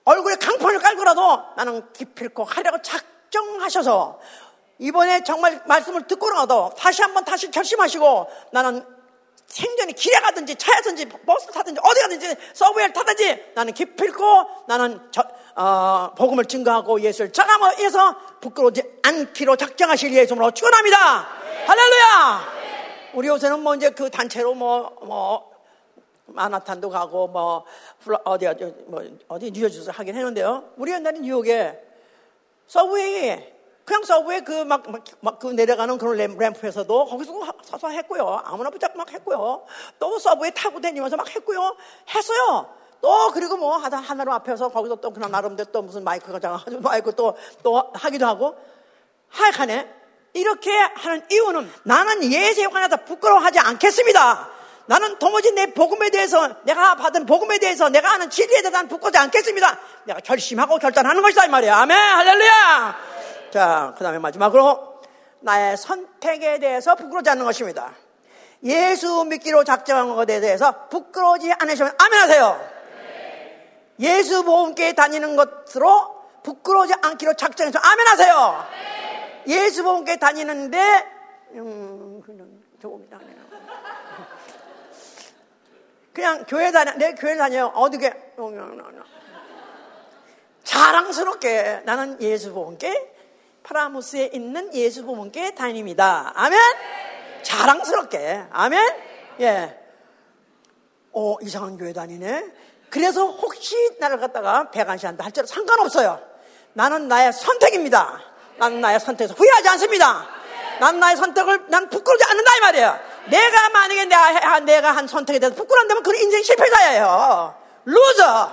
얼굴에 0.05 0.37
강판을 0.37 0.81
깔고라도 0.81 1.45
나는 1.57 1.93
기필코 1.93 2.45
하려고 2.45 2.83
작정하셔서 2.83 4.21
이번에 4.79 5.23
정말 5.23 5.63
말씀을 5.67 6.07
듣고 6.07 6.31
나도 6.31 6.73
다시 6.77 7.03
한번 7.03 7.25
다시 7.25 7.51
결심하시고 7.51 8.27
나는 8.53 8.85
생전에 9.47 9.93
길에 9.93 10.19
가든지 10.21 10.57
차에든지 10.57 11.07
버스 11.07 11.47
타든지 11.49 11.81
어디 11.83 12.01
가든지 12.01 12.37
서브웨이를 12.55 12.93
타든지 12.93 13.53
나는 13.55 13.73
기필코 13.73 14.25
나는 14.67 15.01
저, 15.13 15.23
어, 15.55 16.13
복음을 16.17 16.45
증거하고 16.47 17.01
예수를 17.01 17.33
전함해서 17.33 18.17
부끄러우지 18.41 18.83
않기로 19.03 19.57
작정하실 19.57 20.13
예수로 20.13 20.51
축원합니다. 20.51 21.29
네. 21.45 21.65
할렐루야. 21.67 22.53
네. 22.63 23.11
우리 23.15 23.29
요새는 23.29 23.61
뭐 23.61 23.77
이제 23.77 23.91
그 23.91 24.11
단체로 24.11 24.55
뭐, 24.55 24.91
뭐 25.03 25.55
마나탄도 26.27 26.91
가고 26.91 27.29
뭐 27.29 27.65
어디 28.25 28.47
어디 28.47 28.65
뭐 28.87 29.05
어디 29.29 29.53
뉴욕에서 29.53 29.93
하긴 29.93 30.17
했는데요. 30.17 30.73
우리 30.77 30.93
옛날에 30.93 31.21
뉴욕에 31.21 31.81
서브웨이 32.67 33.54
그냥 33.85 34.03
서브웨이 34.05 34.41
그막 34.43 34.83
막 35.21 35.39
그 35.39 35.49
내려가는 35.49 35.99
그런 35.99 36.17
램프에서도 36.39 37.05
거기서 37.07 37.33
서서 37.65 37.89
했고요. 37.91 38.41
아무나 38.45 38.71
붙잡고 38.71 38.97
막 38.97 39.13
했고요. 39.13 39.65
또 39.99 40.19
서브웨이 40.19 40.53
타고 40.55 40.81
다니면서 40.81 41.17
막 41.17 41.29
했고요. 41.35 41.77
했어요. 42.15 42.69
또 43.03 43.31
그리고 43.33 43.57
뭐 43.59 43.77
하다 43.77 43.99
하나로 43.99 44.33
앞에서 44.33 44.71
거기서 44.71 44.97
또 44.97 45.11
그냥 45.13 45.31
나름대로 45.31 45.71
또 45.71 45.83
무슨 45.83 46.03
마이크가 46.05 46.41
장가가지고 46.41 46.81
마이크 46.81 47.15
또 47.15 47.37
또 47.63 47.91
하기도 47.93 48.27
하고 48.27 48.57
하여간에 49.29 49.87
이렇게 50.33 50.71
하는 50.77 51.23
이유는 51.31 51.71
나는 51.83 52.25
예수에 52.25 52.67
관해서 52.69 52.97
부끄러워하지 53.05 53.59
않겠습니다. 53.59 54.49
나는 54.87 55.19
도무지 55.19 55.53
내 55.53 55.73
복음에 55.73 56.11
대해서 56.11 56.49
내가 56.65 56.95
받은 56.97 57.27
복음에 57.27 57.59
대해서 57.59 57.89
내가 57.91 58.11
하는 58.13 58.31
진리에 58.31 58.63
대해서 58.63 58.71
난 58.71 58.89
붙고지 58.89 59.19
않겠습니다. 59.19 59.79
내가 60.05 60.21
결심하고 60.21 60.79
결단하는 60.79 61.21
것이다 61.23 61.45
이 61.45 61.49
말이야. 61.49 61.77
아멘 61.77 61.97
할렐루야. 61.97 63.14
자, 63.55 63.95
그 63.97 64.03
다음에 64.03 64.19
마지막으로 64.19 65.01
나의 65.39 65.77
선택에 65.77 66.59
대해서 66.59 66.97
부끄러지 66.97 67.31
않는 67.31 67.45
것입니다. 67.45 67.95
예수 68.65 69.25
믿기로 69.27 69.63
작정한 69.63 70.13
것에 70.17 70.41
대해서 70.41 70.89
부끄러우지 70.89 71.53
않으시면 71.53 71.95
아멘 71.97 72.21
하세요. 72.21 72.61
예수 74.01 74.43
보험교회 74.43 74.95
다니는 74.95 75.37
것으로 75.37 76.17
부끄러우지 76.43 76.95
않기로 77.01 77.35
작정해서 77.35 77.79
아멘 77.79 78.09
하세요. 78.09 78.67
예수 79.47 79.85
보험교회 79.85 80.17
다니는데 80.17 81.07
음, 81.53 82.23
그냥 82.27 82.49
조금이다. 82.83 83.21
그냥 86.13 86.45
교회 86.49 86.73
다녀, 86.73 86.93
내 86.95 87.15
교회 87.15 87.37
다녀, 87.37 87.67
어디게? 87.67 88.33
자랑스럽게 90.65 91.83
나는 91.85 92.21
예수 92.21 92.53
보험께 92.53 93.14
파라무스에 93.65 94.31
있는 94.33 94.73
예수보험께 94.75 95.55
다닙니다. 95.55 96.33
아멘? 96.37 96.61
자랑스럽게. 97.43 98.45
아멘? 98.51 98.97
예. 99.41 99.79
어, 101.13 101.37
이상한 101.41 101.79
교회 101.79 101.93
다니네. 101.93 102.45
그래서 102.91 103.27
혹시 103.27 103.75
나를 103.99 104.21
갖다가 104.21 104.71
배관시한다 104.71 105.25
할지라도 105.25 105.53
상관없어요. 105.53 106.21
나는 106.75 107.09
나의 107.09 107.33
선택입니다. 107.33 108.21
나는 108.59 108.81
나의 108.81 109.01
선택에서 109.01 109.35
후회하지 109.35 109.69
않습니다. 109.71 110.29
난 110.81 111.01
나의 111.01 111.17
선택을 111.17 111.67
난 111.69 111.89
부끄러지 111.89 112.25
않는다 112.25 112.57
이 112.57 112.61
말이에요. 112.61 113.01
내가 113.31 113.69
만약에 113.71 114.05
내가, 114.05 114.61
내가 114.61 114.93
한 114.93 115.07
선택에 115.07 115.39
대해서 115.39 115.57
부끄러운다면 115.57 116.03
그건 116.03 116.21
인생 116.21 116.43
실패자예요. 116.43 117.55
loser. 117.87 118.53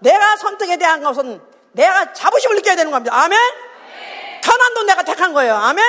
내가 0.00 0.36
선택에 0.36 0.76
대한 0.76 1.02
것은 1.02 1.40
내가 1.72 2.12
자부심을 2.12 2.56
느껴야 2.56 2.76
되는 2.76 2.90
겁니다. 2.90 3.16
아멘? 3.16 3.38
가난도 4.42 4.82
내가 4.84 5.02
택한 5.02 5.32
거예요. 5.32 5.54
아멘? 5.54 5.84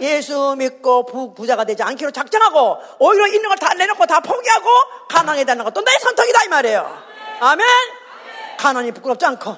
예수 0.00 0.54
믿고 0.58 1.06
부, 1.06 1.34
부자가 1.34 1.64
되지 1.64 1.82
않기로 1.82 2.10
작정하고 2.10 2.78
오히려 2.98 3.26
있는 3.28 3.48
걸 3.48 3.56
다 3.58 3.74
내놓고 3.74 4.06
다 4.06 4.20
포기하고 4.20 4.68
가난하게 5.08 5.44
되는 5.44 5.64
것도 5.64 5.84
내 5.84 5.92
선택이다 5.98 6.44
이 6.44 6.48
말이에요. 6.48 7.02
아멘? 7.40 7.66
가난이 8.58 8.92
부끄럽지 8.92 9.24
않고 9.26 9.56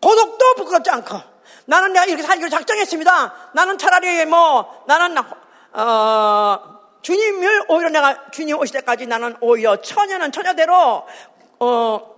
고독도 0.00 0.54
부끄럽지 0.56 0.90
않고 0.90 1.20
나는 1.66 1.92
내가 1.92 2.06
이렇게 2.06 2.22
살기로 2.22 2.48
작정했습니다. 2.48 3.50
나는 3.54 3.78
차라리 3.78 4.24
뭐 4.26 4.84
나는 4.86 5.16
어, 5.72 6.58
주님을 7.02 7.64
오히려 7.68 7.90
내가 7.90 8.30
주님 8.30 8.58
오실 8.58 8.80
때까지 8.80 9.06
나는 9.06 9.36
오히려 9.40 9.76
처녀는 9.76 10.32
처녀대로 10.32 11.06
어, 11.60 12.11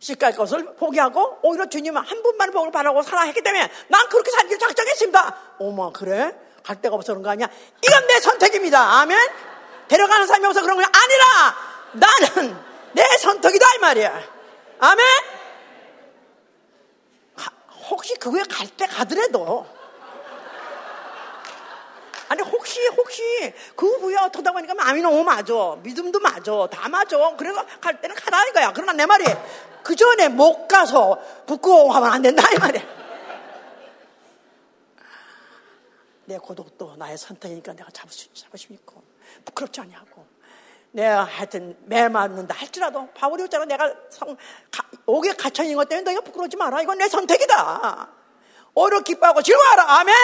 시갈 0.00 0.32
것을 0.34 0.74
포기하고 0.76 1.38
오히려 1.42 1.68
주님은 1.68 2.02
한 2.02 2.22
분만 2.22 2.50
복을 2.50 2.72
바라고 2.72 3.02
살아 3.02 3.22
했기 3.22 3.42
때문에 3.42 3.70
난 3.88 4.08
그렇게 4.08 4.30
살기로 4.30 4.58
작정했습니다. 4.58 5.36
어머 5.60 5.92
그래? 5.92 6.34
갈 6.64 6.80
데가 6.80 6.96
없어 6.96 7.12
그런 7.12 7.22
거 7.22 7.30
아니야? 7.30 7.48
이건 7.82 8.06
내 8.06 8.18
선택입니다. 8.20 8.80
아멘? 9.00 9.18
데려가는 9.88 10.26
사람이 10.26 10.46
없어 10.46 10.62
그런 10.62 10.76
거 10.76 10.82
아니라 10.82 11.54
나는 11.92 12.56
내 12.92 13.02
선택이다 13.18 13.66
이 13.76 13.78
말이야. 13.78 14.22
아멘? 14.80 15.06
혹시 17.90 18.14
그거에 18.14 18.42
갈 18.48 18.68
때 18.68 18.86
가더라도 18.86 19.66
아니 22.28 22.40
혹시 22.42 22.86
혹시 22.96 23.52
그 23.74 23.86
후에 23.96 24.16
어떻다 24.16 24.52
보니까 24.52 24.74
마음이 24.74 25.02
너무 25.02 25.24
맞아 25.24 25.52
믿음도 25.82 26.20
맞아 26.20 26.68
다 26.70 26.88
맞아 26.88 27.16
그래서 27.36 27.66
갈 27.80 28.00
때는 28.00 28.14
가라 28.14 28.44
이거야 28.46 28.72
그러나 28.72 28.92
내 28.92 29.04
말이 29.04 29.24
그 29.82 29.96
전에 29.96 30.28
못 30.28 30.66
가서 30.68 31.18
부끄러워하면 31.46 32.12
안 32.12 32.22
된다 32.22 32.42
이 32.52 32.58
말이야. 32.58 32.82
내 36.26 36.38
고독도 36.38 36.94
나의 36.96 37.18
선택이니까 37.18 37.72
내가 37.72 37.88
수, 38.08 38.32
자부심 38.32 38.74
있고 38.74 39.02
부끄럽지 39.44 39.80
않냐고. 39.80 40.24
내가 40.92 41.24
하여튼 41.24 41.76
매 41.84 42.08
맞는다 42.08 42.54
할지라도 42.54 43.08
바울이 43.14 43.42
했잖아 43.44 43.64
내가 43.64 43.92
성, 44.10 44.36
가, 44.70 44.88
옥에 45.06 45.32
갇혀 45.32 45.62
있는 45.62 45.76
것 45.76 45.88
때문에 45.88 46.04
너희가 46.04 46.20
부끄러우지 46.22 46.56
마라. 46.56 46.82
이건 46.82 46.98
내 46.98 47.08
선택이다. 47.08 48.08
오히려 48.74 49.00
기뻐하고 49.00 49.42
즐거워하라. 49.42 49.98
아멘. 49.98 50.14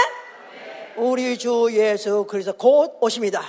우리 0.97 1.37
주 1.39 1.69
예수 1.73 2.27
그래서 2.29 2.53
곧 2.53 2.99
오십니다. 3.01 3.43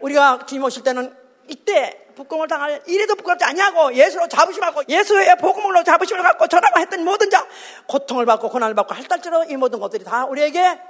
우리가 0.00 0.46
주님 0.46 0.64
오실 0.64 0.82
때는 0.82 1.14
이때 1.48 2.01
부끄러움을 2.14 2.48
당할 2.48 2.82
이래도 2.86 3.14
부끄럽지 3.14 3.44
아니하고 3.44 3.94
예수로 3.94 4.28
자부심하고 4.28 4.82
예수의 4.88 5.36
복음으로 5.36 5.82
자부심을 5.84 6.22
갖고 6.22 6.46
전하고 6.46 6.80
했던 6.80 7.04
모든 7.04 7.30
자 7.30 7.46
고통을 7.86 8.26
받고 8.26 8.50
고난을 8.50 8.74
받고 8.74 8.94
할달처럼 8.94 9.50
이 9.50 9.56
모든 9.56 9.80
것들이 9.80 10.04
다 10.04 10.26
우리에게 10.26 10.80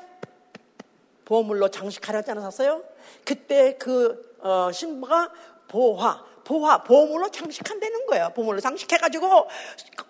보물로 1.25 1.69
장식하려 1.69 2.19
하지 2.19 2.31
않았어요? 2.33 2.83
그때 3.25 3.77
그 3.79 4.37
어, 4.41 4.71
신부가 4.73 5.31
보화 5.69 6.23
보화, 6.45 6.83
보물로 6.83 7.31
장식한다는 7.31 8.07
거예요. 8.07 8.31
보물로 8.35 8.61
장식해가지고 8.61 9.49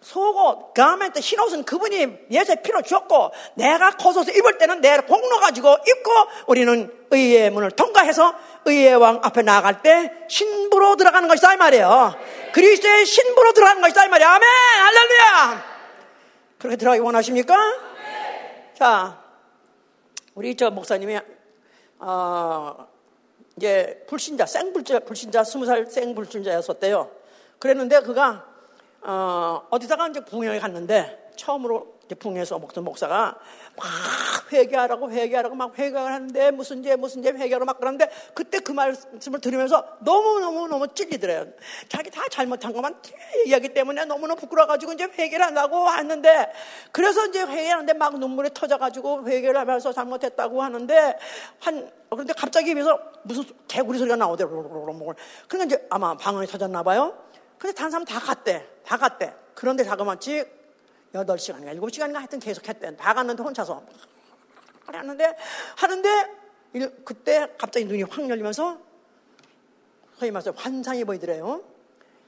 속옷, 0.01 0.74
가멘트, 0.74 1.18
흰옷은 1.20 1.64
그분이 1.64 2.26
예수의 2.30 2.62
피로 2.62 2.83
주었고 2.83 3.30
내가 3.55 3.91
겉옷을 3.93 4.37
입을 4.37 4.59
때는 4.59 4.80
내 4.80 4.99
공로 4.99 5.39
가지고 5.39 5.76
입고 5.87 6.11
우리는 6.47 6.93
의의 7.11 7.51
문을 7.51 7.70
통과해서 7.72 8.35
의의 8.64 8.97
왕 8.97 9.20
앞에 9.22 9.43
나아갈 9.43 9.83
때 9.83 10.12
신부로 10.28 10.97
들어가는 10.97 11.28
것이다 11.28 11.55
이 11.55 11.57
말이에요. 11.57 12.14
그리스도의 12.53 13.05
신부로 13.07 13.53
들어가는 13.53 13.83
것이다 13.83 14.05
이 14.05 14.09
말이에요. 14.09 14.28
아멘! 14.30 14.49
할렐루야! 14.49 15.64
그렇게 16.59 16.76
들어가기 16.76 17.01
원하십니까? 17.01 17.57
자, 18.78 19.20
우리 20.35 20.57
저 20.57 20.70
목사님이 20.70 21.20
어, 21.99 22.89
이제 23.57 24.05
불신자, 24.09 24.46
생불자, 24.46 25.00
불신자, 25.00 25.44
스무 25.44 25.66
살 25.66 25.86
생불신자였었대요. 25.86 27.11
그랬는데 27.59 28.00
그가, 28.00 28.46
어, 29.03 29.66
어디다가 29.70 30.09
이제 30.09 30.24
붕에 30.24 30.59
갔는데 30.59 31.30
처음으로 31.36 31.94
이제 32.05 32.14
붕에서 32.14 32.59
목사, 32.59 32.80
목사가 32.80 33.38
막 33.76 34.52
회개하라고 34.52 35.10
회개하라고 35.10 35.54
막 35.54 35.78
회개를 35.78 35.98
하는데 35.98 36.50
무슨 36.50 36.82
죄, 36.82 36.94
무슨 36.96 37.22
죄 37.22 37.30
회개하라고 37.30 37.64
막 37.64 37.78
그러는데 37.78 38.10
그때 38.34 38.58
그 38.60 38.72
말씀을 38.72 39.40
들으면서 39.40 39.84
너무너무너무 40.00 40.88
찔리더래요. 40.88 41.46
자기 41.88 42.10
다 42.10 42.22
잘못한 42.30 42.72
것만 42.72 43.00
얘기하기 43.40 43.70
때문에 43.70 44.04
너무너무 44.04 44.40
부끄러워가지고 44.40 44.92
이제 44.92 45.04
회개를 45.04 45.44
한다고 45.44 45.88
하는데 45.88 46.52
그래서 46.90 47.26
이제 47.26 47.42
회개하는데 47.42 47.94
막 47.94 48.18
눈물이 48.18 48.50
터져가지고 48.52 49.26
회개를 49.26 49.56
하면서 49.58 49.92
잘못했다고 49.92 50.62
하는데 50.62 51.18
한 51.60 51.90
그런데 52.10 52.34
갑자기 52.34 52.72
입에서 52.72 52.98
무슨 53.22 53.44
개구리 53.68 53.98
소리가 53.98 54.16
나오더라고요. 54.16 55.14
그러니까 55.48 55.64
이제 55.64 55.86
아마 55.88 56.14
방언이 56.14 56.46
터졌나 56.46 56.82
봐요. 56.82 57.16
근데 57.56 57.74
다른 57.74 57.90
사람 57.90 58.04
다 58.04 58.18
갔대. 58.18 58.66
다 58.84 58.96
갔대. 58.96 59.32
그런데 59.54 59.84
자그마치 59.84 60.44
8시간인가 61.12 61.78
7시간인가 61.78 62.14
하여튼 62.14 62.38
계속 62.38 62.68
했대. 62.68 62.94
다 62.96 63.14
갔는데 63.14 63.42
혼자서. 63.42 63.82
하는데, 64.86 65.36
하는데, 65.76 66.08
그때 67.04 67.48
갑자기 67.58 67.86
눈이 67.86 68.02
확 68.02 68.28
열리면서, 68.28 68.78
소위 70.18 70.30
말해서 70.30 70.52
환상이 70.52 71.04
보이더래요. 71.04 71.62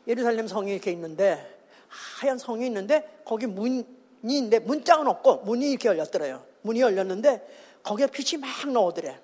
예루살렘 0.06 0.46
성이 0.46 0.72
이렇게 0.72 0.90
있는데, 0.92 1.58
하얀 1.88 2.38
성이 2.38 2.66
있는데, 2.66 3.22
거기 3.24 3.46
문이 3.46 3.84
있는데, 4.22 4.58
문짝은 4.60 5.06
없고, 5.06 5.38
문이 5.44 5.70
이렇게 5.70 5.88
열렸더래요. 5.88 6.44
문이 6.62 6.80
열렸는데, 6.80 7.80
거기에 7.82 8.06
빛이 8.06 8.40
막 8.40 8.70
나오더래. 8.70 9.20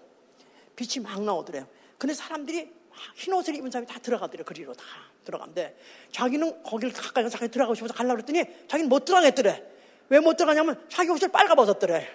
빛이 0.76 1.02
막 1.02 1.22
나오더래요. 1.22 1.66
근데 1.98 2.14
사람들이 2.14 2.72
흰 3.14 3.32
옷을 3.34 3.54
입은 3.54 3.70
사람이 3.70 3.86
다 3.86 3.98
들어가더래. 3.98 4.44
그리로 4.44 4.74
다 4.74 4.84
들어간대. 5.30 5.76
자기는 6.12 6.62
거기를 6.62 6.92
가까이 6.92 7.24
가서 7.24 7.38
자기 7.38 7.50
들어가고 7.50 7.74
싶어서 7.74 7.94
가려고 7.94 8.16
그랬더니 8.16 8.44
자기는 8.68 8.88
못 8.88 9.04
들어가겠더래. 9.04 9.64
왜 10.08 10.18
못 10.20 10.36
들어가냐면 10.36 10.84
자기 10.88 11.10
옷을 11.10 11.28
빨가 11.28 11.54
벗었더래. 11.54 12.06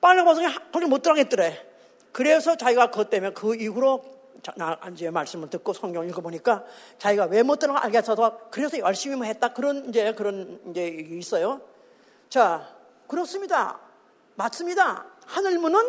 빨가 0.00 0.24
벗어서 0.24 0.48
거기 0.72 0.86
못 0.86 1.02
들어가겠더래. 1.02 1.66
그래서 2.12 2.56
자기가 2.56 2.90
그것 2.90 3.10
때문에 3.10 3.32
그 3.34 3.54
이후로 3.54 4.02
안지의 4.58 5.10
말씀을 5.10 5.50
듣고 5.50 5.72
성경 5.72 6.08
읽어보니까 6.08 6.64
자기가 6.98 7.26
왜 7.26 7.42
못 7.42 7.58
들어가 7.58 7.84
알겠어서 7.84 8.48
그래서 8.50 8.78
열심히 8.78 9.26
했다. 9.28 9.52
그런 9.52 9.88
이제 9.88 10.12
그런 10.14 10.60
이제 10.70 10.86
있어요. 10.86 11.60
자, 12.30 12.74
그렇습니다. 13.06 13.80
맞습니다. 14.36 15.04
하늘문은 15.26 15.80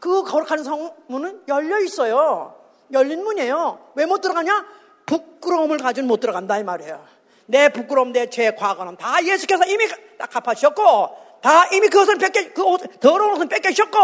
그 0.00 0.24
거룩한 0.24 0.64
성문은 0.64 1.44
열려 1.48 1.78
있어요. 1.80 2.58
열린 2.92 3.22
문이에요. 3.22 3.92
왜 3.94 4.04
못 4.06 4.20
들어가냐? 4.20 4.66
부끄러움을 5.06 5.78
가지고 5.78 6.06
못 6.06 6.20
들어간다 6.20 6.58
이 6.58 6.64
말이에요. 6.64 7.04
내 7.46 7.68
부끄러움, 7.68 8.12
내 8.12 8.30
죄, 8.30 8.54
과거는 8.54 8.96
다 8.96 9.22
예수께서 9.24 9.64
이미 9.66 9.86
다 10.18 10.26
갚아주셨고, 10.26 11.40
다 11.42 11.66
이미 11.72 11.88
그것을 11.88 12.16
뺏겨, 12.18 12.52
그 12.54 12.62
옷, 12.62 12.80
더러운 13.00 13.32
옷은 13.32 13.48
뺏겨주셨고, 13.48 13.98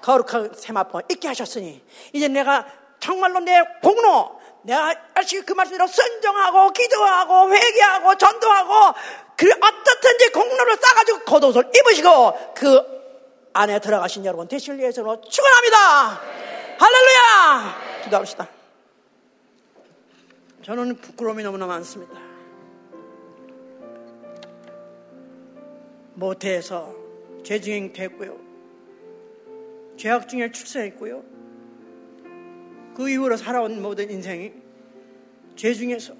거룩한 0.00 0.52
세마포 0.56 1.02
있게 1.10 1.28
하셨으니, 1.28 1.82
이제 2.12 2.28
내가 2.28 2.66
정말로 3.00 3.40
내 3.40 3.60
공로, 3.82 4.40
내가 4.62 4.94
열심히 5.16 5.44
그 5.44 5.52
말씀대로 5.52 5.86
순정하고, 5.86 6.70
기도하고, 6.70 7.52
회개하고, 7.52 8.16
전도하고, 8.16 8.98
그 9.36 9.50
어떻든지 9.50 10.30
공로를 10.30 10.76
쌓아가지고 10.80 11.18
겉옷을 11.24 11.70
입으시고, 11.76 12.54
그 12.54 13.02
안에 13.52 13.80
들어가신 13.80 14.24
여러분 14.24 14.48
되실 14.48 14.80
예수로 14.80 15.20
축원합니다. 15.20 16.20
할렐루야. 16.78 18.02
기도합시다. 18.04 18.61
저는 20.62 20.94
부끄러움이 20.96 21.42
너무나 21.42 21.66
많습니다. 21.66 22.14
모태에서 26.14 26.94
죄증인 27.42 27.92
됐고요. 27.92 28.38
죄악 29.96 30.28
중에 30.28 30.52
출세했고요. 30.52 31.24
그 32.94 33.10
이후로 33.10 33.36
살아온 33.36 33.82
모든 33.82 34.08
인생이 34.08 34.52
죄 35.56 35.74
중에서 35.74 36.14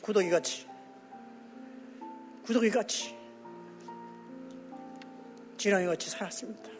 구더기 0.00 0.28
같이 0.28 0.66
구더기 2.44 2.70
같이 2.70 3.14
지렁이 5.56 5.86
같이 5.86 6.10
살았습니다. 6.10 6.73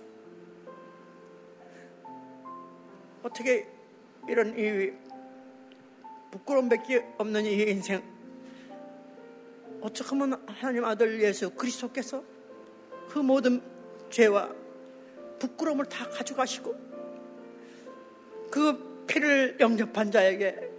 어떻게 3.25 3.67
이런 4.29 4.57
이 4.59 4.93
부끄러움밖에 6.31 7.15
없는 7.17 7.47
이 7.47 7.63
인생 7.63 8.03
어떻게 9.81 10.11
하면 10.11 10.45
하나님 10.47 10.85
아들 10.85 11.21
예수 11.23 11.51
그리스도께서 11.51 12.23
그 13.09 13.19
모든 13.19 13.63
죄와 14.11 14.51
부끄러움을 15.39 15.87
다 15.87 16.09
가져가시고 16.11 16.75
그 18.51 19.05
피를 19.07 19.57
영접한 19.59 20.11
자에게 20.11 20.71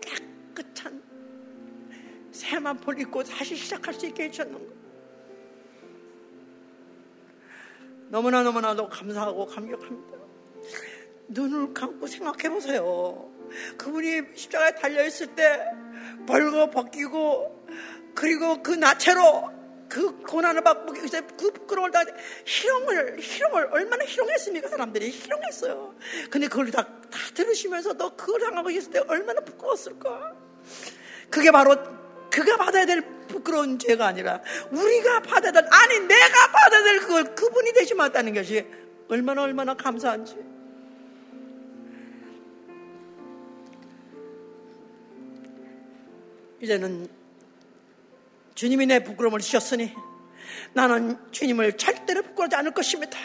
깨끗한 0.00 1.02
새만폴 2.32 3.00
입고 3.00 3.22
다시 3.22 3.54
시작할 3.54 3.94
수 3.94 4.06
있게 4.06 4.24
해주셨는 4.24 4.52
거. 4.58 4.74
너무나 8.08 8.42
너무나도 8.42 8.88
감사하고 8.88 9.46
감격합니다. 9.46 10.23
눈을 11.28 11.74
감고 11.74 12.06
생각해 12.06 12.48
보세요. 12.50 13.30
그분이 13.76 14.22
십자가에 14.34 14.74
달려있을 14.74 15.28
때 15.34 15.64
벌거 16.26 16.70
벗기고 16.70 17.66
그리고 18.14 18.62
그 18.62 18.70
나체로 18.72 19.50
그 19.88 20.22
고난을 20.22 20.62
받고 20.62 20.92
그 20.92 21.06
부끄러움을 21.36 21.90
다 21.90 22.02
희롱을 22.46 23.20
희롱을 23.20 23.68
얼마나 23.70 24.04
희롱했습니까 24.04 24.68
사람들이 24.68 25.10
희롱했어요. 25.10 25.94
근데 26.30 26.48
그걸 26.48 26.70
다, 26.70 26.82
다 26.82 27.18
들으시면서도 27.34 28.16
그걸 28.16 28.42
향하고 28.42 28.70
있을 28.70 28.90
때 28.90 29.00
얼마나 29.06 29.40
부끄러웠을까. 29.40 30.34
그게 31.30 31.50
바로 31.50 31.76
그가 32.30 32.56
받아야 32.56 32.86
될 32.86 33.02
부끄러운 33.28 33.78
죄가 33.78 34.06
아니라 34.06 34.40
우리가 34.72 35.20
받아야 35.20 35.52
될 35.52 35.64
아니 35.70 36.00
내가 36.00 36.50
받아야 36.50 36.82
될 36.82 36.98
그걸 37.00 37.34
그분이 37.34 37.72
대신받다는 37.72 38.34
것이 38.34 38.66
얼마나 39.08 39.42
얼마나 39.42 39.74
감사한지. 39.74 40.53
이제는 46.64 47.08
주님이 48.54 48.86
내 48.86 49.04
부끄러움을 49.04 49.40
주셨으니 49.40 49.94
나는 50.72 51.18
주님을 51.30 51.76
절대로 51.76 52.22
부끄러워하지 52.22 52.56
않을 52.56 52.72
것입니다. 52.72 53.18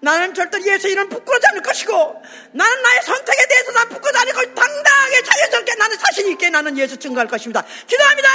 나는 0.00 0.34
절대로 0.34 0.64
예수 0.66 0.88
이름 0.88 1.08
부끄러워하지 1.08 1.46
않을 1.48 1.62
것이고 1.62 2.22
나는 2.52 2.82
나의 2.82 3.02
선택에 3.02 3.46
대해서 3.48 3.72
난 3.72 3.88
부끄러워하지 3.88 4.18
않을 4.18 4.32
것이고 4.32 4.54
당당하게 4.54 5.22
자연스럽게 5.22 5.74
나는 5.76 5.98
자신 5.98 6.28
있게 6.28 6.50
나는 6.50 6.76
예수 6.78 6.96
증거할 6.96 7.26
것입니다. 7.28 7.64
기도합니다. 7.86 8.28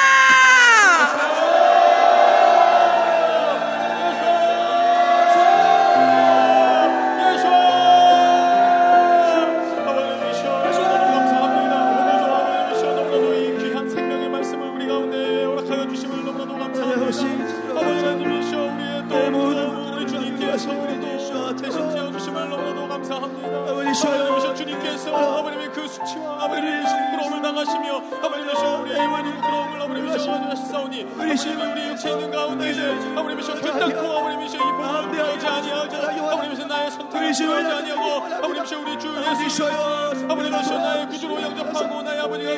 주 39.53 39.61
예수 39.65 40.25
아버님이신 40.25 40.73
나의 40.73 41.07
구주로 41.09 41.39
영접하고 41.39 42.01
나의 42.01 42.21
아버지가 42.21 42.53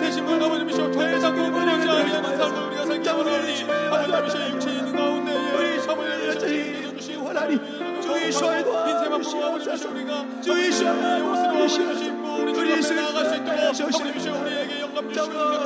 대신 0.00 0.24
분 0.24 0.42
아버님이신 0.42 0.92
결단코 0.92 1.44
부끄러지 1.50 1.88
아니하는 1.90 2.36
삶을 2.38 2.62
우리가 2.68 2.86
살기 2.86 3.08
원하니 3.10 3.64
아버님이신 3.66 4.40
육체 4.54 4.70
있는 4.70 4.96
가운데 4.96 5.30
우리 5.34 5.78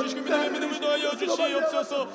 주시고 0.03 0.21
믿음의 0.21 0.49
믿음을 0.51 0.79
더하여 0.81 1.11
주시옵소서 1.15 2.09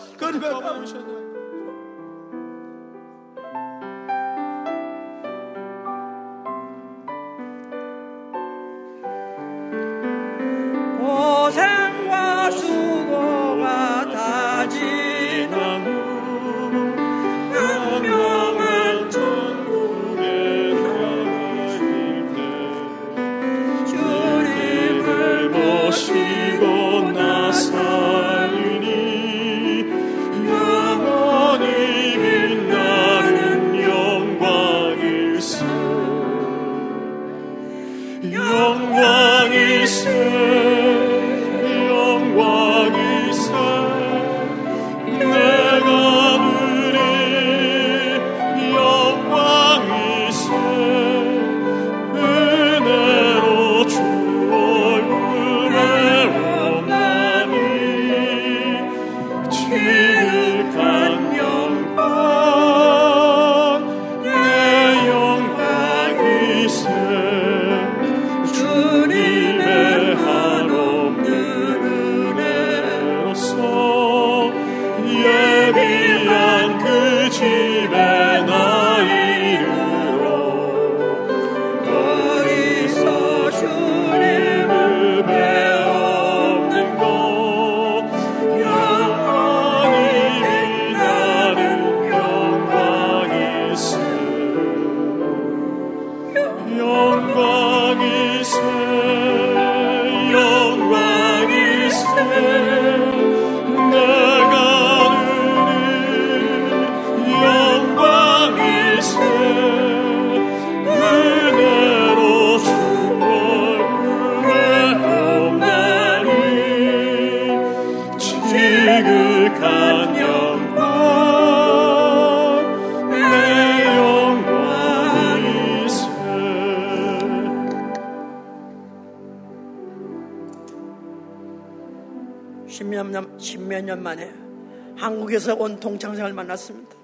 아버님이시여 132.72 134.52
한국에서 134.96 135.54
온 135.54 135.78
동창생을 135.78 136.32
만났습니다. 136.32 136.96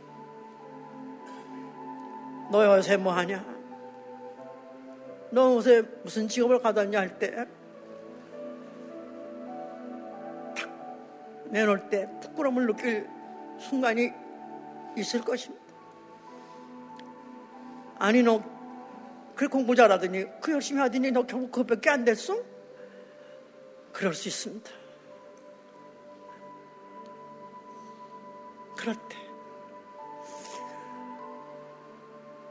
너 2.50 2.76
요새 2.76 2.96
뭐 2.96 3.12
하냐? 3.12 3.44
너 5.30 5.54
요새 5.54 5.82
무슨 6.02 6.26
직업을 6.26 6.60
가졌냐 6.60 6.98
할 6.98 7.18
때, 7.18 7.46
탁 10.56 10.70
내놓을 11.50 11.90
때 11.90 12.08
부끄러움을 12.22 12.66
느낄 12.66 13.06
순간이 13.58 14.10
있을 14.96 15.20
것입니다. 15.20 15.64
아니, 17.98 18.22
너, 18.22 18.42
그 19.34 19.48
공부 19.48 19.74
잘하더니, 19.74 20.24
그 20.40 20.52
열심히 20.52 20.80
하더니 20.80 21.10
너 21.10 21.26
결국 21.26 21.50
그것밖에 21.52 21.90
안 21.90 22.04
됐어? 22.04 22.38
그럴 23.92 24.14
수 24.14 24.28
있습니다. 24.28 24.77
그럴 28.78 28.94
때 28.94 29.16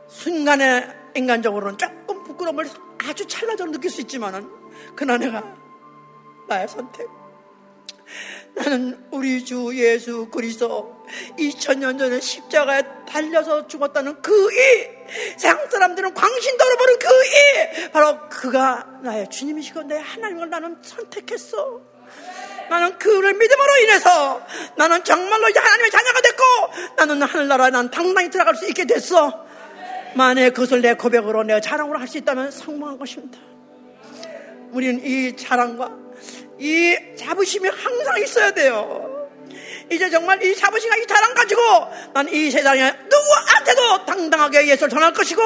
순간에 0.07 0.88
인간적으로는 1.15 1.78
조금 1.78 2.23
부끄러움을 2.23 2.69
아주 2.99 3.25
찰나적으로 3.25 3.71
느낄 3.71 3.89
수 3.89 4.01
있지만은 4.01 4.49
그나 4.95 5.17
내가 5.17 5.55
나의 6.47 6.67
선택 6.67 7.07
나는 8.55 9.07
우리 9.11 9.43
주 9.43 9.71
예수 9.73 10.30
그리스도 10.30 11.05
2000년 11.38 11.97
전에 11.97 12.19
십자가에 12.19 12.84
달려서 13.05 13.67
죽었다는 13.67 14.21
그 14.21 14.51
이, 14.51 14.88
세상 15.38 15.69
사람들은 15.69 16.13
광신도 16.13 16.63
로 16.65 16.78
보는 16.78 16.99
그 16.99 17.07
이, 17.07 17.91
바로 17.91 18.30
그가 18.30 18.99
나의 19.03 19.30
주님이시고 19.30 19.84
내 19.84 19.97
하나님을 19.97 20.49
나는 20.49 20.78
선택했어. 20.82 21.96
나는 22.70 22.97
그를 22.97 23.34
믿음으로 23.34 23.78
인해서 23.84 24.41
나는 24.76 25.03
정말로 25.03 25.47
하나님의 25.55 25.91
자녀가 25.91 26.22
됐고 26.22 26.43
나는 26.97 27.22
하늘나라에 27.22 27.70
난 27.72 27.89
당당히 27.91 28.30
들어갈 28.30 28.55
수 28.55 28.68
있게 28.68 28.86
됐어. 28.86 29.45
만약 30.15 30.49
그것을 30.53 30.82
내 30.82 30.93
고백으로 30.93 31.43
내가 31.43 31.59
자랑으로 31.59 31.99
할 31.99 32.07
수 32.07 32.18
있다면 32.18 32.51
성공한 32.51 32.97
것입니다. 32.97 33.38
우리는 34.72 35.03
이 35.03 35.36
자랑과 35.36 35.91
이 36.59 36.95
자부심이 37.18 37.70
항상 37.70 38.22
있어야 38.22 38.51
돼요. 38.51 39.30
이제 39.91 40.09
정말 40.09 40.41
이 40.43 40.55
자부심과 40.55 40.97
이 40.97 41.07
자랑 41.07 41.34
가지고 41.34 41.61
난 42.13 42.28
이 42.30 42.51
세상에 42.51 42.82
누구한테도 43.09 44.05
당당하게 44.05 44.68
예수를 44.68 44.89
전할 44.89 45.13
것이고 45.13 45.41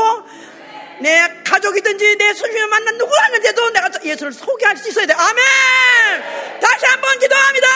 내 1.02 1.42
가족이든지 1.44 2.16
내 2.18 2.34
손님을 2.34 2.68
만난 2.68 2.98
누구한테도 2.98 3.70
내가 3.72 3.90
예수를 4.04 4.32
소개할 4.32 4.78
수 4.78 4.90
있어야 4.90 5.08
돼. 5.08 5.14
아멘! 5.14 5.44
다시 6.62 6.86
한번 6.86 7.20
기도합니다! 7.20 7.68